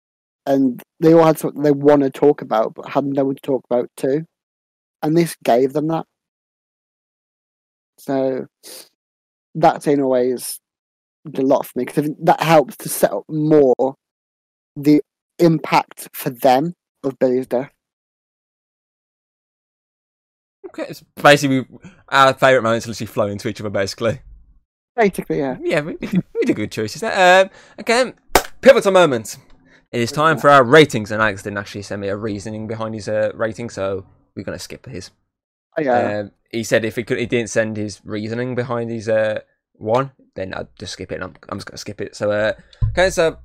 [0.45, 3.41] and they all had something they want to talk about, but had no one to
[3.41, 4.25] talk about too.
[5.01, 6.05] And this gave them that.
[7.97, 8.47] So
[9.55, 10.59] that in a way is
[11.35, 13.95] a lot for me because that helps to set up more
[14.75, 15.01] the
[15.37, 16.73] impact for them
[17.03, 17.71] of Billy's death.
[20.67, 21.65] Okay, it's basically
[22.09, 24.21] our favourite moments literally flow into each other, basically.
[24.95, 25.57] Basically, yeah.
[25.61, 27.43] Yeah, we, we, did, good choices there.
[27.43, 27.49] Um,
[27.79, 28.13] okay,
[28.61, 29.37] pivotal moment.
[29.91, 32.95] It is time for our ratings, and Alex didn't actually send me a reasoning behind
[32.95, 34.05] his uh, rating, so
[34.35, 35.11] we're going to skip his.
[35.77, 36.19] Yeah.
[36.19, 39.41] Um, he said if he could, he didn't send his reasoning behind his uh,
[39.73, 41.15] one, then I'd just skip it.
[41.15, 42.15] And I'm, I'm just going to skip it.
[42.15, 42.53] So, uh,
[42.91, 43.37] okay, so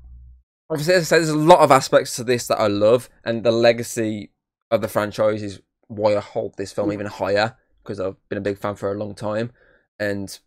[0.70, 3.42] obviously, as I said, there's a lot of aspects to this that I love, and
[3.42, 4.30] the legacy
[4.70, 8.42] of the franchise is why I hold this film even higher because I've been a
[8.42, 9.50] big fan for a long time,
[9.98, 10.38] and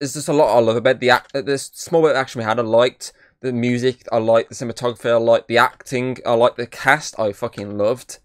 [0.00, 1.32] there's just a lot I love about the act.
[1.32, 5.10] The small bit of action we had, I liked the music, I like the cinematography,
[5.10, 8.18] I like the acting, I like the cast, I fucking loved.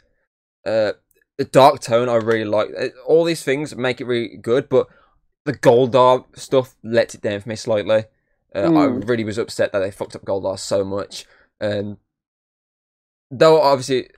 [0.66, 0.94] Uh,
[1.38, 2.70] the dark tone I really like.
[3.06, 4.88] All these things make it really good, but
[5.46, 8.06] the Goldar stuff lets it down for me slightly.
[8.56, 9.08] Uh, I Mm.
[9.08, 11.26] really was upset that they fucked up Goldar so much.
[11.60, 11.98] Um,
[13.32, 14.10] though obviously,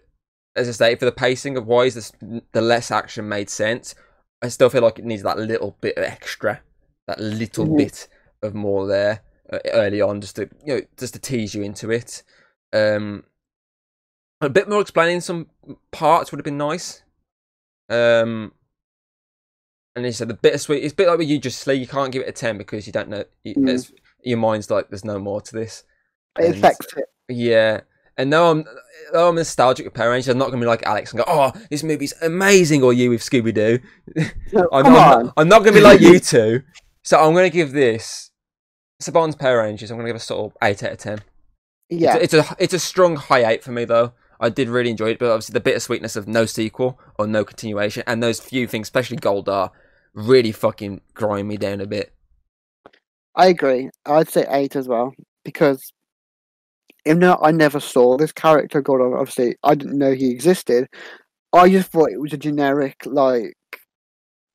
[0.55, 3.95] as I say, for the pacing of wise, the, the less action made sense.
[4.41, 6.61] I still feel like it needs that little bit of extra,
[7.07, 7.77] that little Mhm.
[7.77, 8.07] bit
[8.41, 9.34] of more there uh,
[9.73, 12.23] early on, just to you know, just to tease you into it.
[12.73, 13.23] Um,
[14.41, 15.47] a bit more explaining some
[15.91, 17.03] parts would have been nice.
[17.89, 18.51] Um,
[19.95, 20.83] and he said the bittersweet.
[20.83, 21.75] It's a bit like with you just Lee.
[21.75, 23.23] You can't give it a ten because you don't know.
[23.43, 23.69] You, Mm.
[23.69, 23.91] it's-
[24.23, 25.83] your mind's like there's no more to this.
[26.39, 27.05] it and- affects it.
[27.29, 27.81] Yeah.
[28.17, 28.65] And though I'm,
[29.13, 31.51] though I'm nostalgic with Power Rangers, I'm not gonna be like Alex and go, "Oh,
[31.69, 33.79] this movie's amazing," or you with Scooby Doo.
[34.53, 35.33] No, I'm, on.
[35.37, 36.61] I'm not gonna be like you two.
[37.03, 38.31] So I'm gonna give this
[39.01, 39.91] Saban's Power Rangers.
[39.91, 41.19] I'm gonna give a sort of eight out of ten.
[41.89, 44.13] Yeah, It's, it's a it's a strong high eight for me though.
[44.39, 48.03] I did really enjoy it, but obviously the bittersweetness of no sequel or no continuation,
[48.05, 49.71] and those few things, especially Goldar,
[50.13, 52.13] really fucking grind me down a bit.
[53.35, 53.89] I agree.
[54.05, 55.13] I'd say eight as well
[55.43, 55.91] because
[57.05, 60.87] even though I never saw this character, God, obviously I didn't know he existed.
[61.53, 63.55] I just thought it was a generic, like,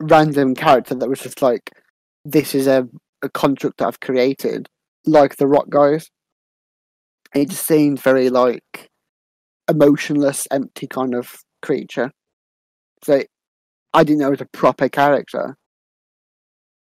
[0.00, 1.70] random character that was just like,
[2.24, 2.88] this is a,
[3.22, 4.68] a construct that I've created,
[5.06, 6.10] like the Rock guys.
[7.34, 8.88] It just seemed very like
[9.68, 12.10] emotionless, empty kind of creature.
[13.04, 13.22] So
[13.94, 15.56] I didn't know it was a proper character,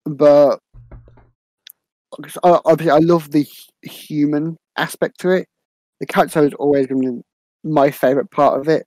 [0.05, 0.59] but
[2.43, 3.45] obviously I love the
[3.81, 5.47] human aspect to it.
[5.99, 7.23] The character has always been
[7.63, 8.85] my favorite part of it.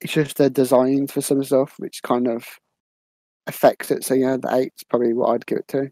[0.00, 2.46] It's just the designs for some stuff which kind of
[3.46, 4.04] affects it.
[4.04, 5.90] So yeah, the eight's probably what I'd give it to.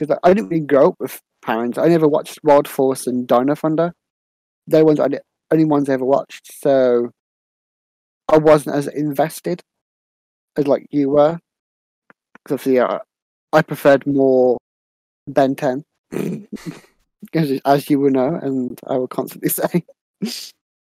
[0.00, 1.78] Because I didn't really grow up with Parents.
[1.78, 3.92] I never watched Wild Force and Dino Thunder.
[4.66, 5.18] They're ones I di-
[5.50, 6.52] only ones I ever watched.
[6.60, 7.10] So
[8.28, 9.62] I wasn't as invested
[10.56, 11.38] as like you were.
[12.34, 12.98] Because obviously, yeah,
[13.52, 14.58] I preferred more
[15.28, 15.84] Ben 10.
[17.34, 19.48] as, as you will know, and I will constantly
[20.22, 20.52] say.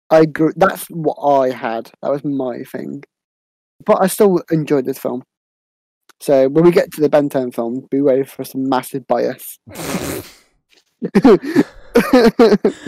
[0.09, 0.53] I grew.
[0.55, 1.91] That's what I had.
[2.01, 3.03] That was my thing.
[3.85, 5.23] But I still enjoyed this film.
[6.19, 9.59] So when we get to the Ben 10 film, be ready for some massive bias.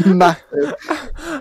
[0.06, 0.76] massive.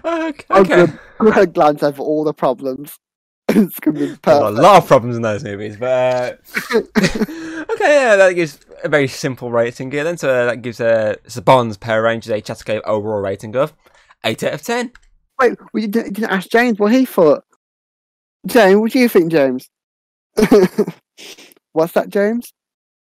[0.05, 0.44] okay.
[0.51, 2.98] I'm gonna, gonna glance over all the problems.
[3.48, 6.39] it's gonna be There's a lot of problems in those movies, but
[6.74, 10.05] uh, okay, yeah, that gives a very simple rating here.
[10.05, 13.73] Then, so uh, that gives uh, Saban's Power Rangers a Chattercave overall rating of
[14.24, 14.93] eight out of ten.
[15.40, 17.43] Wait, we didn't, didn't ask James what he thought.
[18.47, 19.70] James, what do you think, James?
[21.73, 22.53] What's that, James?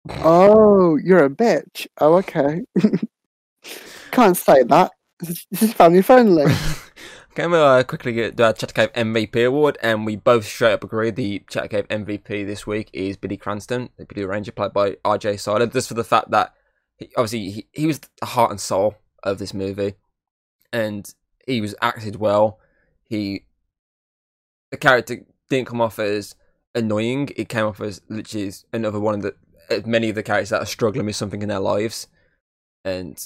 [0.23, 1.85] Oh, you're a bitch.
[1.99, 2.61] Oh, okay.
[4.11, 4.91] Can't say that.
[5.19, 6.45] This is- family friendly.
[7.33, 11.11] Okay, we'll uh, quickly get the cave MVP award, and we both straight up agree
[11.11, 15.39] the Chat Cave MVP this week is Billy Cranston, the Billy Ranger, played by RJ
[15.39, 16.53] Cyler, just for the fact that
[16.97, 19.93] he, obviously he, he was the heart and soul of this movie,
[20.73, 21.13] and
[21.47, 22.59] he was acted well.
[23.05, 23.45] He
[24.71, 25.19] the character
[25.49, 26.35] didn't come off as
[26.75, 29.35] annoying; it came off as literally as another one of the
[29.85, 32.07] many of the characters that are struggling with something in their lives,
[32.83, 33.25] and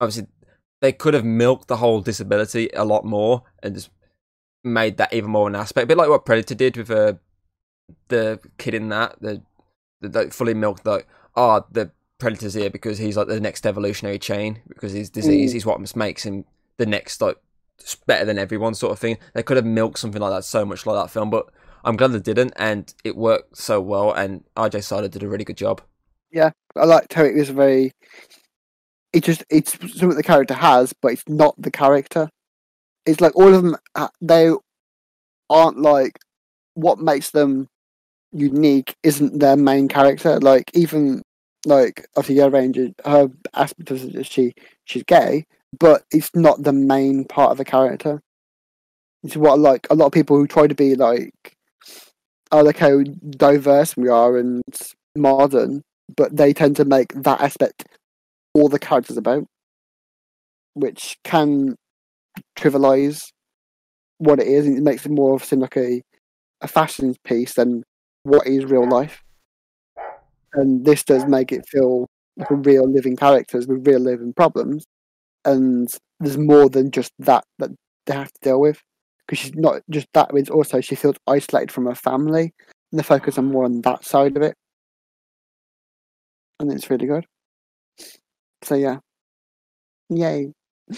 [0.00, 0.26] obviously
[0.80, 3.90] they could have milked the whole disability a lot more and just
[4.64, 5.84] made that even more an aspect.
[5.84, 7.14] A bit like what Predator did with uh,
[8.08, 9.16] the kid in that.
[9.20, 9.42] The,
[10.00, 14.18] the, the fully milked like, oh, the Predator's here because he's like the next evolutionary
[14.18, 15.56] chain because his disease Mm.
[15.56, 16.44] is what makes him
[16.78, 17.36] the next like
[18.06, 19.18] better than everyone sort of thing.
[19.34, 21.46] They could have milked something like that so much like that film, but
[21.84, 24.12] I'm glad they didn't, and it worked so well.
[24.12, 25.80] And RJ Cyler did a really good job.
[26.30, 27.92] Yeah, I liked how it was very.
[29.12, 32.28] It just it's something the character has, but it's not the character.
[33.06, 33.76] It's like all of them.
[33.94, 34.50] Uh, they
[35.48, 36.18] aren't like
[36.74, 37.68] what makes them
[38.32, 38.94] unique.
[39.02, 40.38] Isn't their main character?
[40.38, 41.22] Like even
[41.66, 44.54] like obviously Yellow Ranger, her aspect of is she
[44.84, 45.46] she's gay,
[45.78, 48.22] but it's not the main part of the character.
[49.22, 51.56] It's what like a lot of people who try to be like,
[52.52, 54.62] oh look how diverse we are and
[55.16, 55.82] modern,
[56.16, 57.84] but they tend to make that aspect
[58.54, 59.46] all the characters about,
[60.74, 61.76] which can
[62.58, 63.28] trivialize
[64.18, 66.02] what it is, and it makes it more of seem like a
[66.62, 67.84] a fashion piece than
[68.24, 69.22] what is real life.
[70.54, 72.06] And this does make it feel
[72.36, 74.84] like real living characters with real living problems,
[75.44, 75.88] and
[76.20, 77.70] there's more than just that that
[78.06, 78.82] they have to deal with.
[79.30, 82.52] Because she's not just that, but also she feels isolated from her family,
[82.90, 84.56] and they focus on more on that side of it
[86.60, 87.26] and it's really good.
[88.62, 88.98] So yeah,
[90.08, 90.52] yay!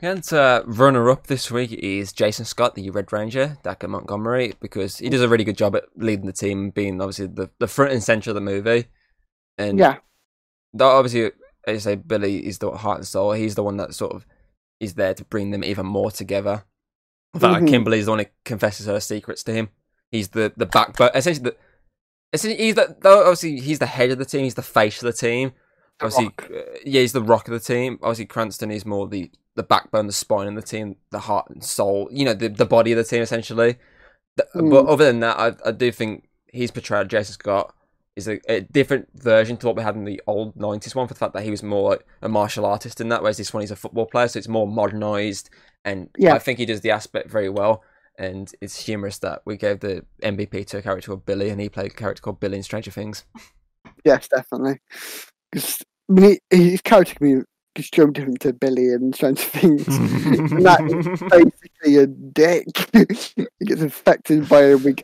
[0.00, 4.96] And uh, runner up this week is Jason Scott, the Red Ranger, Dacre Montgomery, because
[4.96, 7.92] he does a really good job at leading the team, being obviously the, the front
[7.92, 8.86] and center of the movie.
[9.58, 9.98] And Yeah,
[10.72, 11.30] that obviously,
[11.66, 13.32] as you say, Billy is the heart and soul.
[13.32, 14.24] He's the one that sort of
[14.80, 16.64] is there to bring them even more together.
[17.36, 17.68] In fact, Mhm.
[17.68, 19.68] Kimberly is the one who confesses her secrets to him.
[20.10, 21.10] He's the the backbone.
[21.14, 21.56] Essentially, the,
[22.32, 24.44] essentially he's the though obviously he's the head of the team.
[24.44, 25.52] He's the face of the team.
[25.98, 27.98] The Obviously, uh, yeah, he's the rock of the team.
[28.02, 31.64] Obviously, Cranston is more the the backbone, the spine of the team, the heart and
[31.64, 32.08] soul.
[32.12, 33.74] You know, the the body of the team essentially.
[34.38, 34.88] Th- But Mm.
[34.88, 37.74] other than that, I I do think he's portrayed Jason Scott
[38.16, 41.06] is a, a different version to what we had in the old '90s one.
[41.08, 43.52] For the fact that he was more like a martial artist in that, whereas this
[43.54, 45.48] one he's a football player, so it's more modernized.
[45.86, 46.34] And Yeah.
[46.34, 47.82] I think he does the aspect very well.
[48.18, 51.68] And it's humorous that we gave the MVP to a character called Billy, and he
[51.68, 53.24] played a character called Billy in Stranger Things.
[54.04, 54.80] yes, definitely.
[55.52, 57.44] 'Cause, I mean, he- his character can
[57.74, 59.86] be strummed him into Billy and Stranger Things.
[60.50, 62.66] and that is basically a dick.
[63.60, 65.02] he gets infected by a big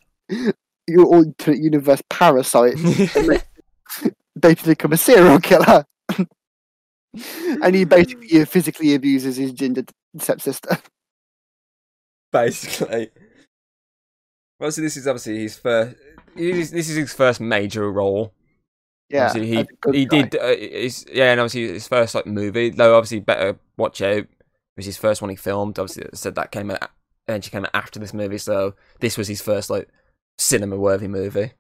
[0.89, 3.47] your alternate universe parasite and makes
[4.01, 5.85] him basically become a serial killer.
[7.63, 9.85] and he basically physically abuses his ginger
[10.19, 10.79] stepsister.
[12.33, 13.11] basically.
[14.61, 15.97] Obviously, this is obviously his first.
[16.37, 18.33] This is his first major role.
[19.09, 19.67] Yeah, obviously he
[19.99, 20.23] he guy.
[20.23, 20.37] did.
[20.37, 22.71] Uh, his, yeah, and obviously his first like movie.
[22.71, 24.19] Though obviously better watch out.
[24.19, 24.29] It
[24.77, 25.79] was his first one he filmed.
[25.79, 26.91] Obviously, it said that came out.
[27.29, 29.89] and she came out after this movie, so this was his first like
[30.39, 31.53] cinema worthy movie.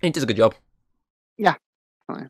[0.00, 0.54] He does a good job.
[1.36, 1.56] Yeah,
[2.06, 2.28] fine.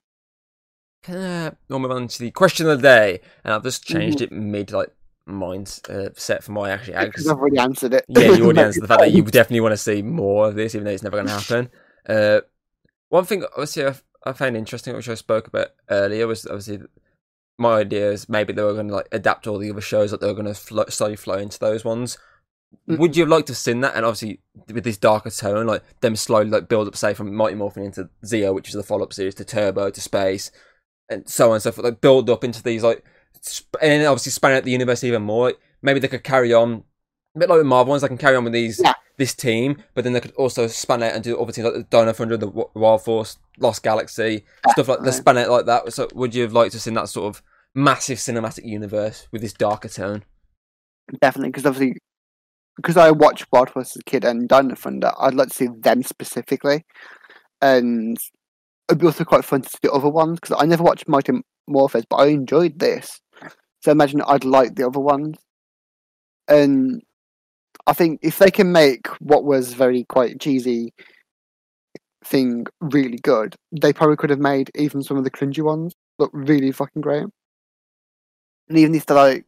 [1.09, 3.99] Uh, we'll move on to the question of the day, and I've just Mm-hmm.
[4.01, 4.89] changed it mid like
[5.27, 7.05] mind uh, set for my actually.
[7.07, 8.05] because I've already answered it.
[8.09, 10.75] yeah, you already answered the fact that you definitely want to see more of this,
[10.75, 11.71] even though it's never going to happen.
[12.09, 12.41] Uh,
[13.09, 13.93] one thing, obviously, I,
[14.25, 16.83] I found interesting, which I spoke about earlier, was obviously
[17.59, 20.21] my idea is maybe they were going to like adapt all the other shows that
[20.21, 22.17] they were going to flo- slowly flow into those ones.
[22.89, 22.99] Mhm.
[22.99, 23.97] Would you have liked to have seen that?
[23.97, 24.39] And obviously,
[24.73, 28.09] with this darker tone, like them slowly like build up, say, from Mighty Morphin into
[28.25, 30.53] Zeo, which is the follow up series, to Turbo, to Space,
[31.09, 31.85] and so on and so forth.
[31.87, 33.03] Like build up into these like,
[33.81, 35.55] and obviously span out the universe even more.
[35.83, 36.85] Maybe they could carry on
[37.35, 38.03] a bit like with Marvel ones.
[38.03, 38.95] They can carry on with these Yeah.
[39.19, 41.83] this team, but then they could also span out and do other teams like the
[41.85, 45.05] Dino Thunder, the Wild Force, Lost Galaxy, stuff like that.
[45.05, 45.13] Definitely.
[45.13, 45.93] Span out like that.
[45.93, 47.43] So, would you have liked to see that sort of
[47.75, 50.25] massive cinematic universe with this darker tone?
[51.21, 51.97] Definitely, because obviously,
[52.77, 55.69] because I watched Wild Force as a kid and Dino Thunder, I'd like to see
[55.79, 56.85] them specifically,
[57.63, 58.17] and
[58.89, 61.33] it'd be also quite fun to see the other ones because I never watched Mighty
[61.69, 63.21] Morpheus, but I enjoyed this.
[63.87, 65.39] So imagine I'd like the other ones,
[66.49, 67.01] and
[67.87, 70.93] I think if they can make what was very quite cheesy
[72.25, 76.33] thing really good, they probably could have made even some of the cringy ones look
[76.33, 77.27] really fucking great.
[78.69, 79.45] And even if they're like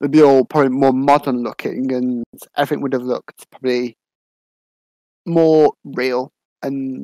[0.00, 2.22] would be all probably more modern looking and
[2.56, 3.96] everything would have looked probably
[5.26, 6.30] more real.
[6.62, 7.02] And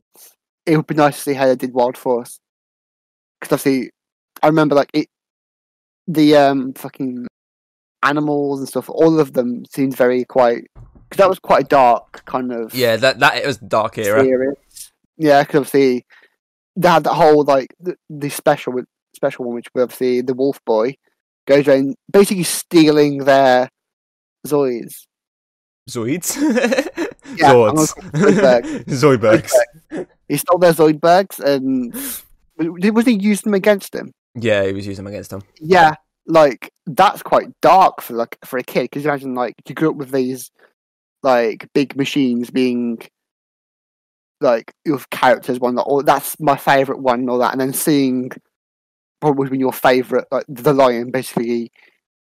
[0.64, 2.38] it would be nice to see how they did Wild Force.
[3.40, 3.90] Because obviously
[4.44, 5.08] I remember like it
[6.08, 7.26] the um fucking
[8.02, 12.24] animals and stuff all of them seemed very quite because that was quite a dark
[12.24, 14.22] kind of Yeah, that that it was dark era.
[14.24, 16.06] series yeah because obviously
[16.76, 20.34] they had that whole like the, the special with special one which was obviously the
[20.34, 20.96] wolf boy
[21.46, 23.68] goes around basically stealing their
[24.46, 25.06] Zoids.
[25.90, 26.36] Zoids,
[27.36, 28.84] Yeah, Zords, Zoidberg.
[29.90, 30.06] Zoidbergs.
[30.28, 31.92] He stole their Zoidbergs and
[32.56, 34.12] was was he using them against him?
[34.40, 35.42] Yeah, he was using them against them.
[35.60, 35.94] Yeah,
[36.26, 38.82] like that's quite dark for like for a kid.
[38.84, 40.50] Because imagine like you grew up with these
[41.22, 42.98] like big machines being
[44.40, 47.72] like your characters one that or that's my favorite one and all that, and then
[47.72, 48.30] seeing
[49.20, 51.72] probably would be your favorite like the lion basically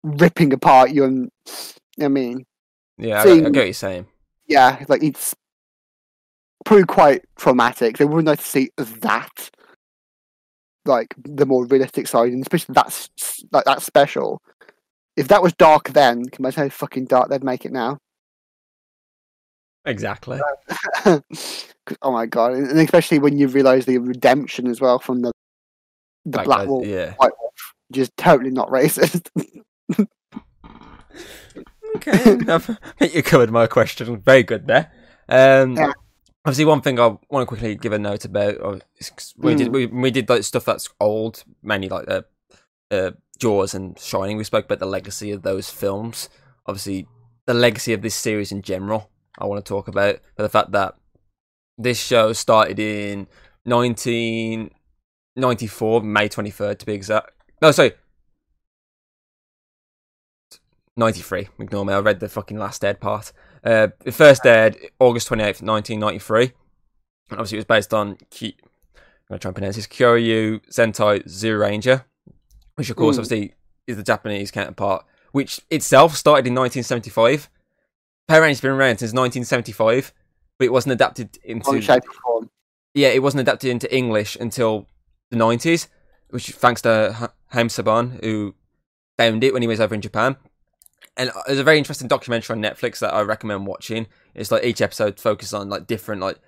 [0.04, 1.54] ripping apart you and you
[2.00, 2.46] know what I mean
[2.98, 4.08] Yeah, I, Seeing- I get what you're saying.
[4.48, 5.36] yeah, like it's
[6.66, 7.98] probably quite traumatic.
[7.98, 9.52] They wouldn't like to see that,
[10.88, 13.10] like the more realistic side, and especially that's
[13.52, 14.42] like that special.
[15.16, 17.98] If that was dark then, can imagine how fucking dark they'd make it now?
[19.86, 20.40] Exactly.
[21.06, 22.54] oh my god!
[22.54, 25.32] And especially when you realise the redemption as well from the
[26.26, 27.14] the Like, Black uh, Wolf, Yeah.
[27.16, 29.30] White Wolf, just totally not racist.
[31.96, 32.12] Okay,
[32.48, 34.18] I think you covered my question.
[34.18, 34.92] Very good there.
[35.30, 35.94] Um, Yeah.
[36.48, 39.58] Obviously, one thing I want to quickly give a note about 'cause we Mm.
[39.58, 42.22] did we, we did like stuff that's old, mainly like uh,
[42.90, 44.38] uh, Jaws and Shining.
[44.38, 46.30] We spoke about the legacy of those films.
[46.66, 47.06] Obviously,
[47.48, 49.10] the legacy of this series in general.
[49.38, 50.96] I want to talk about, but the fact that
[51.78, 53.28] this show started in
[53.66, 57.32] 1994, May 23rd to be exact.
[57.62, 57.92] No, sorry,
[60.96, 61.50] 93.
[61.60, 61.94] Ignore me.
[61.94, 63.34] I read the fucking last aired part.
[63.70, 66.44] Uh, it first aired August 28th, 1993.
[67.30, 68.18] And obviously, it was based on.
[68.30, 69.88] Ki- I'm going to try and pronounce this.
[69.88, 72.06] Kyoryu Sentai Zyuranger,
[72.76, 73.20] which, of course, Mm.
[73.20, 73.54] obviously
[73.86, 77.50] is the Japanese counterpart, which itself started in 1975.
[78.30, 80.14] Power Rangers has been around since 1975,
[80.58, 81.82] but it wasn't adapted into.
[81.82, 82.50] shape or form.
[82.94, 84.88] Yeah, it wasn't adapted into English until
[85.30, 85.88] the 90s,
[86.30, 88.56] which thanks to Ha- Haim Saban, who
[89.18, 90.38] found it when he was over in Japan.
[91.18, 94.08] And uh, there's a very interesting documentary on Netflix that I recommend watching.
[94.36, 96.40] It's like each episode focuses on like different like,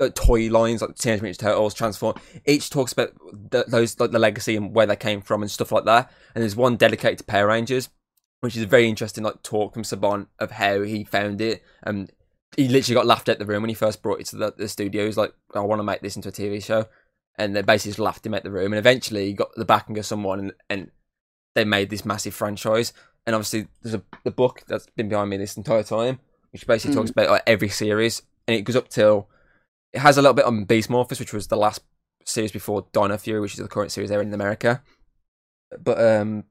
[0.00, 2.18] like toy lines, like Teenage Mutant Turtles, Transform.
[2.46, 5.70] Each talks about the, those like the legacy and where they came from and stuff
[5.70, 6.10] like that.
[6.34, 7.90] And there's one dedicated to Power Rangers,
[8.40, 11.62] which is a very interesting like talk from Saban of how he found it.
[11.82, 12.10] And
[12.56, 14.68] he literally got laughed at the room when he first brought it to the, the
[14.68, 15.04] studio.
[15.04, 16.86] He's like, "I want to make this into a TV show,"
[17.36, 18.72] and they basically just laughed him at the room.
[18.72, 20.90] And eventually, he got the backing of someone, and, and
[21.54, 22.92] they made this massive franchise.
[23.26, 26.20] And obviously, there's a the book that's been behind me this entire time,
[26.52, 29.28] which basically talks about like every series, and it goes up till
[29.94, 31.82] it has a little bit on Beast Morphers, which was the last
[32.26, 34.82] series before Dino Fury, which is the current series there in America.
[35.82, 36.44] But um,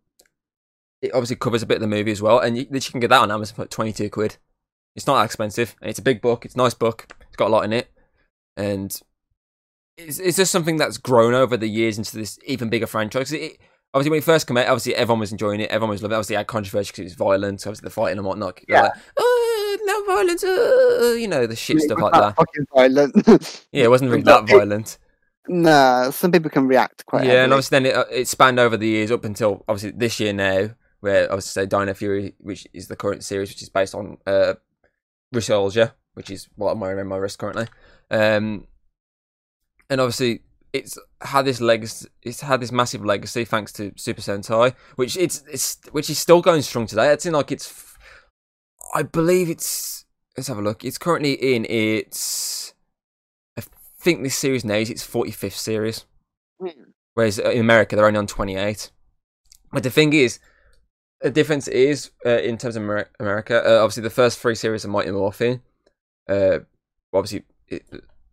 [1.01, 3.09] it obviously covers a bit of the movie as well, and you, you can get
[3.09, 4.37] that on Amazon for like twenty two quid.
[4.95, 6.43] It's not that expensive, and it's a big book.
[6.43, 7.07] It's a nice book.
[7.27, 7.91] It's got a lot in it,
[8.57, 8.99] and
[9.97, 13.31] it's, it's just something that's grown over the years into this even bigger franchise.
[13.31, 13.59] It,
[13.93, 15.69] obviously, when it first came out, obviously everyone was enjoying it.
[15.69, 16.17] Everyone was loving it.
[16.17, 17.65] Obviously, it had controversy because it was violent.
[17.65, 18.59] Obviously, the fighting and whatnot.
[18.67, 18.81] Yeah.
[18.83, 20.43] Like, oh, no violence.
[20.43, 22.35] uh," you know, the shit It stuff like that.
[22.35, 23.65] Fucking violent.
[23.71, 24.97] Yeah, it wasn't really that violent.
[25.47, 27.25] nah, some people can react quite.
[27.25, 30.19] Yeah, and obviously then it, uh, it spanned over the years up until obviously this
[30.19, 30.69] year now,
[31.01, 34.53] where obviously say Dino Fury, which is the current series, which is based on uh,
[35.33, 37.67] Ryusoulger, which is what I'm wearing on my wrist currently.
[38.09, 38.67] Um,
[39.89, 40.41] and obviously
[40.73, 45.43] it's had this legacy, it's had this massive legacy thanks to Super Sentai, which it's
[45.51, 47.11] it's which is still going strong today.
[47.13, 47.95] It's in like it's,
[48.95, 50.03] I believe it's
[50.35, 50.83] let's have a look.
[50.83, 52.73] It's currently in its,
[53.57, 53.61] I
[53.99, 56.05] think this series now is its 45th series.
[56.61, 56.93] Mm.
[57.13, 58.89] Whereas in America, they're only on 28.
[59.71, 60.39] But the thing is,
[61.21, 62.83] the difference is uh, in terms of
[63.19, 63.63] America.
[63.63, 65.61] Uh, obviously, the first three series of Mighty Morphin.
[66.27, 66.59] Uh,
[67.13, 67.85] obviously, it,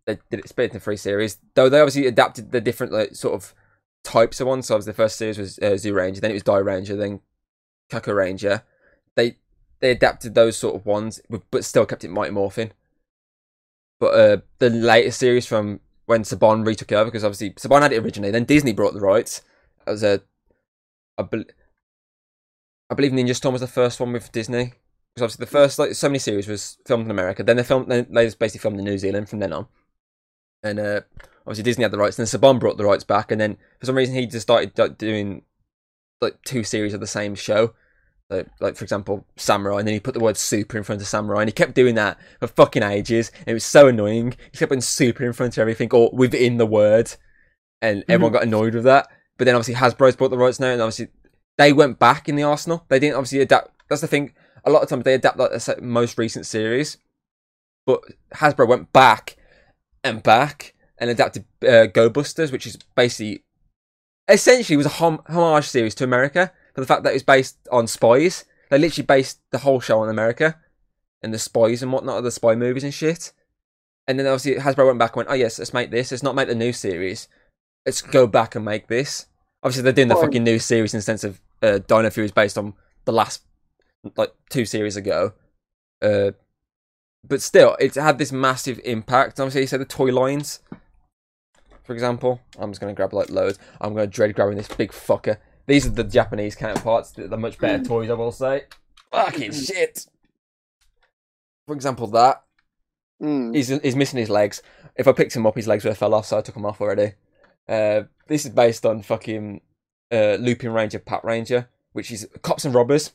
[0.05, 1.37] they did it split into three series.
[1.55, 3.53] Though they obviously adapted the different like sort of
[4.03, 4.67] types of ones.
[4.67, 7.21] So the first series was uh, Zyuranger, then it was Dairanger, then
[7.89, 8.63] Kakuranger.
[9.15, 9.37] They
[9.79, 12.71] they adapted those sort of ones, but still kept it Mighty Morphin.
[13.99, 18.03] But uh, the latest series from when Saban retook over, because obviously Saban had it
[18.03, 19.41] originally, then Disney brought the rights.
[19.85, 20.21] That was a,
[21.17, 21.43] I, bel
[22.89, 24.73] I believe Ninja Storm was the first one with Disney.
[25.13, 27.91] Because obviously the first like so many series was filmed in America, then they filmed
[27.91, 29.67] then they just basically filmed in New Zealand from then on.
[30.63, 31.01] And uh,
[31.41, 33.85] obviously Disney had the rights, and then Saban brought the rights back, and then for
[33.85, 35.43] some reason he just started like, doing
[36.21, 37.73] like two series of the same show.
[38.29, 41.07] Like, like for example, Samurai, and then he put the word super in front of
[41.07, 43.31] Samurai, and he kept doing that for fucking ages.
[43.39, 44.35] And it was so annoying.
[44.51, 47.13] He kept putting super in front of everything or within the word,
[47.81, 49.07] and everyone got annoyed with that.
[49.37, 51.09] But then obviously Hasbro's bought the rights now, and obviously
[51.57, 52.85] they went back in the Arsenal.
[52.87, 53.71] They didn't obviously adapt.
[53.89, 54.33] That's the thing.
[54.63, 56.97] A lot of times they adapt like the most recent series,
[57.85, 58.01] but
[58.35, 59.35] Hasbro went back
[60.03, 63.43] and back and adapted uh, Go Busters, which is basically
[64.27, 67.57] essentially was a hom- homage series to America for the fact that it was based
[67.71, 68.45] on spies.
[68.69, 70.57] They literally based the whole show on America
[71.21, 73.33] and the spies and whatnot, the spy movies and shit.
[74.07, 76.11] And then obviously Hasbro went back and went, oh yes, let's make this.
[76.11, 77.27] Let's not make the new series.
[77.85, 79.25] Let's go back and make this.
[79.63, 82.25] Obviously they're doing the Well- fucking new series in the sense of uh, Dino Fury
[82.25, 82.73] is based on
[83.05, 83.41] the last
[84.17, 85.33] like two series ago.
[86.01, 86.31] Uh,
[87.27, 89.39] but still, it's had this massive impact.
[89.39, 90.59] Obviously, you said the toy lines,
[91.83, 92.41] for example.
[92.59, 93.59] I'm just gonna grab like loads.
[93.79, 95.37] I'm gonna dread grabbing this big fucker.
[95.67, 97.11] These are the Japanese counterparts.
[97.11, 98.63] They're much better toys, I will say.
[99.11, 100.05] Fucking shit.
[101.67, 102.43] For example, that
[103.21, 103.55] Mm.
[103.55, 104.63] he's he's missing his legs.
[104.95, 106.65] If I picked him up, his legs would have fell off, so I took him
[106.65, 107.13] off already.
[107.69, 109.61] Uh, this is based on fucking
[110.11, 113.11] uh, Lupinranger, Pat Ranger, which is cops and robbers.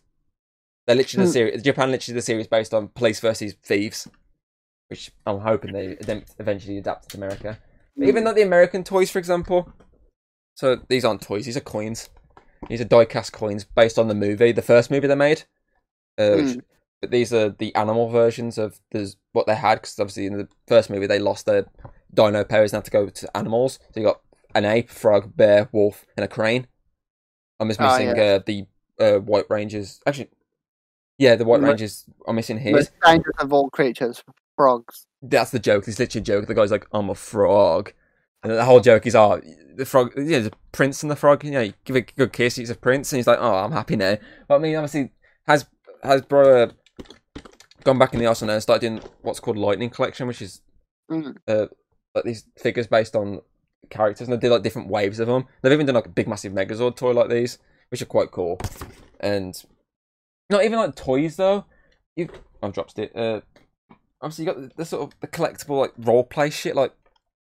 [0.87, 1.33] They're literally the Hmm.
[1.33, 1.63] series.
[1.63, 4.09] Japan literally the series based on police versus thieves,
[4.89, 5.97] which I'm hoping they
[6.39, 7.59] eventually adapt to America.
[7.97, 9.73] But even though the American toys, for example,
[10.55, 12.09] so these aren't toys; these are coins.
[12.69, 15.45] These are die-cast coins based on the movie, the first movie they made.
[16.19, 16.63] Uh, which, Mm.
[17.03, 20.49] but these are the animal versions of the what they had because obviously in the
[20.67, 21.67] first movie they lost their
[22.15, 23.79] dino powers and had to go to animals.
[23.93, 24.23] So you got
[24.55, 26.67] an ape, frog, bear, wolf, and a crane.
[27.61, 28.23] I'm just Oh, missing yeah.
[28.23, 28.67] uh, the
[28.99, 30.01] uh, white rangers.
[30.07, 30.31] Actually,
[31.19, 32.05] yeah, the white rangers.
[32.27, 32.73] I'm missing his.
[32.73, 34.23] Most dangerous of all creatures,
[34.57, 35.07] frogs.
[35.23, 35.89] That's the joke.
[35.89, 36.47] It's literally a joke.
[36.47, 37.93] The guy's like, "I'm a frog,"
[38.43, 39.41] and the whole joke is, "Oh,
[39.75, 40.13] the frog.
[40.17, 41.45] Yeah, the prince and the frog.
[41.45, 42.57] You know, you give a good kiss.
[42.57, 44.17] He's a prince." And he's like, "Oh, I'm happy now."
[44.49, 45.13] But I mean, obviously,
[45.47, 45.67] has
[46.03, 46.71] has bro uh,
[47.85, 50.61] gone back in the arsenal and started doing what's called Lightning Collection, which is
[51.11, 51.37] Mm.
[51.47, 51.67] uh,
[52.17, 53.41] like these figures based on
[53.91, 55.45] characters, and they do like different waves of them.
[55.63, 57.59] They've even done like a big, massive Megazord toy like these,
[57.91, 58.59] which are quite cool.
[59.21, 59.55] And
[60.51, 61.65] not even like toys though.
[62.17, 62.29] You,
[62.63, 63.15] I've dropped it.
[63.15, 63.41] Uh,
[64.23, 66.93] obviously, you got the, the sort of the collectible like role play shit, like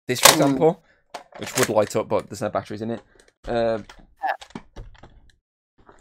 [0.09, 0.32] this, for Mm.
[0.32, 0.85] example,
[1.39, 3.02] which would light up, but there's no batteries in it.
[3.47, 3.78] Uh,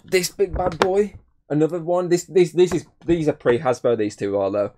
[0.03, 1.15] this big bad boy,
[1.49, 2.09] another one.
[2.09, 3.97] This, this, this is these are pre Hasbro.
[3.97, 4.71] These two are though.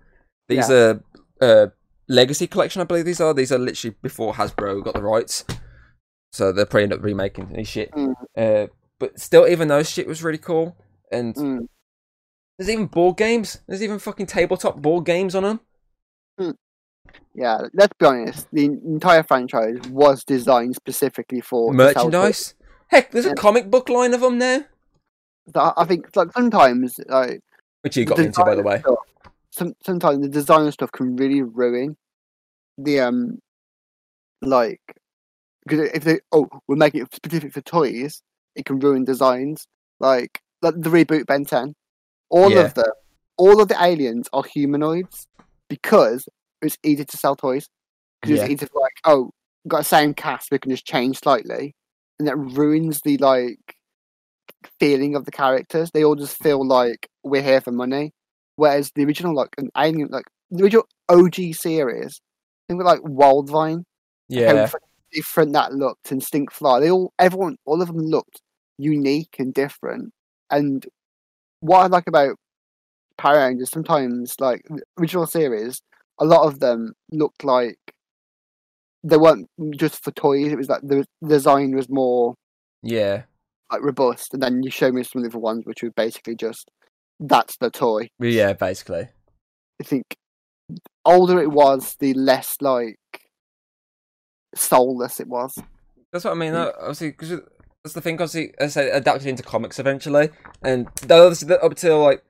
[0.48, 1.02] These are
[1.40, 1.66] uh,
[2.08, 3.32] legacy collection, I believe these are.
[3.34, 5.44] These are literally before Hasbro got the rights,
[6.32, 7.90] so they're probably end up remaking these shit.
[7.92, 8.14] Mm.
[8.36, 8.66] Uh,
[8.98, 10.76] but still, even those shit was really cool.
[11.10, 11.68] And Mm.
[12.58, 13.60] There's even board games.
[13.66, 15.60] There's even fucking tabletop board games on them.
[17.34, 18.46] Yeah, let's be honest.
[18.52, 22.12] The entire franchise was designed specifically for to sell toys.
[22.12, 22.54] Merchandise.
[22.88, 24.64] Heck, there's a comic book line of them now.
[25.54, 27.40] I I think like sometimes like
[27.82, 28.78] which you got into by the way.
[28.80, 28.98] stuff-
[29.50, 31.96] Some sometimes the design stuff can really ruin
[32.78, 33.38] the um
[34.42, 34.80] like
[35.66, 38.22] because if they oh we're making it specific for toys,
[38.54, 39.66] it can ruin designs
[40.00, 41.74] like like the reboot Ben Ten.
[42.34, 42.62] All Yeah.
[42.64, 42.92] of the
[43.36, 45.26] all of the aliens are humanoids
[45.68, 46.28] because
[46.62, 47.68] it's easy to sell toys.
[48.20, 48.42] Because Yeah.
[48.44, 49.30] it's easy to like oh
[49.68, 51.74] got the same cast we can just change slightly,
[52.18, 53.76] and that ruins the like
[54.80, 55.90] feeling of the characters.
[55.92, 58.12] They all just feel like we're here for money.
[58.56, 63.00] Whereas the original, like an alien, like the original OG series, I think with like
[63.00, 63.84] Wildvine,
[64.28, 64.68] Yeah,
[65.12, 66.80] different that looked, and Stinkfly.
[66.80, 68.40] They all, everyone, all of them looked
[68.78, 70.12] unique and different.
[70.50, 70.86] And
[71.64, 72.36] what I like about
[73.16, 75.80] Power Rangers, sometimes like the original series,
[76.20, 77.78] a lot of them looked like
[79.02, 80.52] they weren't just for toys.
[80.52, 82.34] It was like the design was more
[82.82, 83.22] yeah,
[83.72, 86.36] like robust, and then you show me some of the other ones which were basically
[86.36, 86.70] just
[87.18, 88.08] that's the toy.
[88.18, 88.52] Yeah.
[88.52, 89.08] Basically,
[89.80, 90.04] I think
[91.06, 92.98] older it was, the less like
[94.54, 95.54] soulless it was.
[96.12, 96.52] that's what I mean.
[96.52, 96.74] Mm.
[96.78, 97.40] Obviously, because
[97.84, 98.14] that's the thing.
[98.14, 100.30] Obviously, I say, adapted into comics eventually,
[100.62, 102.24] and others up till like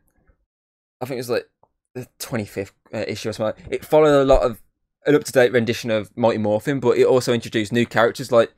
[1.00, 1.48] I think it was like
[1.94, 3.64] the twenty fifth uh, issue or something.
[3.70, 4.60] It followed a lot of
[5.06, 8.32] an up to date rendition of Mighty Morphin, but it also introduced new characters.
[8.32, 8.52] Like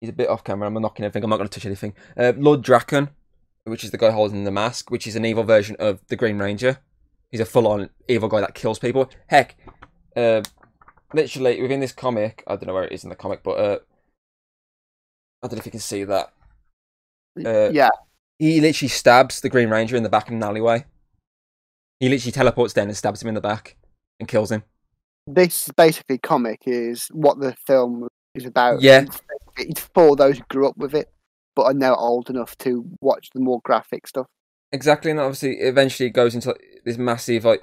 [0.00, 0.68] he's a bit off camera.
[0.68, 1.24] I'm not knocking everything.
[1.24, 1.94] I'm not going to touch anything.
[2.16, 3.08] Uh, Lord Drakkon,
[3.64, 6.38] which is the guy holding the mask, which is an evil version of the Green
[6.38, 6.78] Ranger.
[7.28, 9.10] He's a full on evil guy that kills people.
[9.26, 9.56] Heck,
[10.14, 10.42] uh,
[11.12, 13.78] literally within this comic, I don't know where it is in the comic, but uh,
[15.42, 16.32] I don't know if you can see that.
[17.44, 17.90] Uh, yeah,
[18.38, 20.84] He literally stabs the Green Ranger in the back of an alleyway.
[22.00, 23.76] He literally teleports down and stabs him in the back
[24.20, 24.62] and kills him.
[25.26, 28.80] this basically comic is what the film is about.
[28.80, 29.00] Yeah.
[29.02, 29.20] it's,
[29.56, 31.10] it's for those who grew up with it,
[31.54, 34.26] but are now old enough to watch the more graphic stuff.
[34.72, 37.62] Exactly, and obviously, eventually, it goes into like, this massive like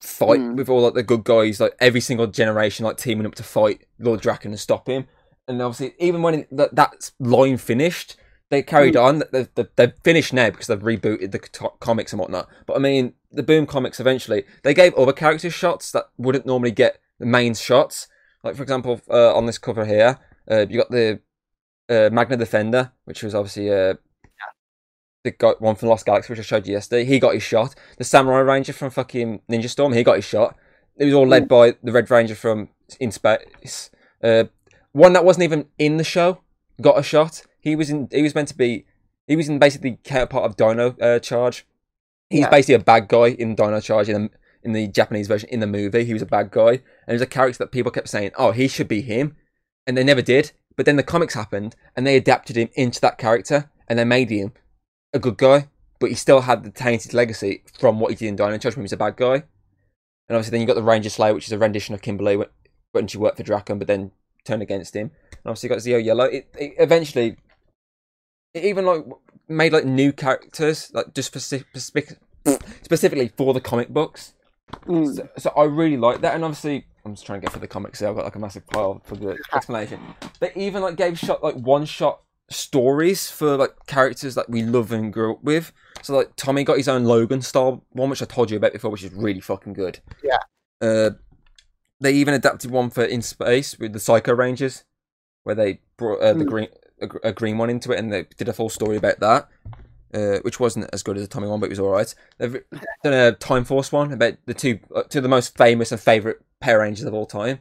[0.00, 0.56] fight Mm.
[0.56, 3.86] with all like the good guys, like every single generation, like teaming up to fight
[3.98, 5.06] Lord Drakkon and stop him.
[5.48, 8.16] And obviously, even when it, that that line finished,
[8.50, 9.22] they carried on.
[9.32, 12.48] They've, they've, they've finished now because they've rebooted the co- comics and whatnot.
[12.66, 16.72] But I mean, the Boom comics eventually they gave other characters shots that wouldn't normally
[16.72, 18.08] get the main shots.
[18.42, 20.18] Like for example, uh, on this cover here,
[20.50, 21.20] uh, you got the
[21.88, 23.94] uh, Magna Defender, which was obviously uh,
[25.24, 27.04] the guy, one from Lost Galaxy, which I showed you yesterday.
[27.04, 27.74] He got his shot.
[27.98, 30.56] The Samurai Ranger from fucking Ninja Storm, he got his shot.
[30.96, 32.68] It was all led by the Red Ranger from
[32.98, 33.90] In Space.
[34.22, 34.44] Uh,
[34.92, 36.42] one that wasn't even in the show
[36.80, 37.42] got a shot.
[37.60, 38.08] He was in.
[38.10, 38.86] He was meant to be.
[39.26, 41.66] He was in basically counterpart of Dino uh, Charge.
[42.28, 42.50] He's Yeah.
[42.50, 44.30] basically a bad guy in Dino Charge in the
[44.62, 46.04] in the Japanese version in the movie.
[46.04, 48.52] He was a bad guy, and he was a character that people kept saying, "Oh,
[48.52, 49.36] he should be him,"
[49.86, 50.52] and they never did.
[50.76, 54.30] But then the comics happened, and they adapted him into that character, and they made
[54.30, 54.52] him
[55.12, 55.68] a good guy,
[55.98, 58.82] but he still had the tainted legacy from what he did in Dino Charge when
[58.82, 59.34] he was a bad guy.
[60.28, 62.36] And obviously, then you got the Ranger Slayer, which is a rendition of Kimberly
[62.92, 64.12] when, she worked for Drakkon, but then
[64.44, 65.10] turned against him.
[65.32, 66.24] And obviously, you got Zeo Yellow.
[66.24, 67.36] It, it eventually,
[68.54, 69.04] even like
[69.48, 72.18] made like new characters, like just specific, specific,
[72.82, 74.34] specifically for the comic books.
[74.86, 75.14] Mm.
[75.16, 77.66] So, so I really like that, and obviously I'm just trying to get for the
[77.68, 77.98] comics.
[77.98, 80.00] So I've got like a massive pile for the explanation.
[80.40, 82.20] They even like gave shot like one shot
[82.50, 85.72] stories for like characters that we love and grew up with.
[86.02, 88.90] So like Tommy got his own Logan style one, which I told you about before,
[88.90, 90.00] which is really fucking good.
[90.22, 90.38] Yeah.
[90.80, 91.10] Uh,
[92.00, 94.84] they even adapted one for In Space with the Psycho Rangers,
[95.44, 96.48] where they brought uh, the Mm.
[96.48, 96.68] green
[97.00, 99.48] a, a green one into it, and they did a full story about that.
[100.12, 102.12] Uh, which wasn't as good as the Tommy one, but it was alright.
[102.38, 102.60] They've
[103.04, 106.00] done a Time Force one about the two uh, two of the most famous and
[106.00, 107.60] favorite Power Rangers of all time,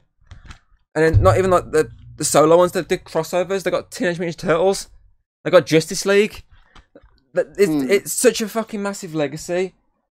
[0.95, 3.61] and then not even like the the solo ones that did crossovers.
[3.61, 4.90] They got Teenage Mutant Turtles,
[5.44, 6.44] they got Justice League.
[7.36, 7.88] But It's, Hmm.
[7.91, 9.76] it's such a fucking massive legacy,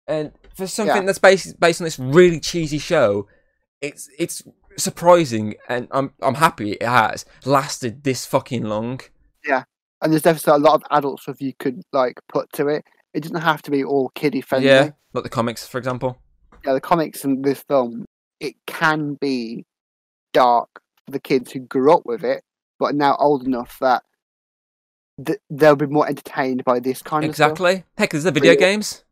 [0.08, 1.02] and for something Yeah.
[1.08, 3.28] that's based based on this really cheesy show,
[3.82, 4.44] it's it's
[4.80, 9.02] surprising, and I'm I'm happy it has lasted this fucking long.
[9.46, 9.64] Yeah,
[10.02, 12.86] and there's definitely a lot of adult stuff you could like put to it.
[13.14, 14.68] It doesn't have to be all kiddie friendly.
[14.70, 16.18] Yeah, like the comics, for example.
[16.66, 18.06] yeah, the comics and this film,
[18.40, 19.66] it can be
[20.34, 20.70] dark
[21.06, 22.44] for the kids who grew up with it,
[22.80, 24.04] but are now old enough that
[25.26, 27.52] th- they'll be more entertained by this kind of stuff.
[27.52, 27.84] Exactly.
[27.98, 28.60] Heck, there's the video Really?
[28.60, 29.04] games.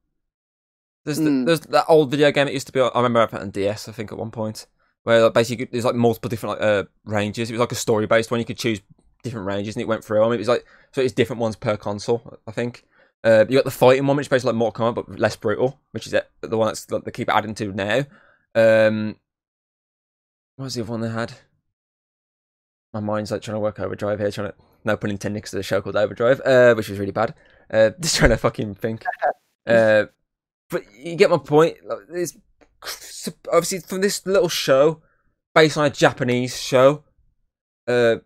[1.06, 1.46] There's the, Mm.
[1.46, 2.82] there's that old video game that used to be.
[2.82, 3.88] I remember I put on DS.
[3.88, 4.68] I think at one point
[5.08, 7.50] where like, basically there's like multiple different like uh, ranges.
[7.50, 8.42] It was like a story based one.
[8.42, 8.82] You could choose
[9.24, 11.56] different ranges, and it went through I mean, It was like so it's different ones
[11.56, 12.38] per console.
[12.46, 12.84] I think.
[13.24, 15.80] Uh, you got the fighting one, which is basically like Mortal Kombat, but less brutal,
[15.92, 18.04] which is it, the one that's like, they keep adding to now.
[18.54, 19.16] Um,
[20.58, 21.32] what was the other one they had?
[22.94, 25.66] My mind's like trying to work overdrive here, trying to no pun intended because there's
[25.66, 27.34] a show called Overdrive, uh, which was really bad.
[27.72, 29.06] Uh, just trying to fucking think.
[29.66, 30.06] Uh,
[30.70, 31.76] but you get my point.
[31.86, 32.38] Like, There's
[33.52, 35.02] obviously from this little show,
[35.56, 37.04] based on a Japanese show.
[37.88, 38.18] Uh,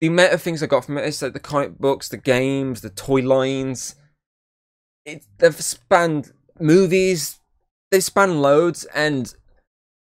[0.00, 2.80] the amount of things I got from it is like the comic books, the games,
[2.82, 3.96] the toy lines.
[5.04, 7.40] It they've spanned movies,
[7.90, 9.34] they span loads, and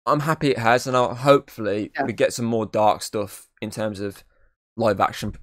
[0.06, 0.86] I'm happy it has.
[0.86, 2.04] And I'll hopefully Yeah.
[2.04, 4.22] we get some more dark stuff in terms of
[4.76, 5.34] live action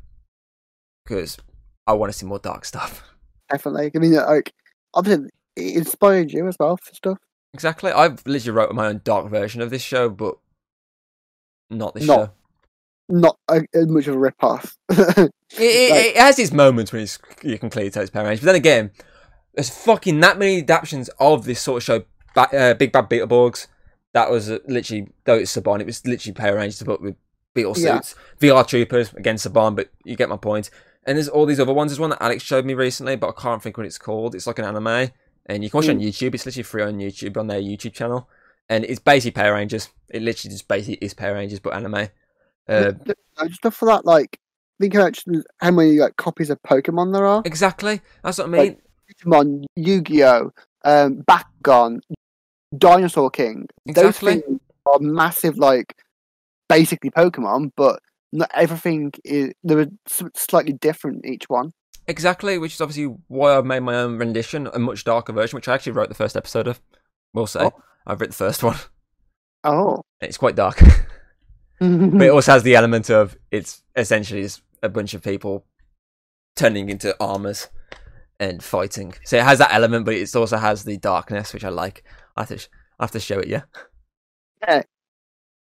[1.03, 1.37] because
[1.85, 3.03] I want to see more dark stuff.
[3.49, 3.91] Definitely.
[3.95, 4.53] I mean, like,
[4.93, 7.17] obviously, it inspired you as well for stuff.
[7.53, 7.91] Exactly.
[7.91, 10.35] I've literally wrote my own dark version of this show, but
[11.69, 12.31] not this Not- show.
[13.09, 14.75] Not a, as much of a rip off.
[14.89, 15.19] It, it,
[15.91, 18.47] Like- it has its moments when it's, you can clearly tell it's Power Rangers, but
[18.47, 18.91] then again,
[19.55, 22.03] there's fucking that many adaptations of this sort of show.
[22.35, 23.67] Ba- uh, Big Bad Beetleborgs,
[24.13, 27.15] that was uh, literally though it's Saban, it was literally Power Rangers but with
[27.55, 27.95] Beetle Yeah.
[28.01, 28.15] suits.
[28.41, 30.69] VR Troopers again Saban, but you get my point.
[31.05, 31.91] And there's all these other ones.
[31.91, 34.35] There's one that Alex showed me recently, but I can't think what it's called.
[34.35, 35.11] It's like an anime,
[35.47, 36.35] and you can watch it on YouTube.
[36.35, 38.29] It's literally free on YouTube on their YouTube channel,
[38.69, 39.89] and it's basically Power Rangers.
[40.09, 42.09] It literally just basically is Power Rangers but anime.
[42.69, 42.91] Uh,
[43.39, 44.39] Like, stuff for that, like,
[44.81, 45.27] think about just
[45.59, 47.41] how many like copies of Pokemon there are.
[47.45, 48.01] exactly.
[48.23, 48.59] That's what I mean.
[48.61, 48.79] Like-
[49.23, 50.51] Pokemon, Yu-Gi-Oh,
[50.83, 52.01] um, Bakugan,
[52.77, 53.67] Dinosaur King.
[53.85, 54.33] exactly.
[54.35, 55.95] Those things are massive, like
[56.67, 58.01] basically Pokemon, but
[58.33, 59.53] not everything is.
[59.63, 59.87] There are
[60.35, 61.71] slightly different each one.
[62.07, 65.67] Exactly, which is obviously why I've made my own rendition, a much darker version, which
[65.67, 66.79] I actually wrote the first episode of.
[67.33, 67.61] We'll say.
[67.63, 67.73] Oh.
[68.05, 68.77] I've written the first one.
[69.63, 70.79] Oh, It's quite dark.
[71.79, 74.47] but it also has the element of it's essentially
[74.81, 75.65] a bunch of people
[76.55, 77.67] turning into armors
[78.39, 79.13] and fighting.
[79.25, 82.03] So it has that element, but it also has the darkness, which I like.
[82.37, 82.69] I have to, sh-
[82.99, 83.63] I have to show it, yeah.
[84.61, 84.83] Yeah.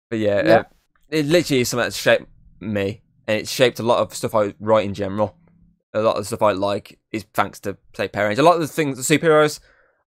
[0.09, 0.55] But yeah, Yeah.
[0.57, 0.63] Uh,
[1.09, 2.27] it literally is something that's shaped
[2.59, 5.37] me, and it's shaped a lot of stuff I write in general.
[5.95, 8.39] A lot of the stuff I like is thanks to say Power Rangers.
[8.39, 9.59] A lot of the things, the superheroes,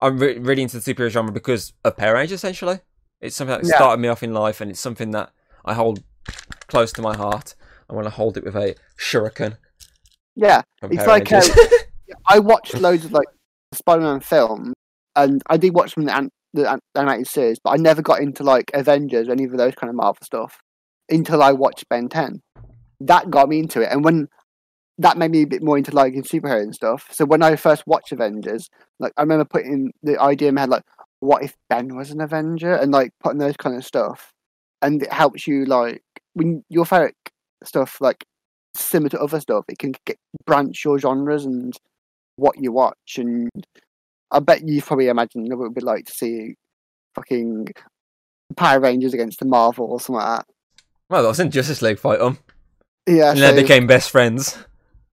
[0.01, 2.39] I'm re- really into the superhero genre because of Power Rangers.
[2.39, 2.79] Essentially,
[3.21, 3.75] it's something that Yeah.
[3.77, 5.31] started me off in life, and it's something that
[5.65, 6.03] I hold
[6.67, 7.55] close to my heart.
[7.89, 9.57] I want to hold it with a shuriken.
[10.35, 10.61] yeah.
[10.83, 11.41] It's Power like, uh,
[12.29, 13.27] I watched loads of like
[13.73, 14.73] Spider-Man films,
[15.15, 18.01] and I did watch some of the, an- the an- animated series, but I never
[18.01, 20.59] got into like Avengers or any of those kind of Marvel stuff
[21.09, 22.41] until I watched Ben Ten.
[22.99, 24.27] That got me into it, and when
[24.99, 27.07] that made me a bit more into like in superhero and stuff.
[27.11, 28.69] So when I first watched Avengers,
[28.99, 30.83] like I remember putting the idea in my head, like,
[31.19, 34.31] what if Ben was an Avenger, and like putting those kind of stuff,
[34.81, 36.01] and it helps you like
[36.33, 37.15] when your favorite
[37.63, 38.23] stuff like
[38.75, 41.75] similar to other stuff, it can get branch your genres and
[42.35, 43.49] what you watch, and
[44.31, 46.55] I bet you've probably imagined what it would be like to see
[47.15, 47.67] fucking
[48.55, 50.45] Power Rangers against the Marvel or something like that.
[51.09, 52.37] well, I was in Justice League fight them,
[53.07, 54.57] Yeah, and then so, they became best friends.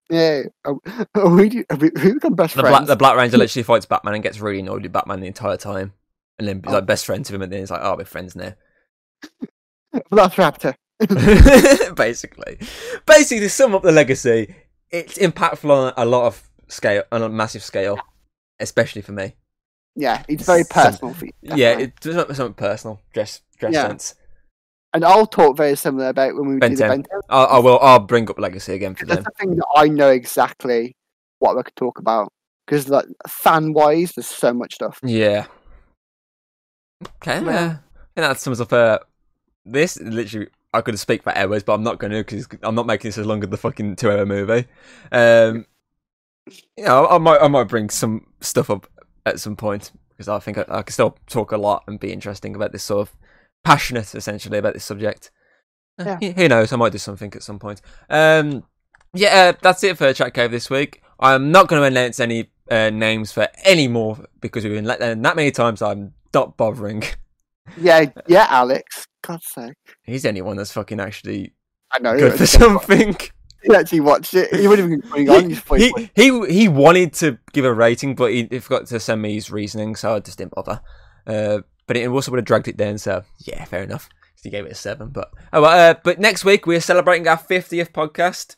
[0.09, 0.43] Yeah.
[0.65, 0.79] Oh,
[1.15, 2.77] oh, we, do- we, we become best The friends.
[2.77, 5.57] Black, the Black Ranger literally fights Batman and gets really annoyed with Batman the entire
[5.57, 5.93] time,
[6.39, 6.75] and then he's Oh.
[6.77, 8.53] like best friends with him, and then he's like, "Oh, we're friends now."
[10.11, 10.75] Velociraptor.
[11.95, 12.57] basically,
[13.05, 14.55] basically to sum up the legacy,
[14.91, 17.97] it's impactful on a lot of scale, on a massive scale,
[18.59, 19.35] especially for me.
[19.95, 21.31] Yeah, it's very Some- personal for you.
[21.41, 21.83] Yeah, definitely.
[21.85, 23.87] it does not something personal, dress, dress Yeah.
[23.87, 24.15] sense.
[24.95, 27.19] And I'll talk very similar about when we Ben do the Ben 10.
[27.29, 27.77] I, I will.
[27.81, 29.25] I'll bring up legacy again for That's them.
[29.25, 30.95] the thing that I know exactly
[31.39, 32.31] what we could talk about
[32.65, 34.99] because, like, fan wise, there's so much stuff.
[35.03, 35.45] Yeah.
[37.21, 37.41] Okay.
[37.41, 37.77] Well- Yeah.
[38.17, 38.99] And that sums up uh,
[39.65, 39.99] this.
[39.99, 43.09] Literally, I could speak for hours, but I'm not going to because I'm not making
[43.09, 44.65] this as long as the fucking two-hour movie.
[45.11, 45.65] Um,
[46.77, 48.87] you know, I might, I might bring some stuff up
[49.25, 52.13] at some point because I think I, I can still talk a lot and be
[52.13, 53.15] interesting about this sort of
[53.65, 55.31] passionate, essentially, about this subject.
[55.97, 56.71] Uh, Who knows?
[56.71, 57.81] I might do something at some point.
[58.09, 58.63] Um,
[59.13, 61.01] yeah, uh, that's it for Chat Cave this week.
[61.19, 64.99] I'm not going to announce any uh, names for any more because we've been let
[64.99, 65.81] down that many times.
[65.81, 67.03] I'm not bothering.
[67.77, 69.05] Yeah, yeah, Alex.
[69.21, 69.73] God's sake.
[70.03, 71.53] He's anyone that's fucking actually
[71.91, 72.17] I know.
[72.17, 73.15] good for something.
[73.63, 74.53] He actually watched it.
[74.53, 75.49] He wouldn't even be going on.
[75.49, 79.23] He's he, he he wanted to give a rating, but he, he forgot to send
[79.23, 80.81] me his reasoning, so I just didn't bother.
[81.25, 82.97] Uh, but it also would have dragged it down.
[82.97, 84.09] So yeah, fair enough.
[84.43, 85.91] He gave it a seven, but oh well.
[85.91, 88.57] Uh, but next week we're celebrating our fiftieth podcast.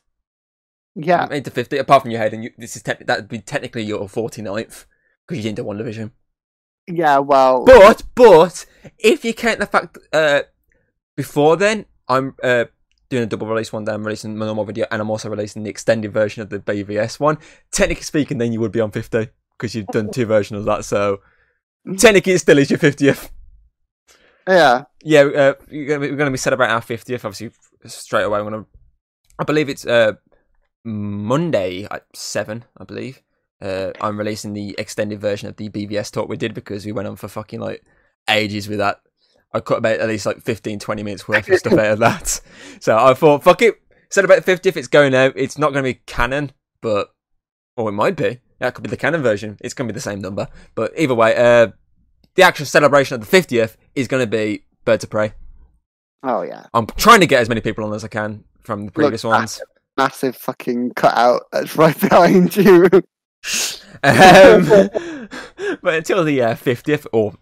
[0.95, 1.77] yeah, Made to fifty.
[1.77, 4.85] Apart from your head, and you, this is te- that'd be technically your 49th
[5.25, 6.11] because you didn't do one division.
[6.87, 7.19] yeah.
[7.19, 8.65] Well, But but
[8.99, 10.41] if you count the fact uh
[11.15, 12.65] before then, I'm uh
[13.09, 13.93] doing a double release one day.
[13.93, 17.17] I'm releasing my normal video, and I'm also releasing the extended version of the BVS
[17.19, 17.37] one.
[17.71, 20.83] Technically speaking, then you would be on fifty because you've done two versions of that.
[20.83, 21.21] So
[21.97, 23.29] technically, it still is your fiftieth.
[24.47, 27.23] yeah, Yeah, uh, you're gonna be- we're going to be celebrating our fiftieth.
[27.25, 27.51] Obviously,
[27.85, 28.39] straight away.
[28.39, 28.65] I'm gonna.
[29.39, 30.13] I believe it's uh
[30.85, 33.21] Monday at seven, I believe.
[33.61, 37.07] Uh, I'm releasing the extended version of the BVS talk we did because we went
[37.07, 37.83] on for fucking like
[38.29, 38.99] ages with that.
[39.53, 42.41] I cut about at least like 15, 20 minutes worth of stuff out of that.
[42.81, 43.81] So I thought, fuck it.
[44.11, 45.33] Said about 50 if it's going out.
[45.35, 46.51] It's not going to be canon,
[46.81, 47.09] but
[47.75, 48.39] or it might be.
[48.59, 49.57] That could be the canon version.
[49.61, 50.47] It's going to be the same number.
[50.75, 51.67] But either way, uh,
[52.35, 55.33] the actual celebration of the 50th is going to be Birds of Prey.
[56.23, 58.91] Oh yeah, I'm trying to get as many people on as I can from the
[58.91, 59.61] previous Look, ones.
[59.97, 62.89] massive fucking cutout that's right behind you.
[64.03, 64.65] Um,
[65.81, 67.33] but until the uh, 50th, or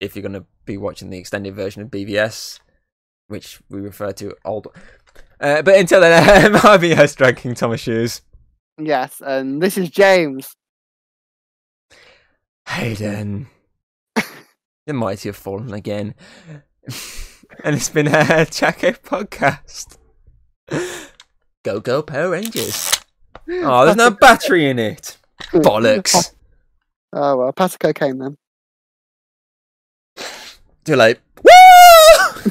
[0.00, 2.60] if you're going to be watching the extended version of BVS,
[3.28, 4.68] which we refer to old.
[5.40, 8.22] Uh, but until then, um, I've been your host, Drag King Thomas Shoes.
[8.78, 10.54] Yes, and this is James.
[12.68, 13.48] Hayden.
[14.86, 16.14] the mighty have fallen again.
[17.64, 19.96] and it's been a Chaco podcast.
[21.64, 22.92] Go, go, Power Rangers.
[23.50, 25.16] Oh, there's no battery in it.
[25.52, 26.34] Bollocks.
[27.14, 28.36] Oh well, pass the cocaine then.
[30.84, 31.18] Too late.
[31.42, 32.50] Woo!